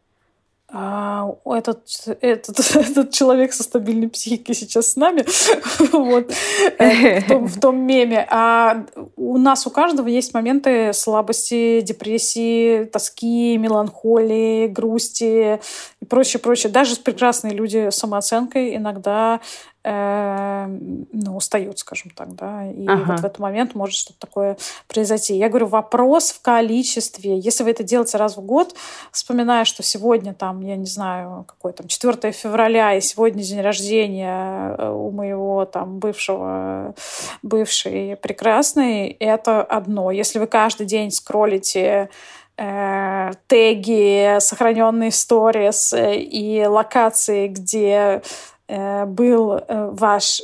а, 0.68 1.30
этот, 1.44 1.86
этот, 2.20 2.58
этот 2.74 3.12
человек 3.12 3.52
со 3.52 3.62
стабильной 3.62 4.08
психикой 4.08 4.54
сейчас 4.54 4.92
с 4.92 4.96
нами, 4.96 5.24
вот, 5.92 6.32
э, 6.78 7.20
в, 7.20 7.28
том, 7.28 7.46
в 7.46 7.60
том 7.60 7.78
меме. 7.78 8.26
А 8.30 8.84
у 9.16 9.38
нас 9.38 9.66
у 9.66 9.70
каждого 9.70 10.08
есть 10.08 10.34
моменты 10.34 10.92
слабости, 10.92 11.80
депрессии, 11.82 12.84
тоски, 12.84 13.56
меланхолии, 13.58 14.66
грусти 14.66 15.60
и 16.00 16.04
прочее, 16.04 16.40
прочее. 16.40 16.72
Даже 16.72 16.96
прекрасные 16.96 17.54
люди 17.54 17.90
с 17.90 17.94
самооценкой 17.96 18.74
иногда 18.74 19.40
э, 19.86 20.66
ну, 21.12 21.36
устают, 21.36 21.78
скажем 21.78 22.10
так, 22.10 22.34
да, 22.34 22.66
и 22.66 22.86
ага. 22.86 23.04
вот 23.06 23.20
в 23.20 23.24
этот 23.24 23.38
момент 23.38 23.74
может 23.74 23.94
что-то 23.94 24.18
такое 24.18 24.56
произойти. 24.88 25.36
Я 25.36 25.48
говорю, 25.48 25.66
вопрос 25.66 26.32
в 26.32 26.42
количестве. 26.42 27.38
Если 27.38 27.62
вы 27.62 27.70
это 27.70 27.84
делаете 27.84 28.18
раз 28.18 28.36
в 28.36 28.40
год, 28.40 28.74
вспоминая, 29.12 29.64
что 29.64 29.84
сегодня 29.84 30.34
там, 30.34 30.60
я 30.60 30.76
не 30.76 30.86
знаю, 30.86 31.44
какой 31.46 31.72
там 31.72 31.86
4 31.86 32.32
февраля, 32.32 32.94
и 32.94 33.00
сегодня 33.00 33.44
день 33.44 33.60
рождения 33.60 34.74
э, 34.76 34.90
у 34.90 35.10
моего 35.12 35.64
там 35.66 35.98
бывшего, 36.00 36.94
бывшей 37.42 38.16
прекрасной, 38.16 39.10
это 39.20 39.62
одно. 39.62 40.10
Если 40.10 40.40
вы 40.40 40.48
каждый 40.48 40.86
день 40.86 41.12
скроллите 41.12 42.10
э, 42.56 43.30
теги, 43.46 44.40
сохраненные 44.40 45.12
сторис 45.12 45.92
э, 45.92 46.16
и 46.16 46.66
локации, 46.66 47.46
где 47.46 48.22
был 48.68 49.52
э, 49.52 49.90
ваш 49.92 50.42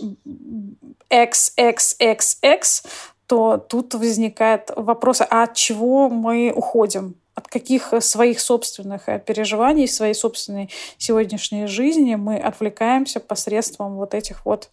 XXXX, 1.10 2.86
то 3.26 3.56
тут 3.56 3.94
возникает 3.94 4.70
вопрос, 4.76 5.20
а 5.22 5.44
от 5.44 5.54
чего 5.54 6.08
мы 6.08 6.52
уходим? 6.54 7.14
От 7.34 7.48
каких 7.48 7.94
своих 8.00 8.40
собственных 8.40 9.08
э, 9.08 9.18
переживаний, 9.18 9.88
своей 9.88 10.14
собственной 10.14 10.68
сегодняшней 10.98 11.66
жизни 11.66 12.14
мы 12.14 12.36
отвлекаемся 12.36 13.20
посредством 13.20 13.96
вот 13.96 14.14
этих 14.14 14.44
вот 14.44 14.68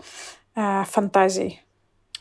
э, 0.55 0.83
фантазий? 0.89 1.61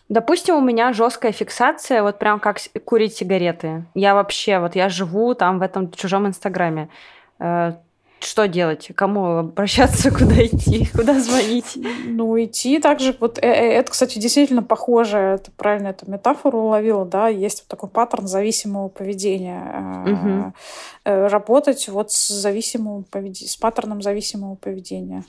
Допустим, 0.08 0.54
у 0.54 0.60
меня 0.60 0.92
жесткая 0.92 1.32
фиксация, 1.32 2.02
вот 2.02 2.18
прям 2.18 2.40
как 2.40 2.58
курить 2.84 3.16
сигареты. 3.16 3.84
Я 3.94 4.14
вообще, 4.14 4.58
вот 4.58 4.74
я 4.74 4.88
живу 4.88 5.34
там 5.34 5.58
в 5.58 5.62
этом 5.62 5.90
чужом 5.90 6.26
инстаграме 6.26 6.88
что 8.20 8.48
делать? 8.48 8.90
Кому 8.94 9.38
обращаться, 9.38 10.10
куда 10.16 10.44
идти, 10.44 10.86
куда 10.94 11.18
звонить? 11.20 11.76
Ну, 12.04 12.42
идти 12.42 12.78
также. 12.78 13.16
Вот 13.20 13.38
э, 13.38 13.42
э, 13.42 13.72
это, 13.74 13.90
кстати, 13.90 14.18
действительно 14.18 14.62
похоже, 14.62 15.18
это 15.18 15.50
правильно 15.52 15.88
эту 15.88 16.10
метафору 16.10 16.58
уловила, 16.58 17.04
да, 17.04 17.28
есть 17.28 17.60
вот 17.60 17.68
такой 17.68 17.88
паттерн 17.88 18.26
зависимого 18.26 18.88
поведения. 18.88 20.52
Угу. 21.04 21.28
Работать 21.28 21.88
вот 21.88 22.10
с 22.10 22.28
зависимым 22.28 23.04
поведением, 23.04 23.50
с 23.50 23.56
паттерном 23.56 24.02
зависимого 24.02 24.54
поведения. 24.56 25.24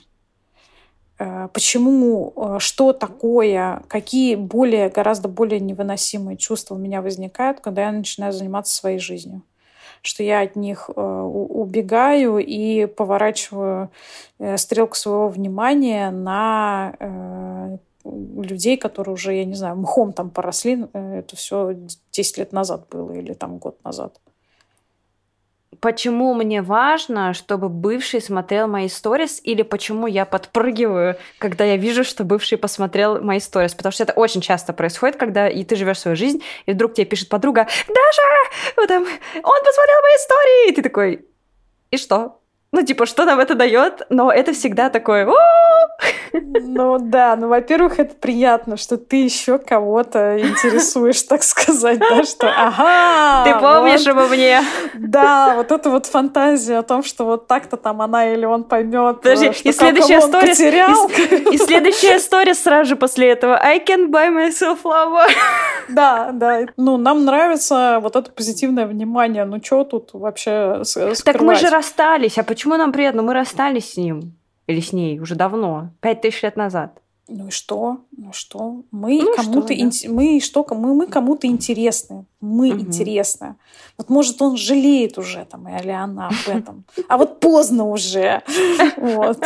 Почему, 1.52 2.56
что 2.60 2.94
такое, 2.94 3.82
какие 3.88 4.36
более, 4.36 4.88
гораздо 4.88 5.28
более 5.28 5.60
невыносимые 5.60 6.38
чувства 6.38 6.76
у 6.76 6.78
меня 6.78 7.02
возникают, 7.02 7.60
когда 7.60 7.82
я 7.82 7.92
начинаю 7.92 8.32
заниматься 8.32 8.74
своей 8.74 8.98
жизнью 8.98 9.42
что 10.02 10.22
я 10.22 10.40
от 10.40 10.56
них 10.56 10.90
э, 10.94 11.00
убегаю 11.00 12.38
и 12.38 12.86
поворачиваю 12.86 13.90
э, 14.38 14.56
стрелку 14.56 14.96
своего 14.96 15.28
внимания 15.28 16.10
на 16.10 16.94
э, 16.98 17.76
людей, 18.04 18.76
которые 18.76 19.14
уже, 19.14 19.34
я 19.34 19.44
не 19.44 19.54
знаю, 19.54 19.76
мхом 19.76 20.12
там 20.12 20.30
поросли. 20.30 20.86
Это 20.92 21.36
все 21.36 21.76
10 22.12 22.38
лет 22.38 22.52
назад 22.52 22.86
было 22.90 23.12
или 23.12 23.34
там 23.34 23.58
год 23.58 23.76
назад 23.84 24.18
почему 25.80 26.34
мне 26.34 26.62
важно, 26.62 27.34
чтобы 27.34 27.68
бывший 27.68 28.20
смотрел 28.20 28.68
мои 28.68 28.88
сторис, 28.88 29.40
или 29.42 29.62
почему 29.62 30.06
я 30.06 30.24
подпрыгиваю, 30.24 31.16
когда 31.38 31.64
я 31.64 31.76
вижу, 31.76 32.04
что 32.04 32.24
бывший 32.24 32.58
посмотрел 32.58 33.20
мои 33.22 33.40
сторис. 33.40 33.74
Потому 33.74 33.92
что 33.92 34.02
это 34.02 34.12
очень 34.12 34.40
часто 34.40 34.72
происходит, 34.72 35.16
когда 35.16 35.48
и 35.48 35.64
ты 35.64 35.76
живешь 35.76 35.98
свою 35.98 36.16
жизнь, 36.16 36.42
и 36.66 36.72
вдруг 36.72 36.94
тебе 36.94 37.06
пишет 37.06 37.28
подруга, 37.28 37.66
Даша, 37.88 38.22
вот 38.76 38.88
там, 38.88 39.02
он 39.02 39.08
посмотрел 39.64 40.02
мои 40.02 40.16
истории, 40.16 40.68
и 40.68 40.72
ты 40.74 40.82
такой, 40.82 41.24
и 41.90 41.96
что? 41.96 42.39
Ну, 42.72 42.82
типа, 42.82 43.04
что 43.06 43.24
нам 43.24 43.40
это 43.40 43.54
дает, 43.54 44.02
но 44.10 44.30
это 44.30 44.52
всегда 44.52 44.90
такое... 44.90 45.28
Ну 46.32 46.98
да, 47.00 47.36
ну, 47.36 47.48
во-первых, 47.48 47.98
это 47.98 48.14
приятно, 48.14 48.76
что 48.76 48.96
ты 48.96 49.16
еще 49.24 49.58
кого-то 49.58 50.38
интересуешь, 50.38 51.22
так 51.22 51.42
сказать, 51.42 51.98
да, 51.98 52.22
что 52.22 52.48
ага... 52.48 53.44
Ты 53.44 53.60
помнишь 53.60 54.06
вот, 54.06 54.10
обо 54.10 54.26
мне? 54.28 54.62
Да, 54.94 55.56
вот 55.56 55.72
это 55.72 55.90
вот 55.90 56.06
фантазия 56.06 56.78
о 56.78 56.82
том, 56.82 57.02
что 57.02 57.24
вот 57.24 57.48
так-то 57.48 57.76
там 57.76 58.00
она 58.00 58.32
или 58.32 58.44
он 58.44 58.64
поймет, 58.64 59.20
Подожди, 59.22 59.48
э, 59.48 59.52
что 59.52 59.68
и 59.68 59.72
следующая 59.72 60.18
история, 60.20 60.52
и, 61.50 61.54
и 61.54 61.58
следующая 61.58 62.16
история 62.18 62.54
сразу 62.54 62.90
же 62.90 62.96
после 62.96 63.30
этого. 63.30 63.58
I 63.60 63.78
can 63.84 64.08
buy 64.08 64.30
myself 64.30 64.78
love. 64.84 65.28
Да, 65.88 66.30
да. 66.32 66.66
Ну, 66.76 66.96
нам 66.96 67.24
нравится 67.24 67.98
вот 68.00 68.14
это 68.14 68.30
позитивное 68.30 68.86
внимание. 68.86 69.44
Ну, 69.44 69.60
что 69.62 69.82
тут 69.82 70.10
вообще 70.12 70.82
скрывать? 70.84 71.24
Так 71.24 71.40
мы 71.40 71.56
же 71.56 71.68
расстались, 71.68 72.38
а 72.38 72.44
почему 72.44 72.59
нам 72.68 72.92
приятно? 72.92 73.22
Мы 73.22 73.34
расстались 73.34 73.92
с 73.92 73.96
ним. 73.96 74.34
Или 74.66 74.80
с 74.80 74.92
ней 74.92 75.18
уже 75.18 75.34
давно, 75.34 75.90
пять 76.00 76.20
тысяч 76.20 76.42
лет 76.42 76.56
назад. 76.56 77.00
Ну 77.32 77.46
и 77.46 77.50
что? 77.50 77.98
Ну 78.16 78.32
что? 78.32 78.82
Мы 78.90 79.22
ну 79.22 79.36
кому-то 79.36 79.72
что, 79.72 79.74
ин... 79.74 79.90
да. 79.90 80.10
мы 80.10 80.40
что? 80.40 80.66
Мы, 80.70 80.94
мы 80.94 81.06
кому-то 81.06 81.46
интересны. 81.46 82.24
Мы 82.40 82.70
угу. 82.70 82.80
интересны. 82.80 83.54
Вот 83.96 84.10
может 84.10 84.42
он 84.42 84.56
жалеет 84.56 85.16
уже 85.16 85.44
там 85.44 85.68
или 85.68 85.90
она 85.90 86.28
об 86.28 86.48
этом. 86.48 86.84
А 87.08 87.16
вот 87.16 87.38
поздно 87.40 87.84
уже. 87.84 88.42
Вот. 88.96 89.38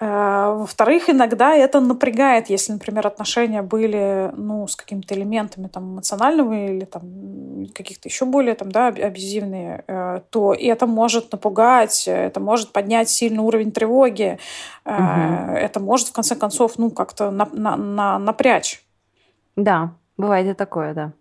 Э, 0.00 0.54
во-вторых, 0.56 1.08
иногда 1.08 1.54
это 1.54 1.80
напрягает, 1.80 2.50
если, 2.50 2.72
например, 2.72 3.06
отношения 3.06 3.62
были 3.62 4.30
ну, 4.36 4.66
с 4.66 4.76
какими-то 4.76 5.14
элементами 5.14 5.68
там, 5.68 5.94
эмоционального 5.94 6.52
или 6.52 6.84
там, 6.84 7.66
каких-то 7.74 8.08
еще 8.08 8.24
более 8.24 8.54
там, 8.54 8.72
да, 8.72 8.88
абьюзивные, 8.88 9.84
э, 9.86 10.20
то 10.30 10.54
это 10.54 10.86
может 10.86 11.30
напугать, 11.32 12.08
это 12.08 12.40
может 12.40 12.72
поднять 12.72 13.08
сильный 13.08 13.42
уровень 13.42 13.72
тревоги, 13.72 14.38
угу. 14.84 14.94
это 14.94 15.80
может, 15.80 16.08
в 16.08 16.12
конце 16.12 16.34
концов, 16.34 16.78
ну, 16.78 16.90
как-то 16.90 17.30
на, 17.30 17.48
на, 17.52 17.76
на, 17.76 18.18
напрячь. 18.18 18.82
Да, 19.56 19.92
бывает 20.16 20.48
и 20.48 20.54
такое, 20.54 20.94
да. 20.94 21.12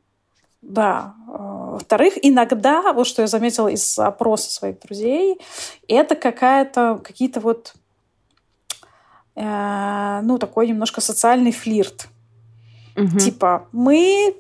Да. 0.62 1.14
Во-вторых, 1.28 2.14
иногда, 2.22 2.94
вот 2.94 3.06
что 3.06 3.22
я 3.22 3.28
заметила 3.28 3.68
из 3.68 4.00
опроса 4.00 4.50
своих 4.50 4.80
друзей, 4.80 5.42
это 5.88 6.16
какая-то, 6.16 7.02
какие-то 7.04 7.42
вот 7.42 7.74
Э, 9.36 10.22
ну, 10.24 10.38
такой 10.38 10.68
немножко 10.68 11.02
социальный 11.02 11.52
флирт. 11.52 12.08
Угу. 12.96 13.18
Типа, 13.18 13.68
мы 13.72 14.36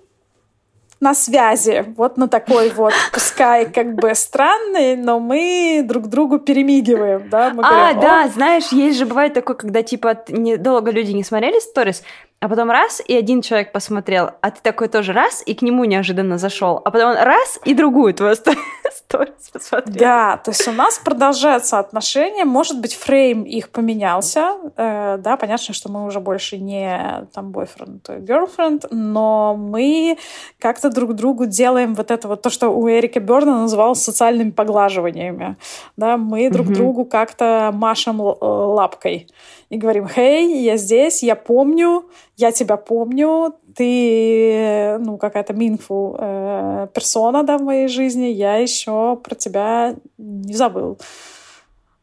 на 0.99 1.13
связи, 1.13 1.85
вот 1.97 2.17
на 2.17 2.27
такой 2.27 2.69
вот, 2.69 2.93
пускай 3.11 3.69
как 3.69 3.95
бы 3.95 4.15
странный, 4.15 4.95
но 4.95 5.19
мы 5.19 5.83
друг 5.85 6.07
другу 6.07 6.39
перемигиваем, 6.39 7.29
да? 7.29 7.51
Мы 7.53 7.63
а, 7.63 7.69
говорим, 7.69 8.01
да, 8.01 8.27
знаешь, 8.29 8.67
есть 8.71 8.97
же 8.97 9.05
бывает 9.05 9.33
такое, 9.33 9.55
когда 9.55 9.83
типа 9.83 10.23
недолго 10.29 10.91
люди 10.91 11.11
не 11.11 11.23
смотрели 11.23 11.59
сторис, 11.59 12.03
а 12.43 12.49
потом 12.49 12.69
раз, 12.69 13.01
и 13.07 13.15
один 13.15 13.41
человек 13.41 13.71
посмотрел, 13.71 14.31
а 14.41 14.51
ты 14.51 14.59
такой 14.61 14.89
тоже 14.89 15.13
раз, 15.13 15.41
и 15.45 15.53
к 15.53 15.61
нему 15.61 15.85
неожиданно 15.85 16.37
зашел, 16.37 16.81
а 16.83 16.91
потом 16.91 17.15
раз, 17.15 17.57
и 17.63 17.73
другую 17.73 18.13
твою 18.13 18.35
сторис 18.91 19.49
посмотрел. 19.53 19.95
Да, 19.97 20.35
то 20.43 20.51
есть 20.51 20.67
у 20.67 20.73
нас 20.73 20.99
продолжаются 20.99 21.79
отношения, 21.79 22.43
может 22.43 22.81
быть, 22.81 22.95
фрейм 22.95 23.43
их 23.43 23.69
поменялся, 23.69 24.57
э, 24.75 25.19
да, 25.19 25.37
понятно, 25.37 25.73
что 25.73 25.89
мы 25.89 26.05
уже 26.05 26.19
больше 26.19 26.57
не 26.57 27.25
там 27.33 27.51
бойфренд, 27.51 28.09
girlfriend, 28.09 28.87
но 28.91 29.55
мы 29.57 30.17
как-то 30.59 30.89
друг 30.89 31.13
другу 31.13 31.45
делаем 31.45 31.93
вот 31.95 32.11
это 32.11 32.27
вот 32.27 32.41
то, 32.41 32.49
что 32.49 32.71
у 32.71 32.89
Эрика 32.89 33.21
Берна 33.21 33.61
называлось 33.61 34.03
социальными 34.03 34.51
поглаживаниями, 34.51 35.55
да, 35.95 36.17
мы 36.17 36.49
друг 36.49 36.67
mm-hmm. 36.67 36.73
другу 36.73 37.05
как-то 37.05 37.71
машем 37.73 38.19
лапкой 38.19 39.29
и 39.73 39.77
говорим, 39.77 40.07
«Хей, 40.07 40.63
я 40.63 40.77
здесь, 40.77 41.23
я 41.23 41.35
помню, 41.35 42.05
я 42.37 42.51
тебя 42.51 42.77
помню, 42.77 43.55
ты, 43.75 44.99
ну, 44.99 45.17
какая-то 45.17 45.53
meaningful 45.53 46.15
э, 46.19 46.87
персона, 46.93 47.41
да, 47.43 47.57
в 47.57 47.63
моей 47.63 47.87
жизни, 47.87 48.27
я 48.27 48.57
еще 48.57 49.15
про 49.23 49.33
тебя 49.33 49.95
не 50.19 50.53
забыл». 50.53 50.99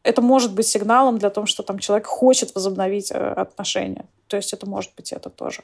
Это 0.03 0.21
может 0.21 0.53
быть 0.53 0.67
сигналом 0.67 1.17
для 1.17 1.29
того, 1.29 1.45
что 1.45 1.63
там 1.63 1.79
человек 1.79 2.07
хочет 2.07 2.55
возобновить 2.55 3.09
э, 3.11 3.15
отношения. 3.15 4.05
То 4.27 4.35
есть 4.35 4.51
это 4.51 4.67
может 4.67 4.91
быть 4.97 5.13
это 5.13 5.29
тоже. 5.29 5.61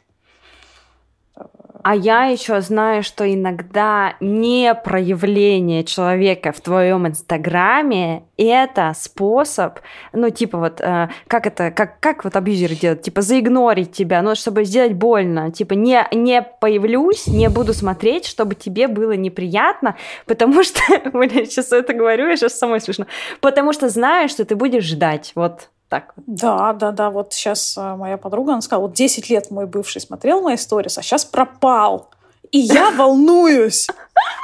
А 1.90 1.96
я 1.96 2.26
еще 2.26 2.60
знаю, 2.60 3.02
что 3.02 3.34
иногда 3.34 4.18
не 4.20 4.76
проявление 4.76 5.86
человека 5.86 6.52
в 6.52 6.60
твоем 6.60 7.08
инстаграме 7.08 8.24
это 8.36 8.92
способ, 8.94 9.80
ну 10.12 10.30
типа 10.30 10.58
вот 10.58 10.82
э, 10.82 11.08
как 11.28 11.48
это, 11.48 11.72
как 11.72 12.02
как 12.02 12.26
вот 12.26 12.36
абьюзеры 12.36 12.76
делают, 12.76 13.04
типа 13.04 13.22
заигнорить 13.22 13.94
тебя, 13.94 14.22
ну 14.22 14.36
чтобы 14.36 14.66
сделать 14.66 14.96
больно, 14.96 15.50
типа 15.54 15.76
не 15.76 16.06
не 16.12 16.42
появлюсь, 16.42 17.26
не 17.26 17.48
буду 17.48 17.74
смотреть, 17.74 18.26
чтобы 18.26 18.56
тебе 18.56 18.90
было 18.90 19.14
неприятно, 19.14 19.96
потому 20.26 20.64
что, 20.64 20.82
блин, 21.14 21.46
сейчас 21.46 21.72
это 21.72 21.94
говорю, 21.94 22.28
я 22.28 22.36
сейчас 22.36 22.60
самой 22.60 22.82
смешно, 22.82 23.06
потому 23.40 23.72
что 23.72 23.88
знаю, 23.88 24.28
что 24.28 24.44
ты 24.44 24.58
будешь 24.58 24.84
ждать, 24.84 25.32
вот 25.36 25.70
так. 25.90 26.14
Да, 26.26 26.74
да, 26.74 26.92
да. 26.92 27.10
Вот 27.10 27.34
сейчас 27.34 27.78
э, 27.78 27.96
моя 27.96 28.18
подруга, 28.18 28.54
она 28.54 28.62
сказала, 28.62 28.88
вот 28.88 28.94
10 28.94 29.30
лет 29.30 29.52
мой 29.52 29.66
бывший 29.66 30.02
смотрел 30.02 30.42
мои 30.42 30.58
сторис, 30.58 30.98
а 30.98 31.02
сейчас 31.02 31.26
пропал. 31.26 32.10
И 32.52 32.60
я 32.60 32.92
волнуюсь. 32.92 33.88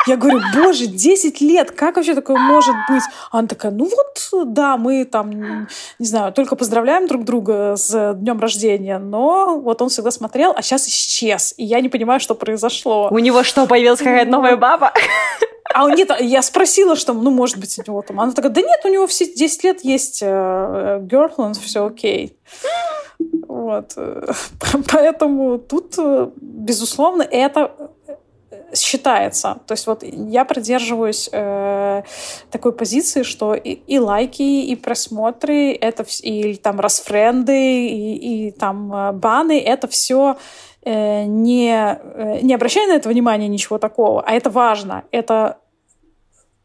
Я 0.06 0.18
говорю, 0.18 0.42
боже, 0.54 0.88
10 0.88 1.42
лет, 1.42 1.72
как 1.72 1.96
вообще 1.96 2.14
такое 2.14 2.38
может 2.38 2.76
быть? 2.90 3.04
Она 3.32 3.48
такая, 3.48 3.72
ну 3.72 3.86
вот, 3.90 4.48
да, 4.54 4.78
мы 4.78 5.06
там, 5.06 5.68
не 5.98 6.06
знаю, 6.06 6.34
только 6.34 6.56
поздравляем 6.56 7.08
друг 7.08 7.24
друга 7.24 7.76
с 7.78 8.14
днем 8.16 8.40
рождения, 8.40 9.00
но 9.00 9.60
вот 9.60 9.82
он 9.82 9.90
всегда 9.90 10.12
смотрел, 10.12 10.54
а 10.56 10.62
сейчас 10.62 10.88
исчез, 10.88 11.54
и 11.58 11.64
я 11.64 11.80
не 11.80 11.90
понимаю, 11.90 12.20
что 12.20 12.36
произошло. 12.36 13.08
У 13.12 13.20
него 13.20 13.44
что, 13.44 13.66
появилась 13.66 14.00
какая-то 14.00 14.30
новая 14.30 14.58
баба? 14.58 14.94
А 15.74 15.90
нет, 15.90 16.12
я 16.20 16.42
спросила, 16.42 16.96
что, 16.96 17.14
ну, 17.14 17.32
может 17.32 17.58
быть, 17.58 17.80
у 17.80 17.90
него 17.90 18.02
там... 18.04 18.20
Она 18.20 18.32
такая, 18.34 18.52
да 18.52 18.62
нет, 18.62 18.82
у 18.84 18.90
него 18.90 19.08
все 19.08 19.26
10 19.26 19.64
лет 19.64 19.84
есть 19.84 20.20
э, 20.22 21.00
girlfriend, 21.02 21.60
все 21.60 21.88
окей. 21.88 22.38
Вот. 23.54 23.96
Поэтому 24.92 25.60
тут, 25.60 25.94
э, 26.00 26.30
безусловно, 26.42 27.22
это 27.22 27.72
считается. 28.76 29.60
То 29.68 29.74
есть 29.74 29.86
вот 29.86 30.04
я 30.04 30.46
придерживаюсь 30.46 31.30
э, 31.32 32.02
такой 32.50 32.72
позиции, 32.74 33.22
что 33.22 33.54
и, 33.54 33.74
и 33.74 34.00
лайки, 34.00 34.42
и 34.42 34.76
просмотры, 34.76 35.74
это 35.74 36.04
и 36.24 36.56
там 36.56 36.80
расфренды, 36.80 37.88
и, 37.88 38.48
и 38.48 38.52
там 38.52 38.92
э, 38.92 39.12
баны, 39.12 39.60
это 39.60 39.88
все 39.88 40.38
э, 40.82 41.26
не, 41.26 41.72
э, 41.72 42.40
не 42.42 42.56
обращая 42.56 42.88
на 42.88 42.94
это 42.94 43.10
внимания 43.10 43.48
ничего 43.48 43.78
такого, 43.78 44.22
а 44.22 44.32
это 44.34 44.50
важно. 44.50 45.04
Это 45.12 45.60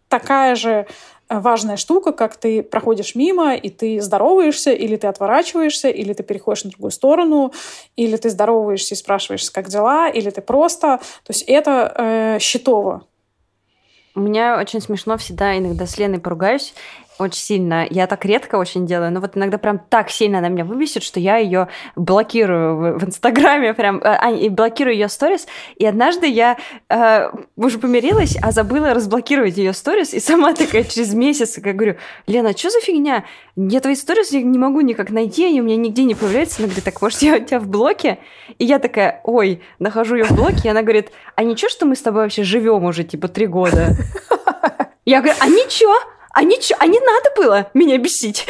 такая 0.09 0.55
же 0.55 0.86
важная 1.29 1.76
штука, 1.76 2.12
как 2.12 2.37
ты 2.37 2.62
проходишь 2.62 3.14
мимо, 3.14 3.55
и 3.55 3.70
ты 3.70 4.01
здороваешься, 4.01 4.72
или 4.72 4.97
ты 4.97 5.07
отворачиваешься, 5.07 5.89
или 5.89 6.12
ты 6.12 6.22
переходишь 6.22 6.64
на 6.64 6.70
другую 6.70 6.91
сторону, 6.91 7.53
или 7.97 8.16
ты 8.16 8.31
здороваешься 8.31 8.95
и 8.95 8.99
спрашиваешь, 8.99 9.51
как 9.51 9.68
дела, 9.68 10.09
или 10.09 10.31
ты 10.31 10.41
просто... 10.41 10.99
То 11.24 11.31
есть 11.31 11.43
это 11.43 11.93
э, 11.97 12.39
щитово. 12.41 13.05
У 14.14 14.20
меня 14.20 14.59
очень 14.59 14.81
смешно 14.81 15.16
всегда, 15.16 15.57
иногда 15.57 15.87
с 15.87 15.97
Леной 15.97 16.18
поругаюсь, 16.18 16.74
очень 17.18 17.40
сильно. 17.40 17.86
Я 17.88 18.06
так 18.06 18.24
редко 18.24 18.56
очень 18.56 18.86
делаю, 18.86 19.12
но 19.12 19.20
вот 19.20 19.36
иногда 19.36 19.58
прям 19.58 19.78
так 19.78 20.10
сильно 20.10 20.38
она 20.38 20.48
меня 20.48 20.64
выбесит, 20.64 21.02
что 21.02 21.20
я 21.20 21.36
ее 21.36 21.68
блокирую 21.96 22.76
в, 22.76 22.98
в 22.98 23.04
Инстаграме, 23.04 23.74
прям, 23.74 23.98
э, 23.98 24.02
а, 24.04 24.30
и 24.30 24.48
блокирую 24.48 24.94
ее 24.94 25.08
сторис. 25.08 25.46
И 25.76 25.86
однажды 25.86 26.26
я 26.26 26.56
э, 26.88 27.30
уже 27.56 27.78
помирилась, 27.78 28.36
а 28.42 28.52
забыла 28.52 28.94
разблокировать 28.94 29.56
ее 29.56 29.72
сторис, 29.72 30.14
и 30.14 30.20
сама 30.20 30.54
такая 30.54 30.84
через 30.84 31.14
месяц, 31.14 31.58
я 31.58 31.72
говорю, 31.72 31.96
Лена, 32.26 32.56
что 32.56 32.70
за 32.70 32.80
фигня? 32.80 33.24
Я 33.56 33.80
твои 33.80 33.94
сторис 33.94 34.32
не 34.32 34.58
могу 34.58 34.80
никак 34.80 35.10
найти, 35.10 35.46
они 35.46 35.60
у 35.60 35.64
меня 35.64 35.76
нигде 35.76 36.04
не 36.04 36.14
появляются. 36.14 36.60
Она 36.60 36.66
говорит, 36.68 36.84
так 36.84 37.00
может 37.02 37.22
я 37.22 37.36
у 37.36 37.40
тебя 37.40 37.58
в 37.58 37.66
блоке? 37.66 38.18
И 38.58 38.64
я 38.64 38.78
такая, 38.78 39.20
ой, 39.24 39.62
нахожу 39.78 40.16
ее 40.16 40.24
в 40.24 40.32
блоке, 40.32 40.60
и 40.64 40.68
она 40.68 40.82
говорит, 40.82 41.10
а 41.34 41.42
ничего, 41.42 41.68
что 41.68 41.86
мы 41.86 41.96
с 41.96 42.02
тобой 42.02 42.22
вообще 42.22 42.44
живем 42.44 42.84
уже 42.84 43.04
типа 43.04 43.28
три 43.28 43.46
года? 43.46 43.96
Я 45.04 45.20
говорю, 45.22 45.38
а 45.40 45.48
ничего, 45.48 45.94
а, 46.39 46.45
ничего, 46.45 46.78
а 46.80 46.86
не 46.86 47.01
надо 47.01 47.30
было 47.36 47.66
меня 47.74 47.99
бесить. 47.99 48.47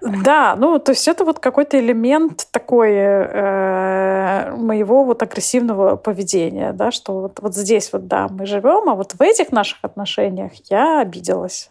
Да, 0.00 0.54
ну, 0.56 0.78
то 0.78 0.92
есть 0.92 1.08
это 1.08 1.24
вот 1.24 1.40
какой-то 1.40 1.78
элемент 1.78 2.46
такой 2.52 2.92
э, 2.92 4.54
моего 4.56 5.04
вот 5.04 5.22
агрессивного 5.22 5.96
поведения, 5.96 6.72
да, 6.72 6.92
что 6.92 7.22
вот, 7.22 7.40
вот 7.40 7.54
здесь 7.56 7.92
вот, 7.92 8.06
да, 8.06 8.28
мы 8.28 8.46
живем, 8.46 8.88
а 8.88 8.94
вот 8.94 9.12
в 9.12 9.20
этих 9.20 9.50
наших 9.50 9.78
отношениях 9.82 10.52
я 10.70 11.00
обиделась. 11.00 11.70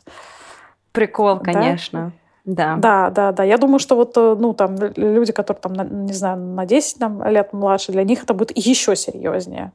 Прикол, 0.91 1.39
конечно. 1.39 2.11
Да. 2.43 2.75
Да, 2.77 3.09
да, 3.09 3.31
да. 3.31 3.43
Я 3.43 3.57
думаю, 3.57 3.79
что 3.79 3.95
вот, 3.95 4.17
э, 4.17 4.35
ну, 4.37 4.53
там, 4.53 4.75
люди, 4.95 5.31
которые, 5.31 5.61
там, 5.61 6.05
не 6.05 6.13
знаю, 6.13 6.37
на 6.37 6.65
10 6.65 6.99
там, 6.99 7.23
лет 7.25 7.53
младше, 7.53 7.91
для 7.91 8.03
них 8.03 8.23
это 8.23 8.33
будет 8.33 8.57
еще 8.57 8.95
серьезнее. 8.95 9.71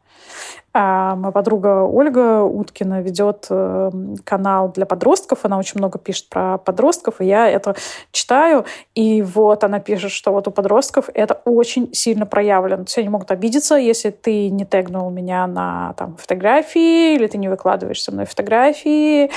А 0.79 1.17
моя 1.17 1.33
подруга 1.33 1.85
Ольга 1.85 2.43
Уткина 2.43 3.01
ведет 3.01 3.47
э, 3.49 3.91
канал 4.25 4.71
для 4.75 4.85
подростков. 4.85 5.39
Она 5.45 5.57
очень 5.57 5.79
много 5.79 5.99
пишет 5.99 6.29
про 6.29 6.59
подростков, 6.59 7.23
и 7.23 7.25
я 7.25 7.49
это 7.49 7.77
читаю. 8.13 8.67
И 8.95 9.23
вот 9.23 9.65
она 9.65 9.81
пишет, 9.81 10.11
что 10.11 10.33
вот 10.33 10.49
у 10.49 10.51
подростков 10.51 11.09
это 11.15 11.41
очень 11.47 11.95
сильно 11.95 12.27
проявлено. 12.27 12.83
Есть 12.83 12.99
они 12.99 13.09
могут 13.09 13.31
обидеться, 13.31 13.77
если 13.77 14.11
ты 14.11 14.51
не 14.51 14.67
тегнул 14.67 15.09
меня 15.09 15.47
на 15.47 15.95
там, 15.97 16.19
фотографии, 16.19 17.15
или 17.15 17.27
ты 17.27 17.39
не 17.39 17.49
выкладываешь 17.49 18.03
со 18.03 18.13
мной 18.13 18.27
фотографии, 18.27 19.31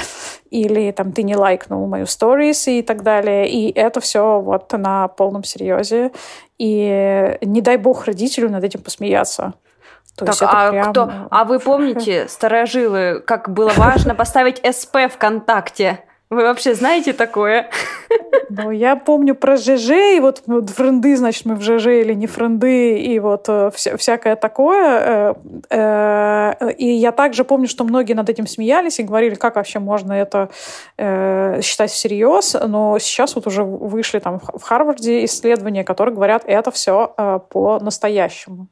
или 0.50 0.92
там 0.92 1.14
ты 1.14 1.24
не 1.24 1.38
лайкнул 1.38 1.88
мою 1.88 2.06
сторис 2.06 2.68
и 2.68 2.82
так 2.82 3.02
далее. 3.02 3.48
И 3.48 3.72
это 3.72 4.02
все 4.02 4.42
вот 4.42 4.74
на 4.74 5.08
полном 5.08 5.46
серьезе. 5.46 6.12
И 6.58 7.38
не 7.42 7.62
дай 7.62 7.78
бог 7.78 8.04
родителю 8.04 8.50
над 8.50 8.66
этим 8.66 8.82
посмеяться. 8.82 9.54
То 10.26 10.40
так, 10.40 10.50
а 10.54 10.72
прям... 10.72 10.92
кто? 10.92 11.12
А 11.30 11.44
вы 11.44 11.60
помните, 11.60 12.28
старожилы, 12.28 13.22
как 13.26 13.50
было 13.50 13.72
важно 13.76 14.16
поставить 14.16 14.62
СП 14.64 14.98
ВКонтакте? 15.12 16.04
Вы 16.30 16.44
вообще 16.44 16.76
знаете 16.76 17.14
такое? 17.14 17.70
Ну, 18.52 18.72
я 18.72 18.96
помню 18.96 19.36
про 19.36 19.58
ЖЖ, 19.58 19.90
и 20.16 20.20
вот 20.20 20.42
френды, 20.76 21.16
значит, 21.16 21.46
мы 21.46 21.54
в 21.54 21.62
ЖЖ 21.62 21.88
или 21.88 22.16
не 22.16 22.26
френды, 22.26 22.98
и 23.00 23.20
вот 23.20 23.46
э, 23.48 23.70
вся, 23.76 23.96
всякое 23.96 24.36
такое. 24.36 25.36
Э, 25.70 26.54
э, 26.60 26.72
и 26.74 26.88
я 26.88 27.12
также 27.12 27.44
помню, 27.44 27.68
что 27.68 27.84
многие 27.84 28.14
над 28.14 28.28
этим 28.28 28.48
смеялись 28.48 29.00
и 29.00 29.04
говорили, 29.04 29.36
как 29.36 29.56
вообще 29.56 29.78
можно 29.78 30.14
это 30.14 30.50
считать 31.62 31.92
всерьез, 31.92 32.56
но 32.68 32.98
сейчас 32.98 33.36
вот 33.36 33.46
уже 33.46 33.64
вышли 33.64 34.18
там 34.18 34.40
в 34.40 34.64
Харварде 34.64 35.26
исследования, 35.26 35.84
которые 35.84 36.16
говорят, 36.16 36.44
это 36.48 36.72
все 36.72 37.14
по-настоящему. 37.50 38.68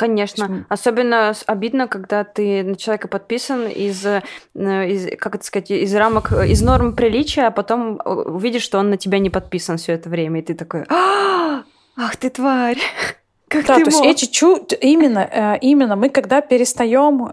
Конечно. 0.00 0.46
Почему? 0.46 0.64
Особенно 0.70 1.34
обидно, 1.46 1.86
когда 1.86 2.24
ты 2.24 2.62
на 2.62 2.74
человека 2.76 3.06
подписан 3.06 3.68
из, 3.68 4.06
э, 4.06 4.22
из, 4.54 5.18
как 5.18 5.34
это 5.34 5.44
сказать, 5.44 5.70
из 5.70 5.94
рамок, 5.94 6.32
из 6.32 6.62
норм 6.62 6.96
приличия, 6.96 7.48
а 7.48 7.50
потом 7.50 8.00
э, 8.02 8.10
увидишь, 8.10 8.62
что 8.62 8.78
он 8.78 8.88
на 8.88 8.96
тебя 8.96 9.18
не 9.18 9.28
подписан 9.28 9.76
все 9.76 9.92
это 9.92 10.08
время, 10.08 10.40
и 10.40 10.42
ты 10.42 10.54
такой, 10.54 10.86
«А, 10.88 11.64
ах 11.98 12.16
ты 12.16 12.30
тварь! 12.30 12.78
Как 13.48 13.66
да, 13.66 13.74
ты 13.74 13.84
то 13.84 13.90
мог? 13.90 14.04
есть 14.04 14.22
эти 14.22 14.30
чу... 14.30 14.66
именно, 14.80 15.18
э, 15.18 15.58
именно 15.60 15.96
мы 15.96 16.08
когда 16.08 16.40
перестаем 16.40 17.30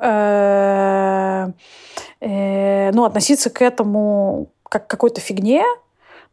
ну, 2.20 3.05
относиться 3.05 3.49
к 3.49 3.61
этому 3.61 4.51
как 4.68 4.88
к 4.88 4.89
какой-то 4.89 5.22
фигне, 5.22 5.63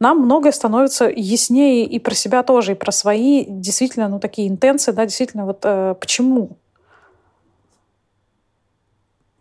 нам 0.01 0.19
многое 0.19 0.53
становится 0.53 1.07
яснее 1.09 1.85
и 1.85 1.99
про 1.99 2.15
себя 2.15 2.43
тоже, 2.43 2.73
и 2.73 2.75
про 2.75 2.93
свои 2.93 3.45
действительно, 3.49 4.09
ну, 4.09 4.19
такие 4.21 4.49
интенции, 4.49 4.93
да, 4.93 5.05
действительно, 5.05 5.47
вот 5.47 5.61
э, 5.65 5.95
почему 6.01 6.57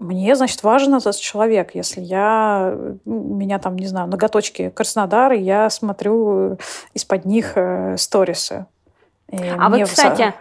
мне, 0.04 0.36
значит, 0.36 0.64
важен 0.64 0.96
этот 0.96 1.16
человек. 1.16 1.76
Если 1.76 2.02
я, 2.02 2.78
у 3.06 3.36
меня 3.36 3.58
там, 3.60 3.78
не 3.78 3.88
знаю, 3.88 4.10
ноготочки 4.10 4.70
Краснодар, 4.70 5.34
и 5.34 5.40
я 5.40 5.70
смотрю 5.70 6.58
из-под 6.94 7.26
них 7.26 7.54
э, 7.56 7.96
сторисы. 7.98 8.66
а 9.32 9.70
вот, 9.70 9.84
кстати, 9.84 10.34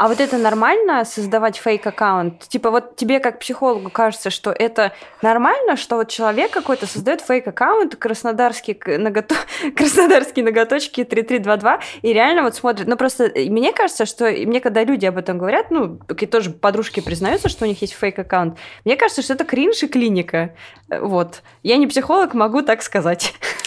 а 0.00 0.08
вот 0.08 0.18
это 0.18 0.38
нормально 0.38 1.04
создавать 1.04 1.58
фейк-аккаунт? 1.58 2.48
Типа 2.48 2.70
вот 2.70 2.96
тебе 2.96 3.20
как 3.20 3.38
психологу 3.38 3.90
кажется, 3.90 4.30
что 4.30 4.50
это 4.50 4.92
нормально, 5.20 5.76
что 5.76 5.96
вот 5.96 6.08
человек 6.08 6.52
какой-то 6.52 6.86
создает 6.86 7.20
фейк-аккаунт, 7.20 7.96
краснодарский, 7.96 8.80
нагото... 8.96 9.34
краснодарские 9.76 10.46
ноготочки 10.46 11.04
3322, 11.04 11.80
и 12.00 12.14
реально 12.14 12.44
вот 12.44 12.54
смотрит. 12.54 12.86
Ну 12.86 12.96
просто 12.96 13.24
э, 13.24 13.50
мне 13.50 13.74
кажется, 13.74 14.06
что 14.06 14.24
мне 14.24 14.62
когда 14.62 14.84
люди 14.84 15.04
об 15.04 15.18
этом 15.18 15.36
говорят, 15.36 15.70
ну, 15.70 15.98
тоже 16.30 16.48
подружки 16.48 17.00
признаются, 17.00 17.50
что 17.50 17.66
у 17.66 17.68
них 17.68 17.82
есть 17.82 17.92
фейк-аккаунт, 17.92 18.56
мне 18.86 18.96
кажется, 18.96 19.20
что 19.20 19.34
это 19.34 19.44
кринж 19.44 19.82
и 19.82 19.86
клиника. 19.86 20.54
Э, 20.88 21.00
вот. 21.00 21.42
Я 21.62 21.76
не 21.76 21.86
психолог, 21.86 22.32
могу 22.32 22.62
так 22.62 22.80
сказать. 22.80 23.34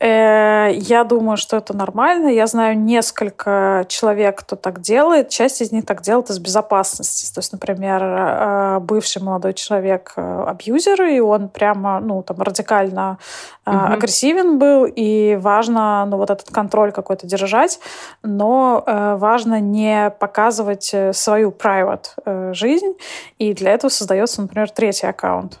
Э, 0.00 0.70
я 0.72 1.04
думаю, 1.04 1.36
что 1.36 1.56
это 1.56 1.76
нормально. 1.76 2.28
Я 2.28 2.46
знаю 2.46 2.78
несколько 2.78 3.84
человек, 3.88 4.40
кто 4.40 4.56
так 4.56 4.80
делает. 4.80 5.28
Часть 5.28 5.60
из 5.60 5.72
них 5.72 5.86
так 5.86 6.02
делает 6.02 6.30
из 6.30 6.38
безопасности. 6.38 7.32
То 7.32 7.40
есть, 7.40 7.52
например, 7.52 8.02
э, 8.02 8.78
бывший 8.80 9.22
молодой 9.22 9.54
человек 9.54 10.12
э, 10.16 10.44
абьюзер, 10.46 11.02
и 11.02 11.20
он 11.20 11.48
прямо, 11.48 12.00
ну, 12.00 12.22
там, 12.22 12.40
радикально 12.40 13.18
угу. 13.66 13.76
агрессивен 13.76 14.58
был, 14.58 14.84
и 14.84 15.36
важно, 15.36 16.04
ну, 16.06 16.16
вот 16.16 16.30
этот 16.30 16.50
контроль 16.50 16.92
какой-то 16.92 17.26
держать, 17.26 17.80
но 18.22 18.82
важно 18.86 19.60
не 19.60 20.10
показывать 20.10 20.94
свою 21.12 21.50
private 21.50 22.54
жизнь, 22.54 22.94
и 23.38 23.52
для 23.52 23.72
этого 23.72 23.90
создается, 23.90 24.42
например, 24.42 24.70
третий 24.70 25.06
аккаунт. 25.06 25.60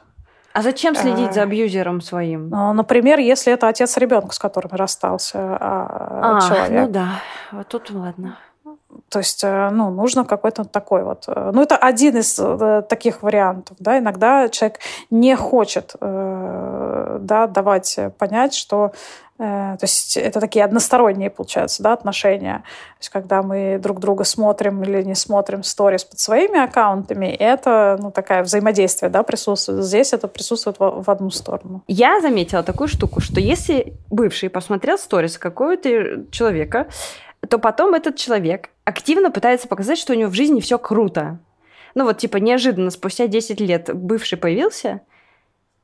А 0.58 0.62
зачем 0.62 0.96
следить 0.96 1.34
за 1.34 1.42
абьюзером 1.42 2.00
своим? 2.00 2.48
Ну, 2.48 2.72
например, 2.72 3.20
если 3.20 3.52
это 3.52 3.68
отец 3.68 3.96
ребенка, 3.96 4.34
с 4.34 4.40
которым 4.40 4.72
расстался 4.72 5.38
а, 5.38 6.38
а, 6.38 6.40
человек. 6.40 6.80
Ну 6.80 6.88
да, 6.88 7.08
вот 7.52 7.68
тут 7.68 7.90
ладно. 7.92 8.36
То 9.08 9.20
есть, 9.20 9.42
э, 9.42 9.70
ну, 9.70 9.90
нужно 9.90 10.24
какой-то 10.24 10.64
такой 10.64 11.02
вот... 11.02 11.24
Э, 11.28 11.50
ну, 11.52 11.62
это 11.62 11.76
один 11.76 12.16
из 12.16 12.38
э, 12.38 12.82
таких 12.88 13.22
вариантов, 13.22 13.76
да. 13.80 13.98
Иногда 13.98 14.48
человек 14.48 14.80
не 15.10 15.34
хочет, 15.36 15.94
да, 16.00 17.46
давать 17.46 17.98
понять, 18.18 18.54
что 18.54 18.92
то 19.38 19.78
есть 19.82 20.16
это 20.16 20.40
такие 20.40 20.64
односторонние, 20.64 21.30
получается, 21.30 21.80
да, 21.80 21.92
отношения. 21.92 22.64
То 22.64 22.98
есть 22.98 23.08
когда 23.10 23.44
мы 23.44 23.78
друг 23.80 24.00
друга 24.00 24.24
смотрим 24.24 24.82
или 24.82 25.00
не 25.04 25.14
смотрим 25.14 25.62
сторис 25.62 26.02
под 26.02 26.18
своими 26.18 26.58
аккаунтами, 26.58 27.26
это, 27.26 27.96
ну, 28.00 28.10
такая 28.10 28.42
взаимодействие, 28.42 29.10
да, 29.10 29.22
присутствует. 29.22 29.84
Здесь 29.84 30.12
это 30.12 30.26
присутствует 30.26 30.80
в, 30.80 31.04
в 31.04 31.08
одну 31.08 31.30
сторону. 31.30 31.84
Я 31.86 32.20
заметила 32.20 32.64
такую 32.64 32.88
штуку, 32.88 33.20
что 33.20 33.38
если 33.38 33.94
бывший 34.10 34.50
посмотрел 34.50 34.98
сторис 34.98 35.38
какого-то 35.38 36.24
человека, 36.32 36.88
то 37.48 37.58
потом 37.58 37.94
этот 37.94 38.16
человек 38.16 38.70
активно 38.84 39.30
пытается 39.30 39.68
показать, 39.68 39.98
что 39.98 40.12
у 40.12 40.16
него 40.16 40.30
в 40.30 40.34
жизни 40.34 40.60
все 40.60 40.78
круто. 40.78 41.38
Ну 41.94 42.04
вот, 42.04 42.18
типа, 42.18 42.36
неожиданно, 42.36 42.90
спустя 42.90 43.26
10 43.26 43.60
лет 43.60 43.90
бывший 43.94 44.38
появился, 44.38 45.00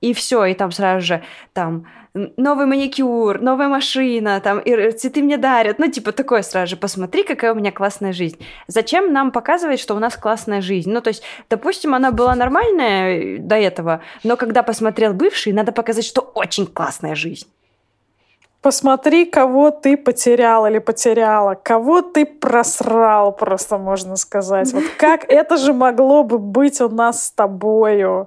и 0.00 0.12
все, 0.12 0.44
и 0.44 0.54
там 0.54 0.70
сразу 0.70 1.06
же 1.06 1.22
там 1.52 1.86
новый 2.14 2.66
маникюр, 2.66 3.40
новая 3.40 3.68
машина, 3.68 4.40
там, 4.40 4.60
и 4.60 4.92
цветы 4.92 5.22
мне 5.22 5.36
дарят. 5.36 5.78
Ну, 5.78 5.90
типа, 5.90 6.12
такое 6.12 6.42
сразу 6.42 6.70
же, 6.70 6.76
посмотри, 6.76 7.24
какая 7.24 7.52
у 7.52 7.56
меня 7.56 7.72
классная 7.72 8.12
жизнь. 8.12 8.38
Зачем 8.68 9.12
нам 9.12 9.32
показывать, 9.32 9.80
что 9.80 9.94
у 9.94 9.98
нас 9.98 10.16
классная 10.16 10.60
жизнь? 10.60 10.92
Ну, 10.92 11.00
то 11.00 11.08
есть, 11.08 11.22
допустим, 11.50 11.94
она 11.94 12.12
была 12.12 12.34
нормальная 12.36 13.18
э, 13.18 13.38
до 13.38 13.56
этого, 13.56 14.02
но 14.22 14.36
когда 14.36 14.62
посмотрел 14.62 15.12
бывший, 15.12 15.52
надо 15.52 15.72
показать, 15.72 16.04
что 16.04 16.20
очень 16.20 16.66
классная 16.66 17.14
жизнь. 17.14 17.48
Посмотри, 18.64 19.26
кого 19.26 19.70
ты 19.70 19.94
потерял 19.94 20.66
или 20.66 20.78
потеряла, 20.78 21.54
кого 21.54 22.00
ты 22.00 22.24
просрал, 22.24 23.30
просто 23.30 23.76
можно 23.76 24.16
сказать. 24.16 24.72
Вот 24.72 24.84
как 24.96 25.30
это 25.30 25.58
же 25.58 25.74
могло 25.74 26.24
бы 26.24 26.38
быть 26.38 26.80
у 26.80 26.88
нас 26.88 27.24
с 27.26 27.30
тобою. 27.30 28.26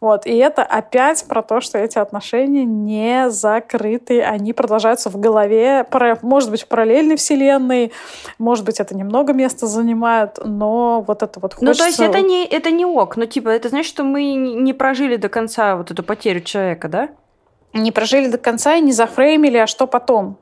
Вот. 0.00 0.24
И 0.24 0.36
это 0.36 0.62
опять 0.62 1.24
про 1.26 1.42
то, 1.42 1.60
что 1.60 1.78
эти 1.78 1.98
отношения 1.98 2.64
не 2.64 3.28
закрыты, 3.28 4.22
они 4.22 4.52
продолжаются 4.52 5.10
в 5.10 5.18
голове, 5.18 5.84
может 6.22 6.52
быть, 6.52 6.62
в 6.62 6.68
параллельной 6.68 7.16
вселенной, 7.16 7.92
может 8.38 8.64
быть, 8.64 8.78
это 8.78 8.96
немного 8.96 9.32
места 9.32 9.66
занимает, 9.66 10.38
но 10.44 11.00
вот 11.04 11.24
это 11.24 11.40
вот 11.40 11.54
хочется... 11.54 11.66
Ну, 11.66 11.74
то 11.74 11.86
есть 11.86 11.98
это 11.98 12.20
не, 12.20 12.46
это 12.46 12.70
не 12.70 12.84
ок, 12.84 13.16
ну, 13.16 13.26
типа, 13.26 13.48
это 13.48 13.68
значит, 13.68 13.88
что 13.88 14.04
мы 14.04 14.34
не 14.34 14.74
прожили 14.74 15.16
до 15.16 15.28
конца 15.28 15.74
вот 15.74 15.90
эту 15.90 16.04
потерю 16.04 16.40
человека, 16.42 16.86
да? 16.86 17.08
Не 17.72 17.92
прожили 17.92 18.28
до 18.28 18.38
конца 18.38 18.74
и 18.74 18.80
не 18.80 18.92
зафреймили, 18.92 19.58
а 19.58 19.66
что 19.66 19.86
потом. 19.86 20.38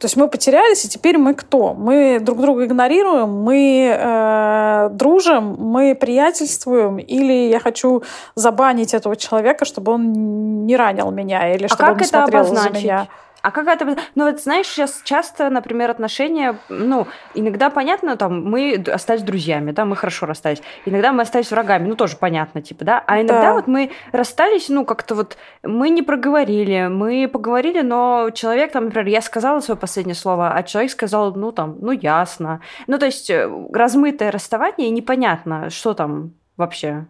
То 0.00 0.06
есть 0.06 0.16
мы 0.16 0.28
потерялись, 0.28 0.86
и 0.86 0.88
теперь 0.88 1.18
мы 1.18 1.34
кто? 1.34 1.74
Мы 1.74 2.20
друг 2.20 2.40
друга 2.40 2.64
игнорируем, 2.64 3.42
мы 3.42 3.94
э, 3.94 4.88
дружим, 4.92 5.56
мы 5.58 5.94
приятельствуем, 5.94 6.96
или 6.96 7.50
я 7.50 7.60
хочу 7.60 8.02
забанить 8.34 8.94
этого 8.94 9.14
человека, 9.14 9.66
чтобы 9.66 9.92
он 9.92 10.64
не 10.64 10.74
ранил 10.74 11.10
меня, 11.10 11.54
или 11.54 11.66
а 11.66 11.68
чтобы 11.68 11.92
он 11.92 11.98
не 11.98 12.04
смотрел 12.04 12.40
обозначить? 12.40 12.72
за 12.72 12.78
меня. 12.78 13.08
А 13.42 13.50
как 13.50 13.66
это... 13.66 13.96
Ну, 14.14 14.24
вот 14.24 14.40
знаешь, 14.40 14.66
сейчас 14.66 15.00
часто, 15.04 15.50
например, 15.50 15.90
отношения, 15.90 16.56
ну, 16.68 17.06
иногда 17.34 17.70
понятно, 17.70 18.16
там, 18.16 18.44
мы 18.44 18.82
остались 18.92 19.22
друзьями, 19.22 19.72
да, 19.72 19.84
мы 19.84 19.96
хорошо 19.96 20.26
расстались. 20.26 20.62
Иногда 20.84 21.12
мы 21.12 21.22
остались 21.22 21.50
врагами, 21.50 21.88
ну, 21.88 21.96
тоже 21.96 22.16
понятно, 22.16 22.62
типа, 22.62 22.84
да. 22.84 23.04
А 23.06 23.20
иногда 23.20 23.42
да. 23.42 23.54
вот 23.54 23.66
мы 23.66 23.90
расстались, 24.12 24.68
ну, 24.68 24.84
как-то 24.84 25.14
вот 25.14 25.36
мы 25.62 25.90
не 25.90 26.02
проговорили, 26.02 26.88
мы 26.88 27.28
поговорили, 27.28 27.80
но 27.80 28.30
человек, 28.34 28.72
там, 28.72 28.84
например, 28.86 29.08
я 29.08 29.20
сказала 29.20 29.60
свое 29.60 29.78
последнее 29.78 30.14
слово, 30.14 30.52
а 30.52 30.62
человек 30.62 30.90
сказал, 30.90 31.34
ну, 31.34 31.52
там, 31.52 31.76
ну, 31.80 31.92
ясно. 31.92 32.60
Ну, 32.86 32.98
то 32.98 33.06
есть 33.06 33.30
э, 33.30 33.50
размытое 33.72 34.30
расставание, 34.30 34.88
и 34.88 34.90
непонятно, 34.90 35.70
что 35.70 35.94
там 35.94 36.32
вообще 36.56 37.06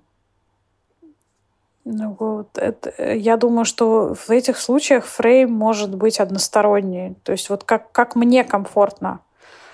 ну 1.85 2.17
вот, 2.19 2.59
это, 2.59 2.93
э, 2.99 3.17
я 3.17 3.37
думаю, 3.37 3.65
что 3.65 4.15
в 4.15 4.31
этих 4.31 4.59
случаях 4.59 5.07
фрейм 5.07 5.53
может 5.53 5.95
быть 5.95 6.21
односторонний. 6.21 7.17
То 7.23 7.33
есть 7.33 7.49
вот 7.51 7.65
как, 7.65 7.91
как 7.93 8.17
мне 8.17 8.45
комфортно. 8.45 9.21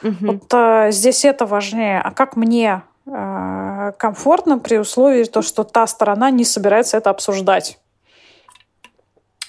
Угу. 0.02 0.14
Вот 0.20 0.54
а, 0.54 0.90
здесь 0.90 1.24
это 1.24 1.46
важнее. 1.46 2.00
А 2.00 2.12
как 2.12 2.36
мне? 2.36 2.82
А, 3.08 3.92
комфортно 3.92 4.58
при 4.58 4.78
условии, 4.78 5.24
то, 5.24 5.42
что 5.42 5.64
та 5.64 5.86
сторона 5.86 6.30
не 6.30 6.44
собирается 6.44 6.96
это 6.96 7.10
обсуждать. 7.10 7.78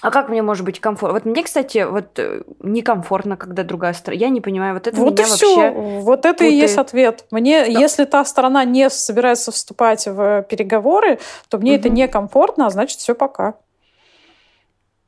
А 0.00 0.10
как 0.10 0.28
мне 0.28 0.42
может 0.42 0.64
быть 0.64 0.80
комфортно? 0.80 1.14
Вот 1.18 1.24
мне, 1.24 1.42
кстати, 1.42 1.84
вот 1.84 2.18
э, 2.18 2.42
некомфортно, 2.60 3.36
когда 3.36 3.64
другая 3.64 3.92
сторона. 3.94 4.20
Я 4.20 4.28
не 4.28 4.40
понимаю, 4.40 4.74
вот 4.74 4.86
это 4.86 4.96
вот 4.96 5.18
меня 5.18 5.24
и 5.24 5.26
все. 5.26 5.56
вообще. 5.56 6.00
Вот 6.02 6.20
это 6.20 6.34
путает. 6.34 6.52
и 6.52 6.56
есть 6.56 6.78
ответ. 6.78 7.24
Мне, 7.32 7.64
да. 7.64 7.66
если 7.66 8.04
та 8.04 8.24
сторона 8.24 8.64
не 8.64 8.90
собирается 8.90 9.50
вступать 9.50 10.06
в 10.06 10.42
переговоры, 10.42 11.18
то 11.48 11.58
мне 11.58 11.72
угу. 11.72 11.80
это 11.80 11.88
некомфортно, 11.88 12.66
а 12.66 12.70
значит, 12.70 13.00
все 13.00 13.14
пока. 13.14 13.54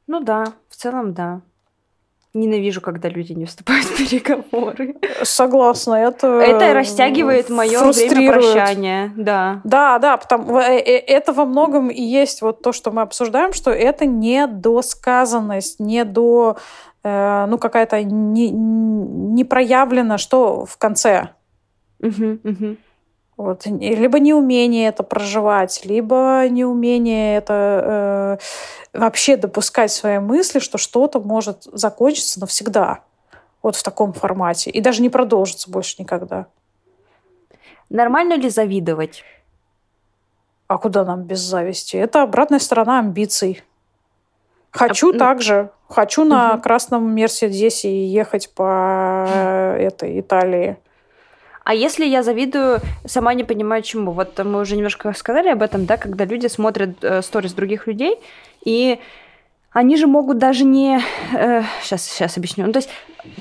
Ну 0.09 0.20
да, 0.20 0.55
в 0.68 0.76
целом 0.76 1.14
да. 1.14 1.41
Ненавижу, 2.33 2.81
когда 2.81 3.09
люди 3.09 3.33
не 3.33 3.45
вступают 3.45 3.85
в 3.87 3.97
переговоры. 3.97 4.95
Согласна, 5.22 5.95
это 5.95 6.28
Это 6.28 6.74
растягивает 6.74 7.51
мое 7.51 7.81
время 7.81 8.33
прощания, 8.33 9.12
да. 9.16 9.61
Да, 9.64 9.99
да, 9.99 10.16
потому 10.16 10.59
э, 10.61 10.78
э, 10.78 10.99
это 10.99 11.33
во 11.33 11.45
многом 11.45 11.89
и 11.89 12.01
есть 12.01 12.41
вот 12.41 12.62
то, 12.62 12.72
что 12.72 12.93
мы 12.93 13.03
обсуждаем, 13.03 13.53
что 13.53 13.72
это 13.72 14.07
не 14.07 14.47
досказанность, 14.47 15.81
не 15.81 16.05
до 16.05 16.57
э, 17.03 17.47
ну 17.49 17.59
какая-то 17.59 18.05
не, 18.05 18.51
не 18.51 19.45
проявлено, 19.45 20.16
что 20.16 20.64
в 20.66 20.78
конце. 20.78 21.31
Угу, 22.01 22.39
угу. 22.45 22.76
Вот. 23.41 23.64
Либо 23.64 24.20
неумение 24.20 24.88
это 24.88 25.03
проживать, 25.03 25.86
либо 25.86 26.47
неумение 26.51 27.38
это 27.38 28.38
э, 28.93 28.99
вообще 28.99 29.38
допускать 29.38 29.91
свои 29.91 30.18
мысли, 30.18 30.59
что 30.59 30.76
что-то 30.76 31.20
может 31.20 31.62
закончиться 31.72 32.38
навсегда. 32.38 33.01
Вот 33.62 33.76
в 33.76 33.82
таком 33.82 34.12
формате. 34.12 34.68
И 34.70 34.82
даже 34.82 35.01
не 35.01 35.09
продолжится 35.09 35.70
больше 35.70 35.97
никогда. 36.01 36.49
Нормально 37.88 38.34
ли 38.34 38.51
завидовать? 38.51 39.24
А 40.66 40.76
куда 40.76 41.07
нам 41.07 41.22
без 41.22 41.38
зависти? 41.38 41.97
Это 41.97 42.22
обратная 42.22 42.59
сторона 42.59 42.99
амбиций. 42.99 43.62
Хочу 44.70 45.14
а, 45.14 45.18
так 45.18 45.41
же. 45.41 45.70
Хочу 45.88 46.20
угу. 46.24 46.30
на 46.30 46.59
красном 46.59 47.11
Мерседесе 47.14 48.07
ехать 48.07 48.53
по 48.53 49.24
этой 49.78 50.20
Италии. 50.20 50.76
А 51.64 51.74
если 51.74 52.04
я 52.04 52.22
завидую, 52.22 52.80
сама 53.04 53.34
не 53.34 53.44
понимаю 53.44 53.82
чему. 53.82 54.12
Вот 54.12 54.38
мы 54.44 54.61
уже 54.61 54.76
немножко 54.76 55.12
сказали 55.12 55.48
об 55.48 55.62
этом, 55.62 55.86
да, 55.86 55.96
когда 55.96 56.24
люди 56.24 56.46
смотрят 56.46 57.02
э, 57.02 57.22
сторис 57.22 57.52
других 57.52 57.86
людей, 57.86 58.16
и 58.64 58.98
они 59.72 59.96
же 59.96 60.06
могут 60.06 60.38
даже 60.38 60.64
не... 60.64 61.00
Э, 61.32 61.62
сейчас, 61.82 62.04
сейчас 62.04 62.36
объясню. 62.36 62.66
Ну, 62.66 62.72
то 62.72 62.78
есть, 62.78 62.90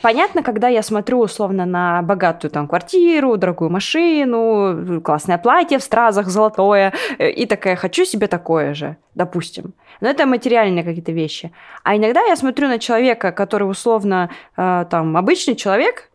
понятно, 0.01 0.43
когда 0.43 0.67
я 0.67 0.84
смотрю 0.84 1.20
условно 1.20 1.65
на 1.65 2.03
богатую 2.03 2.51
там 2.51 2.67
квартиру, 2.67 3.36
дорогую 3.38 3.72
машину, 3.72 5.01
классное 5.01 5.39
платье 5.39 5.80
в 5.80 5.84
стразах 5.84 6.28
золотое, 6.28 6.93
э, 7.17 7.32
и 7.32 7.47
такая, 7.47 7.76
хочу 7.76 8.05
себе 8.05 8.28
такое 8.28 8.76
же, 8.76 8.97
допустим. 9.15 9.74
Но 10.01 10.09
это 10.09 10.28
материальные 10.28 10.84
какие-то 10.84 11.11
вещи. 11.11 11.51
А 11.84 11.95
иногда 11.95 12.22
я 12.22 12.36
смотрю 12.36 12.67
на 12.67 12.78
человека, 12.78 13.32
который 13.32 13.63
условно 13.63 14.30
э, 14.55 14.86
там 14.89 15.17
обычный 15.17 15.55
человек, 15.55 16.11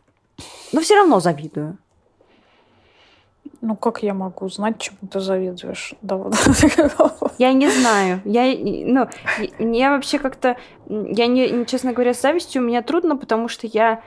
но 0.73 0.81
все 0.81 0.95
равно 0.95 1.19
завидую. 1.19 1.77
Ну, 3.61 3.77
как 3.77 4.03
я 4.03 4.13
могу 4.13 4.49
знать, 4.49 4.79
чему 4.79 4.99
ты 5.11 5.21
завидуешь? 5.21 5.95
Да, 6.03 6.17
вот. 6.17 6.35
Я 7.39 7.53
не 7.53 7.69
знаю. 7.71 8.21
Я, 8.25 8.55
ну, 8.57 9.09
я 9.59 9.91
вообще 9.91 10.19
как-то... 10.19 10.57
Я, 10.89 11.27
не, 11.27 11.65
честно 11.67 11.93
говоря, 11.93 12.13
с 12.13 12.21
завистью 12.21 12.63
у 12.63 12.65
меня 12.67 12.83
трудно, 12.83 13.17
потому 13.17 13.49
что 13.49 13.67
я 13.67 14.03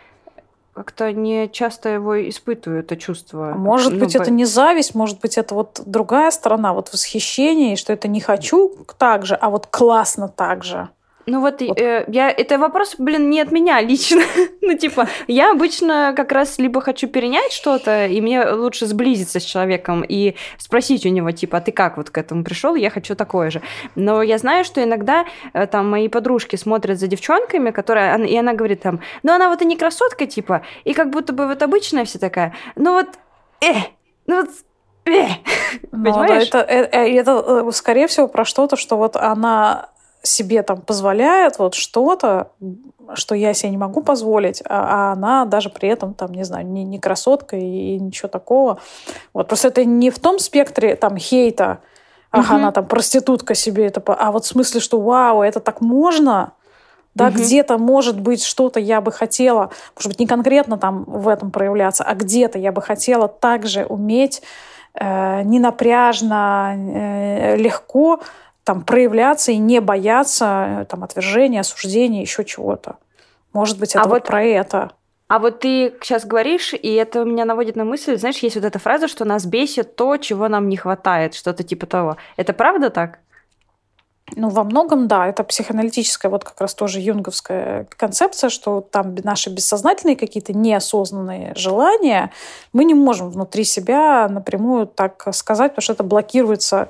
как-то 0.77 1.11
не 1.11 1.49
часто 1.49 1.89
его 1.89 2.29
испытываю, 2.29 2.81
это 2.81 2.97
чувство. 2.97 3.53
А 3.53 3.55
может 3.55 3.93
ну, 3.93 3.99
быть, 3.99 4.13
по... 4.13 4.21
это 4.21 4.29
не 4.29 4.45
зависть, 4.45 4.93
может 4.93 5.19
быть, 5.19 5.35
это 5.39 5.55
вот 5.55 5.81
другая 5.88 6.29
сторона, 6.29 6.73
вот 6.73 6.93
восхищение, 6.93 7.75
что 7.75 7.93
это 7.93 8.07
не 8.07 8.21
хочу 8.21 8.71
так 8.99 9.25
же, 9.25 9.33
а 9.33 9.49
вот 9.49 9.65
классно 9.65 10.27
так 10.29 10.63
же. 10.63 10.89
Ну 11.30 11.41
вот, 11.41 11.61
вот. 11.61 11.78
Э, 11.78 12.05
я, 12.07 12.32
это 12.32 12.57
вопрос, 12.57 12.95
блин, 12.97 13.30
не 13.30 13.41
от 13.41 13.51
меня 13.51 13.82
лично. 13.82 14.21
ну, 14.61 14.78
типа, 14.78 15.09
я 15.28 15.51
обычно 15.51 16.13
как 16.15 16.32
раз 16.32 16.57
либо 16.57 16.80
хочу 16.80 17.09
перенять 17.09 17.51
что-то, 17.51 18.07
и 18.07 18.21
мне 18.21 18.49
лучше 18.49 18.86
сблизиться 18.86 19.41
с 19.41 19.43
человеком 19.43 20.05
и 20.07 20.36
спросить 20.57 21.05
у 21.05 21.09
него, 21.09 21.32
типа, 21.32 21.57
а 21.57 21.61
ты 21.61 21.73
как 21.73 21.97
вот 21.97 22.09
к 22.11 22.17
этому 22.17 22.45
пришел? 22.45 22.75
Я 22.75 22.89
хочу 22.89 23.13
такое 23.13 23.51
же. 23.51 23.61
Но 23.95 24.21
я 24.21 24.38
знаю, 24.38 24.63
что 24.63 24.82
иногда 24.82 25.25
э, 25.51 25.67
там 25.67 25.89
мои 25.89 26.07
подружки 26.07 26.55
смотрят 26.55 26.97
за 26.97 27.07
девчонками, 27.07 27.71
которые, 27.71 28.25
и 28.25 28.38
она 28.38 28.53
говорит 28.53 28.82
там, 28.82 29.01
ну 29.23 29.34
она 29.34 29.49
вот 29.49 29.61
и 29.61 29.65
не 29.65 29.75
красотка, 29.75 30.28
типа, 30.28 30.61
и 30.86 30.93
как 30.93 31.09
будто 31.09 31.34
бы 31.34 31.45
вот 31.45 31.61
обычная 31.61 32.05
вся 32.05 32.19
такая, 32.19 32.55
ну 32.78 32.93
вот, 32.93 33.07
э, 33.61 33.73
ну 34.28 34.43
вот 34.43 34.49
э. 35.05 35.28
Ну? 35.91 36.03
Да, 36.03 36.28
это, 36.28 36.59
это, 36.59 36.97
это, 36.97 37.71
скорее 37.71 38.07
всего, 38.07 38.30
про 38.30 38.45
что-то, 38.45 38.78
что 38.78 38.95
вот 38.97 39.17
она 39.17 39.89
себе 40.24 40.63
там 40.63 40.82
позволяет 40.82 41.59
вот 41.59 41.74
что-то, 41.74 42.51
что 43.13 43.36
я 43.36 43.53
себе 43.53 43.72
не 43.72 43.78
могу 43.78 44.01
позволить, 44.01 44.61
а, 44.65 45.09
а 45.09 45.13
она 45.13 45.45
даже 45.45 45.70
при 45.70 45.89
этом 45.89 46.13
там, 46.13 46.34
не 46.34 46.43
знаю, 46.43 46.65
не, 46.68 46.84
не 46.84 46.99
красотка 46.99 47.55
и, 47.55 47.95
и 47.95 47.99
ничего 47.99 48.28
такого. 48.28 48.80
Вот 49.34 49.47
просто 49.47 49.70
это 49.70 49.86
не 49.86 50.09
в 50.09 50.20
том 50.20 50.39
спектре 50.39 50.95
там 50.95 51.18
хейта, 51.18 51.80
ах, 52.32 52.47
угу. 52.47 52.55
она 52.55 52.72
там 52.72 52.86
проститутка 52.86 53.55
себе, 53.55 53.88
это, 53.88 54.01
а 54.13 54.32
вот 54.32 54.45
в 54.45 54.47
смысле, 54.47 54.80
что 54.82 54.99
вау, 54.99 55.41
это 55.41 55.59
так 55.59 55.82
можно, 55.82 56.53
да, 57.15 57.28
угу. 57.28 57.38
где-то 57.38 57.78
может 57.78 58.20
быть 58.20 58.43
что-то 58.43 58.80
я 58.80 59.01
бы 59.01 59.11
хотела, 59.11 59.72
может 59.95 60.09
быть, 60.09 60.20
не 60.20 60.28
конкретно 60.28 60.78
там 60.78 61.03
в 61.05 61.28
этом 61.28 61.51
проявляться, 61.51 62.03
а 62.03 62.13
где-то 62.13 62.59
я 62.59 62.72
бы 62.72 62.82
хотела 62.82 63.28
также 63.28 63.86
уметь 63.86 64.41
э, 64.93 65.41
ненапряжно, 65.43 66.76
э, 66.76 67.55
легко 67.57 68.20
там 68.68 68.82
проявляться 68.82 69.53
и 69.53 69.57
не 69.57 69.80
бояться 69.80 70.82
э, 70.82 70.86
там 70.89 71.05
отвержения, 71.05 71.61
осуждения, 71.61 72.20
еще 72.20 72.43
чего-то. 72.43 72.97
Может 73.53 73.80
быть, 73.80 73.91
это 73.91 74.01
а 74.01 74.03
вот, 74.03 74.13
вот 74.15 74.24
про 74.26 74.43
это. 74.43 74.91
А 75.30 75.39
вот 75.39 75.61
ты 75.61 75.93
сейчас 76.01 76.26
говоришь, 76.26 76.74
и 76.74 76.93
это 76.95 77.24
меня 77.24 77.45
наводит 77.45 77.78
на 77.78 77.86
мысль, 77.86 78.18
знаешь, 78.18 78.39
есть 78.39 78.57
вот 78.57 78.65
эта 78.65 78.78
фраза, 78.78 79.07
что 79.07 79.24
нас 79.24 79.45
бесит 79.45 79.95
то, 79.95 80.18
чего 80.18 80.49
нам 80.49 80.68
не 80.68 80.76
хватает, 80.76 81.34
что-то 81.34 81.63
типа 81.63 81.86
того. 81.86 82.18
Это 82.36 82.51
правда 82.51 82.89
так? 82.89 83.20
Ну, 84.36 84.49
во 84.49 84.65
многом, 84.65 85.07
да, 85.07 85.26
это 85.26 85.45
психоаналитическая, 85.45 86.30
вот 86.30 86.43
как 86.43 86.59
раз 86.59 86.76
тоже 86.76 86.99
юнговская 86.99 87.88
концепция, 87.95 88.49
что 88.49 88.82
там 88.82 89.15
наши 89.24 89.49
бессознательные 89.49 90.18
какие-то 90.18 90.51
неосознанные 90.51 91.53
желания 91.55 92.32
мы 92.74 92.84
не 92.84 92.93
можем 92.93 93.30
внутри 93.30 93.63
себя 93.63 94.28
напрямую 94.28 94.88
так 94.88 95.34
сказать, 95.34 95.72
потому 95.72 95.84
что 95.84 95.93
это 95.93 96.03
блокируется 96.03 96.89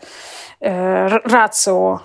э, 0.59 1.07
рацио. 1.07 2.01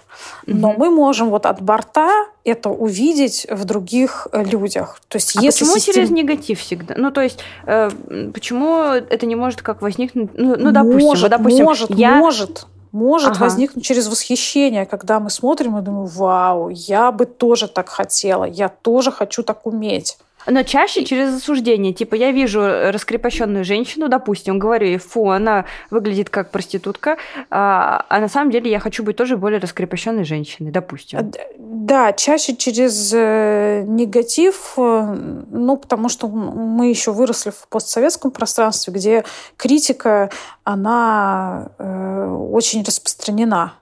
Но 0.46 0.72
mm-hmm. 0.72 0.76
мы 0.78 0.90
можем 0.90 1.30
вот 1.30 1.46
от 1.46 1.61
борта 1.62 2.26
это 2.44 2.70
увидеть 2.70 3.46
в 3.50 3.64
других 3.64 4.28
э, 4.32 4.44
людях. 4.44 5.00
То 5.09 5.16
есть, 5.16 5.36
а 5.36 5.40
если 5.40 5.64
почему 5.64 5.76
систем... 5.76 5.94
через 5.94 6.11
негатив 6.11 6.61
всегда? 6.61 6.94
Ну, 6.96 7.11
то 7.11 7.20
есть, 7.20 7.40
э, 7.66 7.90
почему 8.32 8.82
это 8.82 9.26
не 9.26 9.36
может 9.36 9.62
как 9.62 9.82
возникнуть? 9.82 10.30
Ну, 10.34 10.57
ну 10.57 10.72
допустим, 10.72 11.07
может, 11.07 11.30
допустим, 11.30 11.64
может, 11.64 11.90
я... 11.90 12.16
может 12.16 12.66
может 12.92 13.30
ага. 13.30 13.44
возникнуть 13.44 13.84
через 13.86 14.07
восхищение, 14.07 14.84
когда 14.84 15.18
мы 15.18 15.30
смотрим 15.30 15.78
и 15.78 15.80
думаем, 15.80 16.07
вау, 16.07 16.68
я 16.68 17.11
бы 17.11 17.24
тоже 17.24 17.66
так 17.66 17.88
хотела, 17.88 18.44
я 18.44 18.68
тоже 18.68 19.11
хочу 19.11 19.42
так 19.42 19.66
уметь. 19.66 20.18
Но 20.47 20.62
чаще 20.62 21.05
через 21.05 21.34
осуждение. 21.34 21.93
Типа, 21.93 22.14
я 22.14 22.32
вижу 22.32 22.61
раскрепощенную 22.61 23.64
женщину, 23.64 24.09
допустим, 24.09 24.59
говорю 24.59 24.86
ей, 24.86 24.99
фу, 24.99 25.30
она 25.30 25.64
выглядит 25.90 26.30
как 26.30 26.51
проститутка, 26.51 27.16
а, 27.51 28.05
а 28.09 28.20
на 28.20 28.28
самом 28.28 28.51
деле 28.51 28.70
я 28.70 28.80
хочу 28.80 29.03
быть 29.03 29.16
тоже 29.16 29.36
более 29.36 29.61
раскрепощенной 29.61 30.24
женщиной, 30.24 30.70
допустим. 30.70 31.32
Да, 31.59 32.12
чаще 32.12 32.57
через 32.57 33.12
э, 33.14 33.84
негатив, 33.86 34.74
э, 34.76 35.16
ну, 35.51 35.76
потому 35.76 36.09
что 36.09 36.28
мы 36.28 36.88
еще 36.88 37.12
выросли 37.12 37.51
в 37.51 37.68
постсоветском 37.68 38.30
пространстве, 38.30 38.93
где 38.93 39.24
критика, 39.57 40.30
она 40.64 41.70
э, 41.78 42.26
очень 42.51 42.82
распространена. 42.82 43.74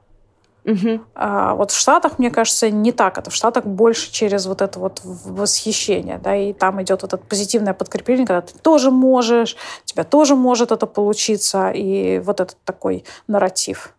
Угу. 0.65 1.01
А 1.15 1.55
вот 1.55 1.71
в 1.71 1.79
Штатах, 1.79 2.19
мне 2.19 2.31
кажется, 2.31 2.71
не 2.71 2.93
так. 2.93 3.19
Это 3.19 3.31
в 3.31 3.35
Штатах 3.35 3.65
больше 3.65 4.13
через 4.13 4.47
вот 4.47 4.63
это 4.63 4.79
вот 4.79 5.01
восхищение, 5.05 6.19
да, 6.23 6.37
и 6.37 6.53
там 6.53 6.83
идет 6.83 7.03
вот 7.03 7.15
это 7.15 7.23
позитивное 7.23 7.75
подкрепление, 7.75 8.27
когда 8.27 8.43
ты 8.43 8.59
тоже 8.59 8.91
можешь, 8.91 9.57
у 9.85 9.87
тебя 9.87 10.05
тоже 10.05 10.35
может 10.35 10.73
это 10.73 10.87
получиться, 10.87 11.71
и 11.71 12.19
вот 12.19 12.41
этот 12.41 12.57
такой 12.65 13.05
нарратив. 13.27 13.95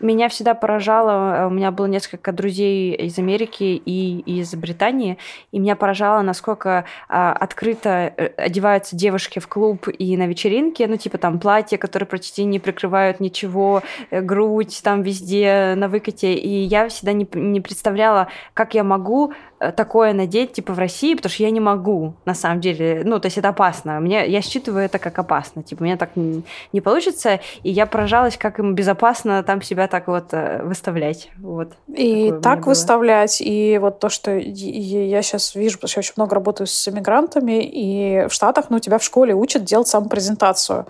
Меня 0.00 0.28
всегда 0.28 0.54
поражало, 0.54 1.34
э, 1.34 1.46
у 1.46 1.50
меня 1.50 1.70
было 1.70 1.86
несколько 1.86 2.32
друзей 2.32 2.94
из 2.94 3.18
Америки 3.18 3.80
и 3.84 4.20
из 4.20 4.54
Британии, 4.54 5.18
и 5.50 5.58
меня 5.58 5.74
поражало, 5.74 6.22
насколько 6.22 6.84
а, 7.08 7.32
открыто 7.32 8.12
э, 8.16 8.26
одеваются 8.36 8.94
девушки 8.94 9.40
в 9.40 9.48
клуб 9.48 9.88
и 9.88 10.16
на 10.16 10.26
вечеринке, 10.26 10.86
ну, 10.86 10.96
типа 10.96 11.18
там 11.18 11.40
платья, 11.40 11.78
которые 11.78 12.06
почти 12.06 12.44
не 12.44 12.60
прикрывают 12.60 13.18
ничего, 13.18 13.82
э, 14.10 14.20
грудь 14.20 14.80
там 14.84 15.02
везде 15.02 15.74
на 15.76 15.88
выкате, 15.88 16.34
и 16.34 16.48
я 16.48 16.88
всегда 16.88 17.12
не, 17.12 17.28
не 17.32 17.60
представляла, 17.60 18.28
как 18.54 18.74
я 18.74 18.84
могу 18.84 19.32
такое 19.58 20.12
надеть, 20.12 20.52
типа, 20.52 20.72
в 20.72 20.78
России, 20.78 21.14
потому 21.14 21.30
что 21.30 21.42
я 21.42 21.50
не 21.50 21.60
могу, 21.60 22.14
на 22.24 22.34
самом 22.34 22.60
деле. 22.60 23.02
Ну, 23.04 23.18
то 23.18 23.26
есть 23.26 23.38
это 23.38 23.48
опасно. 23.48 24.00
Мне, 24.00 24.26
я 24.28 24.40
считываю 24.40 24.84
это 24.84 24.98
как 24.98 25.18
опасно. 25.18 25.62
Типа, 25.62 25.82
у 25.82 25.84
меня 25.84 25.96
так 25.96 26.10
не, 26.16 26.42
не 26.72 26.80
получится, 26.80 27.40
и 27.62 27.70
я 27.70 27.86
поражалась, 27.86 28.36
как 28.36 28.58
им 28.58 28.74
безопасно 28.74 29.42
там 29.42 29.62
себя 29.62 29.88
так 29.88 30.06
вот 30.06 30.26
э, 30.32 30.62
выставлять. 30.62 31.30
Вот. 31.38 31.72
И 31.94 32.32
так 32.42 32.66
выставлять, 32.66 33.40
и 33.40 33.78
вот 33.78 33.98
то, 33.98 34.08
что 34.08 34.36
я 34.36 35.22
сейчас 35.22 35.54
вижу, 35.54 35.78
потому 35.78 35.88
что 35.88 35.98
я 35.98 36.00
очень 36.00 36.14
много 36.16 36.34
работаю 36.34 36.66
с 36.66 36.88
иммигрантами, 36.88 37.62
и 37.62 38.26
в 38.28 38.32
Штатах, 38.32 38.66
ну, 38.70 38.78
тебя 38.78 38.98
в 38.98 39.04
школе 39.04 39.34
учат 39.34 39.64
делать 39.64 39.88
самопрезентацию. 39.88 40.86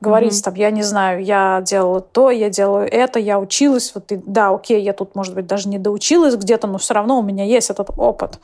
Говорить 0.00 0.32
mm-hmm. 0.32 0.44
там, 0.44 0.54
я 0.54 0.70
не 0.70 0.82
знаю, 0.82 1.24
я 1.24 1.60
делала 1.64 2.00
то, 2.00 2.30
я 2.30 2.50
делаю 2.50 2.88
это, 2.90 3.18
я 3.18 3.38
училась, 3.38 3.92
вот, 3.94 4.10
и, 4.12 4.20
да, 4.24 4.50
окей, 4.50 4.82
я 4.82 4.92
тут, 4.92 5.14
может 5.14 5.34
быть, 5.34 5.46
даже 5.46 5.68
не 5.68 5.78
доучилась 5.78 6.36
где-то, 6.36 6.66
но 6.66 6.78
все 6.78 6.94
равно 6.94 7.18
у 7.18 7.22
меня 7.22 7.44
есть 7.44 7.70
этот 7.70 7.90
опыт. 8.08 8.38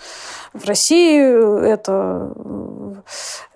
В 0.52 0.66
России 0.68 1.66
это 1.66 2.30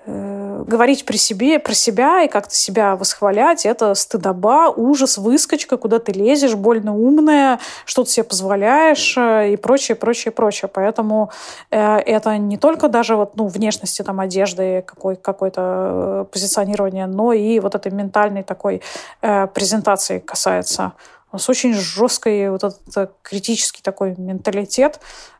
э, 0.07 0.65
говорить 0.67 1.05
при 1.05 1.17
себе, 1.17 1.59
про 1.59 1.75
себя 1.75 2.25
и 2.25 2.29
как-то 2.29 2.55
себя 2.55 2.97
восхвалять, 2.97 3.67
это 3.67 3.95
стыдоба, 3.95 4.69
ужас, 4.75 5.19
выскочка, 5.19 5.77
куда 5.77 5.99
ты 5.99 6.13
лезешь, 6.13 6.55
больно 6.55 6.95
умная, 6.95 7.61
что 7.85 8.05
ты 8.05 8.11
себе 8.11 8.25
позволяешь 8.25 9.17
э, 9.17 9.53
и 9.53 9.57
прочее, 9.57 9.97
прочее, 9.97 10.33
прочее. 10.33 10.69
Поэтому 10.73 11.31
э, 11.71 11.99
это 11.99 12.37
не 12.39 12.57
только 12.57 12.89
даже 12.89 13.17
вот, 13.17 13.37
ну, 13.37 13.47
внешности, 13.47 14.03
там, 14.03 14.19
одежды, 14.19 14.83
какой, 14.87 15.17
какое-то 15.17 15.61
э, 15.63 16.25
позиционирование, 16.33 17.07
но 17.07 17.33
и 17.33 17.61
вот 17.61 17.75
этой 17.75 17.93
ментальной 17.93 18.43
такой 18.43 18.83
э, 19.23 19.47
презентации 19.47 20.19
касается. 20.19 20.95
У 21.31 21.37
нас 21.37 21.49
очень 21.51 21.75
жесткий 21.75 22.49
вот 22.49 22.65
этот 22.65 23.13
критический 23.23 23.83
такой 23.83 24.15
менталитет, 24.17 24.99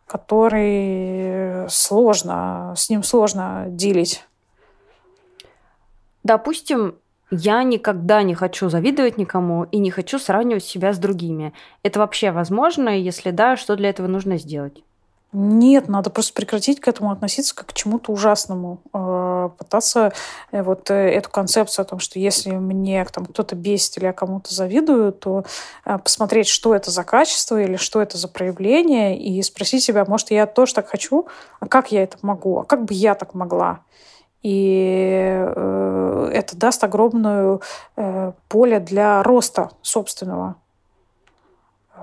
который 0.09 1.69
сложно, 1.69 2.75
с 2.77 2.91
ним 2.91 3.03
сложно 3.03 3.67
делить. 3.69 4.25
Допустим, 6.25 6.97
я 7.31 7.63
никогда 7.63 8.23
не 8.23 8.35
хочу 8.35 8.71
завидовать 8.71 9.19
никому 9.19 9.65
и 9.65 9.79
не 9.79 9.91
хочу 9.91 10.19
сравнивать 10.19 10.65
себя 10.65 10.93
с 10.95 10.99
другими. 10.99 11.53
Это 11.83 12.01
вообще 12.01 12.31
возможно? 12.31 12.89
Если 12.89 13.31
да, 13.31 13.57
что 13.57 13.77
для 13.77 13.91
этого 13.91 14.07
нужно 14.07 14.39
сделать? 14.39 14.83
Нет, 15.33 15.89
надо 15.89 16.09
просто 16.09 16.33
прекратить 16.33 16.81
к 16.81 16.89
этому 16.89 17.11
относиться 17.11 17.55
как 17.55 17.67
к 17.67 17.73
чему-то 17.75 18.13
ужасному. 18.13 18.81
А, 18.95 19.51
пытаться 19.51 20.13
э, 20.53 20.63
вот 20.63 20.91
э, 20.91 20.95
эту 20.95 21.29
концепцию 21.29 21.83
о 21.83 21.87
том, 21.87 21.99
что 21.99 22.19
если 22.19 22.53
мне 22.53 23.05
там 23.05 23.27
кто-то 23.27 23.55
бесит 23.55 23.99
или 23.99 24.07
я 24.07 24.15
кому-то 24.15 24.55
завидую, 24.55 25.13
то 25.13 25.45
посмотреть, 25.85 26.49
что 26.49 26.75
это 26.75 26.91
за 26.91 27.05
качество 27.05 27.61
или 27.61 27.77
что 27.77 28.01
это 28.01 28.17
за 28.17 28.27
проявление, 28.29 29.19
и 29.19 29.43
спросить 29.43 29.85
себя, 29.85 30.07
может, 30.07 30.31
я 30.31 30.47
тоже 30.47 30.75
так 30.75 30.89
хочу, 30.89 31.27
а 31.61 31.67
как 31.67 31.93
я 31.93 32.03
это 32.05 32.17
могу, 32.23 32.61
а 32.61 32.65
как 32.65 32.87
бы 32.87 32.95
я 32.95 33.15
так 33.15 33.35
могла? 33.35 33.81
И 34.43 35.21
э, 35.21 36.31
это 36.33 36.57
даст 36.57 36.83
огромное 36.85 37.61
поле 38.49 38.81
для 38.81 39.23
роста 39.23 39.73
собственного. 39.83 40.57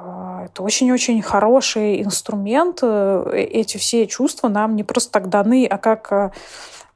А, 0.05 0.45
это 0.45 0.61
очень-очень 0.61 1.21
хороший 1.21 2.03
инструмент. 2.03 2.79
Э, 2.83 3.31
эти 3.33 3.77
все 3.77 4.05
чувства 4.05 4.49
нам 4.49 4.75
не 4.75 4.83
просто 4.83 5.11
так 5.11 5.29
даны, 5.29 5.65
а 5.65 5.77
как 5.77 6.11
э, 6.11 6.31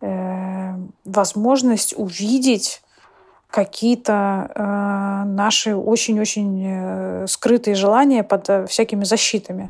э 0.02 0.76
возможность 1.06 1.96
увидеть 1.98 2.82
какие-то 3.50 4.52
э, 4.54 5.24
наши 5.26 5.76
очень-очень 5.76 6.64
э, 6.66 7.28
скрытые 7.28 7.76
желания 7.76 8.24
под 8.24 8.48
э, 8.50 8.68
всякими 8.68 9.04
защитами. 9.04 9.70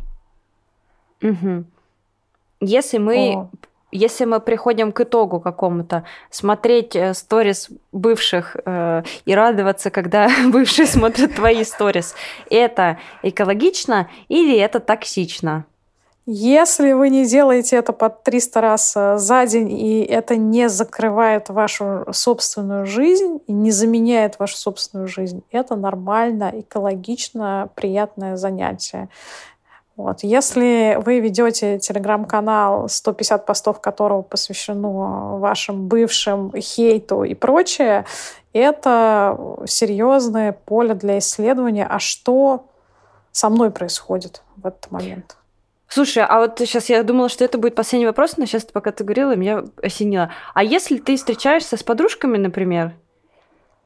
Угу. 1.22 1.64
Если 2.60 2.98
мы 2.98 3.36
О 3.36 3.50
если 3.92 4.26
мы 4.26 4.40
приходим 4.40 4.92
к 4.92 5.02
итогу 5.02 5.40
какому-то, 5.40 6.04
смотреть 6.30 6.96
э, 6.96 7.14
сторис 7.14 7.70
бывших 7.92 8.56
э, 8.66 9.04
и 9.26 9.36
радоваться, 9.36 9.90
когда 9.90 10.30
бывшие 10.48 10.86
смотрят 10.86 11.36
твои 11.36 11.64
сторис, 11.64 12.16
это 12.50 13.00
экологично 13.24 14.10
или 14.28 14.58
это 14.58 14.80
токсично? 14.80 15.66
Если 16.32 16.92
вы 16.92 17.10
не 17.10 17.26
делаете 17.26 17.78
это 17.78 17.92
под 17.92 18.22
300 18.22 18.62
раз 18.62 18.94
э, 18.96 19.18
за 19.18 19.48
день, 19.48 19.72
и 19.72 20.02
это 20.02 20.36
не 20.36 20.70
закрывает 20.70 21.50
вашу 21.50 22.06
собственную 22.12 22.86
жизнь, 22.86 23.40
и 23.48 23.52
не 23.52 23.72
заменяет 23.72 24.38
вашу 24.38 24.56
собственную 24.56 25.08
жизнь, 25.08 25.42
это 25.50 25.76
нормально, 25.76 26.52
экологично, 26.54 27.70
приятное 27.74 28.36
занятие. 28.36 29.10
Вот. 30.00 30.24
Если 30.24 30.98
вы 31.04 31.20
ведете 31.20 31.78
телеграм-канал, 31.78 32.88
150 32.88 33.46
постов 33.46 33.82
которого 33.82 34.22
посвящено 34.22 35.38
вашим 35.40 35.90
бывшим, 35.90 36.54
хейту 36.56 37.26
и 37.26 37.34
прочее, 37.34 38.06
это 38.54 39.38
серьезное 39.68 40.54
поле 40.54 40.94
для 40.94 41.18
исследования, 41.18 41.86
а 41.86 42.00
что 42.00 42.68
со 43.34 43.50
мной 43.50 43.72
происходит 43.72 44.42
в 44.56 44.68
этот 44.68 44.90
момент. 44.90 45.36
Слушай, 45.90 46.24
а 46.24 46.40
вот 46.40 46.60
сейчас 46.60 46.88
я 46.88 47.04
думала, 47.04 47.28
что 47.28 47.44
это 47.44 47.58
будет 47.58 47.76
последний 47.76 48.08
вопрос, 48.08 48.38
но 48.38 48.46
сейчас 48.46 48.64
пока 48.64 48.94
ты 48.94 49.04
говорила, 49.04 49.36
меня 49.36 49.66
осенило. 49.84 50.32
А 50.54 50.64
если 50.64 51.00
ты 51.00 51.18
встречаешься 51.18 51.76
с 51.76 51.84
подружками, 51.84 52.38
например, 52.38 52.94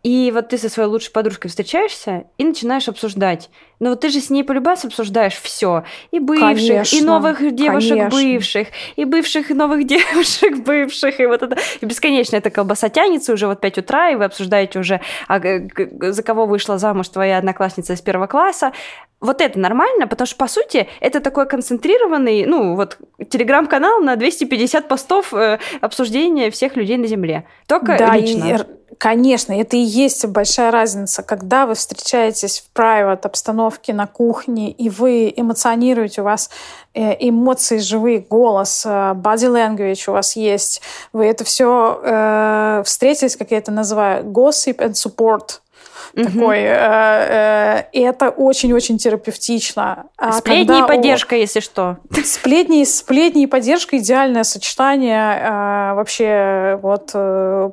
и 0.04 0.32
вот 0.34 0.50
ты 0.50 0.58
со 0.58 0.68
своей 0.68 0.90
лучшей 0.90 1.12
подружкой 1.12 1.50
встречаешься 1.50 2.26
и 2.38 2.44
начинаешь 2.44 2.90
обсуждать. 2.90 3.50
Но 3.80 3.92
вот 3.92 4.02
ты 4.02 4.10
же 4.10 4.20
с 4.20 4.30
ней 4.30 4.44
полюбас 4.44 4.84
обсуждаешь 4.84 5.36
все. 5.36 5.86
И 6.12 6.20
бывших, 6.20 6.58
конечно, 6.58 6.96
и 6.98 7.02
новых 7.02 7.56
девушек 7.56 7.90
конечно. 7.90 8.10
бывших, 8.10 8.68
и 8.98 9.06
бывших, 9.06 9.52
и 9.52 9.54
новых 9.54 9.84
девушек 9.88 10.58
бывших. 10.58 11.22
И 11.22 11.26
вот 11.26 11.42
это 11.42 11.58
и 11.80 11.86
бесконечно 11.86 12.36
эта 12.36 12.50
колбаса 12.50 12.90
тянется 12.90 13.32
уже 13.32 13.48
вот 13.48 13.62
5 13.62 13.78
утра, 13.78 14.10
и 14.10 14.16
вы 14.16 14.26
обсуждаете 14.26 14.78
уже, 14.80 15.00
а, 15.30 15.40
за 15.40 16.24
кого 16.24 16.48
вышла 16.48 16.78
замуж 16.78 17.08
твоя 17.08 17.38
одноклассница 17.38 17.94
из 17.94 18.02
первого 18.02 18.28
класса. 18.28 18.74
Вот 19.22 19.40
это 19.40 19.58
нормально, 19.58 20.08
потому 20.08 20.28
что, 20.28 20.36
по 20.36 20.48
сути, 20.48 20.90
это 21.00 21.22
такой 21.22 21.48
концентрированный, 21.48 22.46
ну, 22.46 22.76
вот, 22.76 22.98
телеграм-канал 23.30 24.02
на 24.02 24.18
250 24.18 24.90
постов 24.90 25.34
э, 25.34 25.60
обсуждения 25.80 26.52
всех 26.52 26.76
людей 26.76 26.98
на 26.98 27.08
Земле. 27.08 27.46
Только 27.68 27.98
да, 27.98 28.18
лично. 28.18 28.44
И 28.44 28.84
Конечно, 29.04 29.60
это 29.60 29.76
и 29.76 29.82
есть 29.94 30.26
большая 30.26 30.72
разница, 30.72 31.24
когда 31.24 31.66
вы 31.66 31.76
встречаетесь 31.76 32.60
в 32.62 32.78
private 32.78 33.22
обстановке 33.24 33.94
на 33.94 34.08
кухне, 34.08 34.72
и 34.72 34.90
вы 34.90 35.34
эмоционируете, 35.36 36.22
у 36.22 36.26
вас 36.26 36.50
э, 36.94 37.16
эмоции 37.20 37.78
живые, 37.78 38.20
голос, 38.20 38.86
э, 38.86 38.90
body 38.90 39.50
language 39.50 40.10
у 40.10 40.14
вас 40.14 40.36
есть, 40.36 40.82
вы 41.14 41.26
это 41.26 41.44
все 41.44 42.00
э, 42.04 42.84
встретились, 42.86 43.36
как 43.36 43.52
я 43.52 43.60
это 43.60 43.72
называю, 43.72 44.24
gossip 44.26 44.78
and 44.78 44.94
support– 44.94 45.60
угу. 46.16 46.26
такой. 46.26 46.60
Э, 46.60 47.84
э, 47.84 47.84
и 47.92 48.02
это 48.02 48.30
очень-очень 48.30 48.98
терапевтично. 48.98 50.06
А 50.18 50.32
сплетни 50.34 50.80
и 50.80 50.88
поддержка, 50.88 51.34
у... 51.34 51.38
если 51.38 51.60
что. 51.60 51.98
Сплетни, 52.24 52.84
сплетни 52.84 53.44
и 53.44 53.48
поддержка 53.48 53.98
идеальное 53.98 54.44
сочетание 54.44 55.40
э, 55.40 55.94
вообще 55.96 56.80
вот 56.82 57.12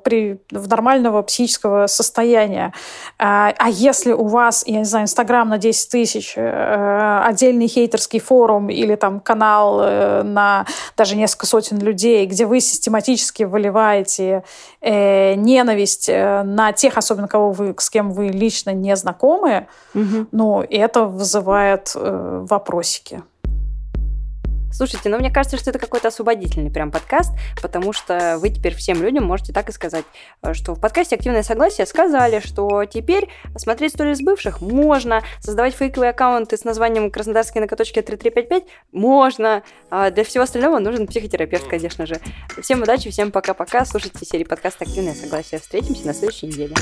при, 0.03 0.41
в 0.51 0.69
нормального 0.69 1.23
психического 1.23 1.87
состояния. 1.87 2.73
А, 3.19 3.53
а 3.59 3.69
если 3.69 4.13
у 4.13 4.27
вас, 4.27 4.65
я 4.67 4.79
не 4.79 4.85
знаю, 4.85 5.05
Инстаграм 5.05 5.49
на 5.49 5.59
10 5.59 5.91
тысяч, 5.91 6.35
отдельный 6.37 7.67
хейтерский 7.69 8.21
форум 8.21 8.69
или 8.71 8.95
там 8.95 9.21
канал 9.21 9.79
на 10.23 10.67
даже 10.97 11.17
несколько 11.17 11.47
сотен 11.47 11.79
людей, 11.79 12.27
где 12.27 12.47
вы 12.47 12.61
систематически 12.61 13.45
выливаете 13.45 14.45
ненависть 14.83 16.09
на 16.09 16.73
тех, 16.73 16.97
особенно 16.97 17.29
кого 17.29 17.53
вы, 17.53 17.75
с 17.79 17.91
кем 17.91 18.11
вы 18.13 18.30
лично 18.31 18.71
не 18.71 18.95
знакомые, 18.97 19.69
угу. 19.95 20.27
но 20.33 20.65
это 20.69 21.05
вызывает 21.05 21.93
э, 21.95 22.47
вопросики. 22.49 23.23
Слушайте, 24.73 25.09
ну 25.09 25.19
мне 25.19 25.31
кажется, 25.31 25.57
что 25.57 25.71
это 25.71 25.79
какой-то 25.79 26.09
освободительный 26.09 26.71
прям 26.71 26.91
подкаст, 26.91 27.33
потому 27.61 27.93
что 27.93 28.39
вы 28.39 28.51
теперь 28.51 28.75
всем 28.75 29.03
людям 29.03 29.25
можете 29.25 29.53
так 29.53 29.69
и 29.69 29.73
сказать, 29.73 30.05
э, 30.43 30.55
что 30.55 30.75
в 30.75 30.81
подкасте 30.81 31.17
«Активное 31.17 31.43
согласие» 31.43 31.87
сказали, 31.87 32.41
что 32.41 32.85
теперь 32.85 33.29
смотреть 33.57 33.93
сторис 33.93 34.21
бывших 34.21 34.61
можно, 34.61 35.23
создавать 35.41 35.75
фейковые 35.75 36.11
аккаунты 36.11 36.57
с 36.57 36.65
названием 36.65 37.11
«Краснодарские 37.11 37.63
накаточки 37.63 37.99
3355» 37.99 38.65
можно, 38.93 39.63
а 39.91 40.11
для 40.11 40.25
всего 40.25 40.45
остального 40.45 40.79
нужен 40.79 41.07
психотерапевт, 41.09 41.67
конечно 41.67 42.07
же. 42.07 42.17
Всем 42.63 42.83
удачи, 42.83 43.11
всем 43.11 43.33
пока-пока, 43.33 43.85
слушайте 43.85 44.25
серии 44.25 44.45
подкаста 44.45 44.85
«Активное 44.85 45.15
согласие». 45.15 45.61
Встретимся 45.61 46.07
на 46.07 46.15
следующей 46.15 46.47
неделе 46.47 46.75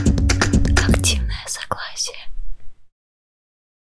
активное 0.87 1.45
согласие. 1.47 2.17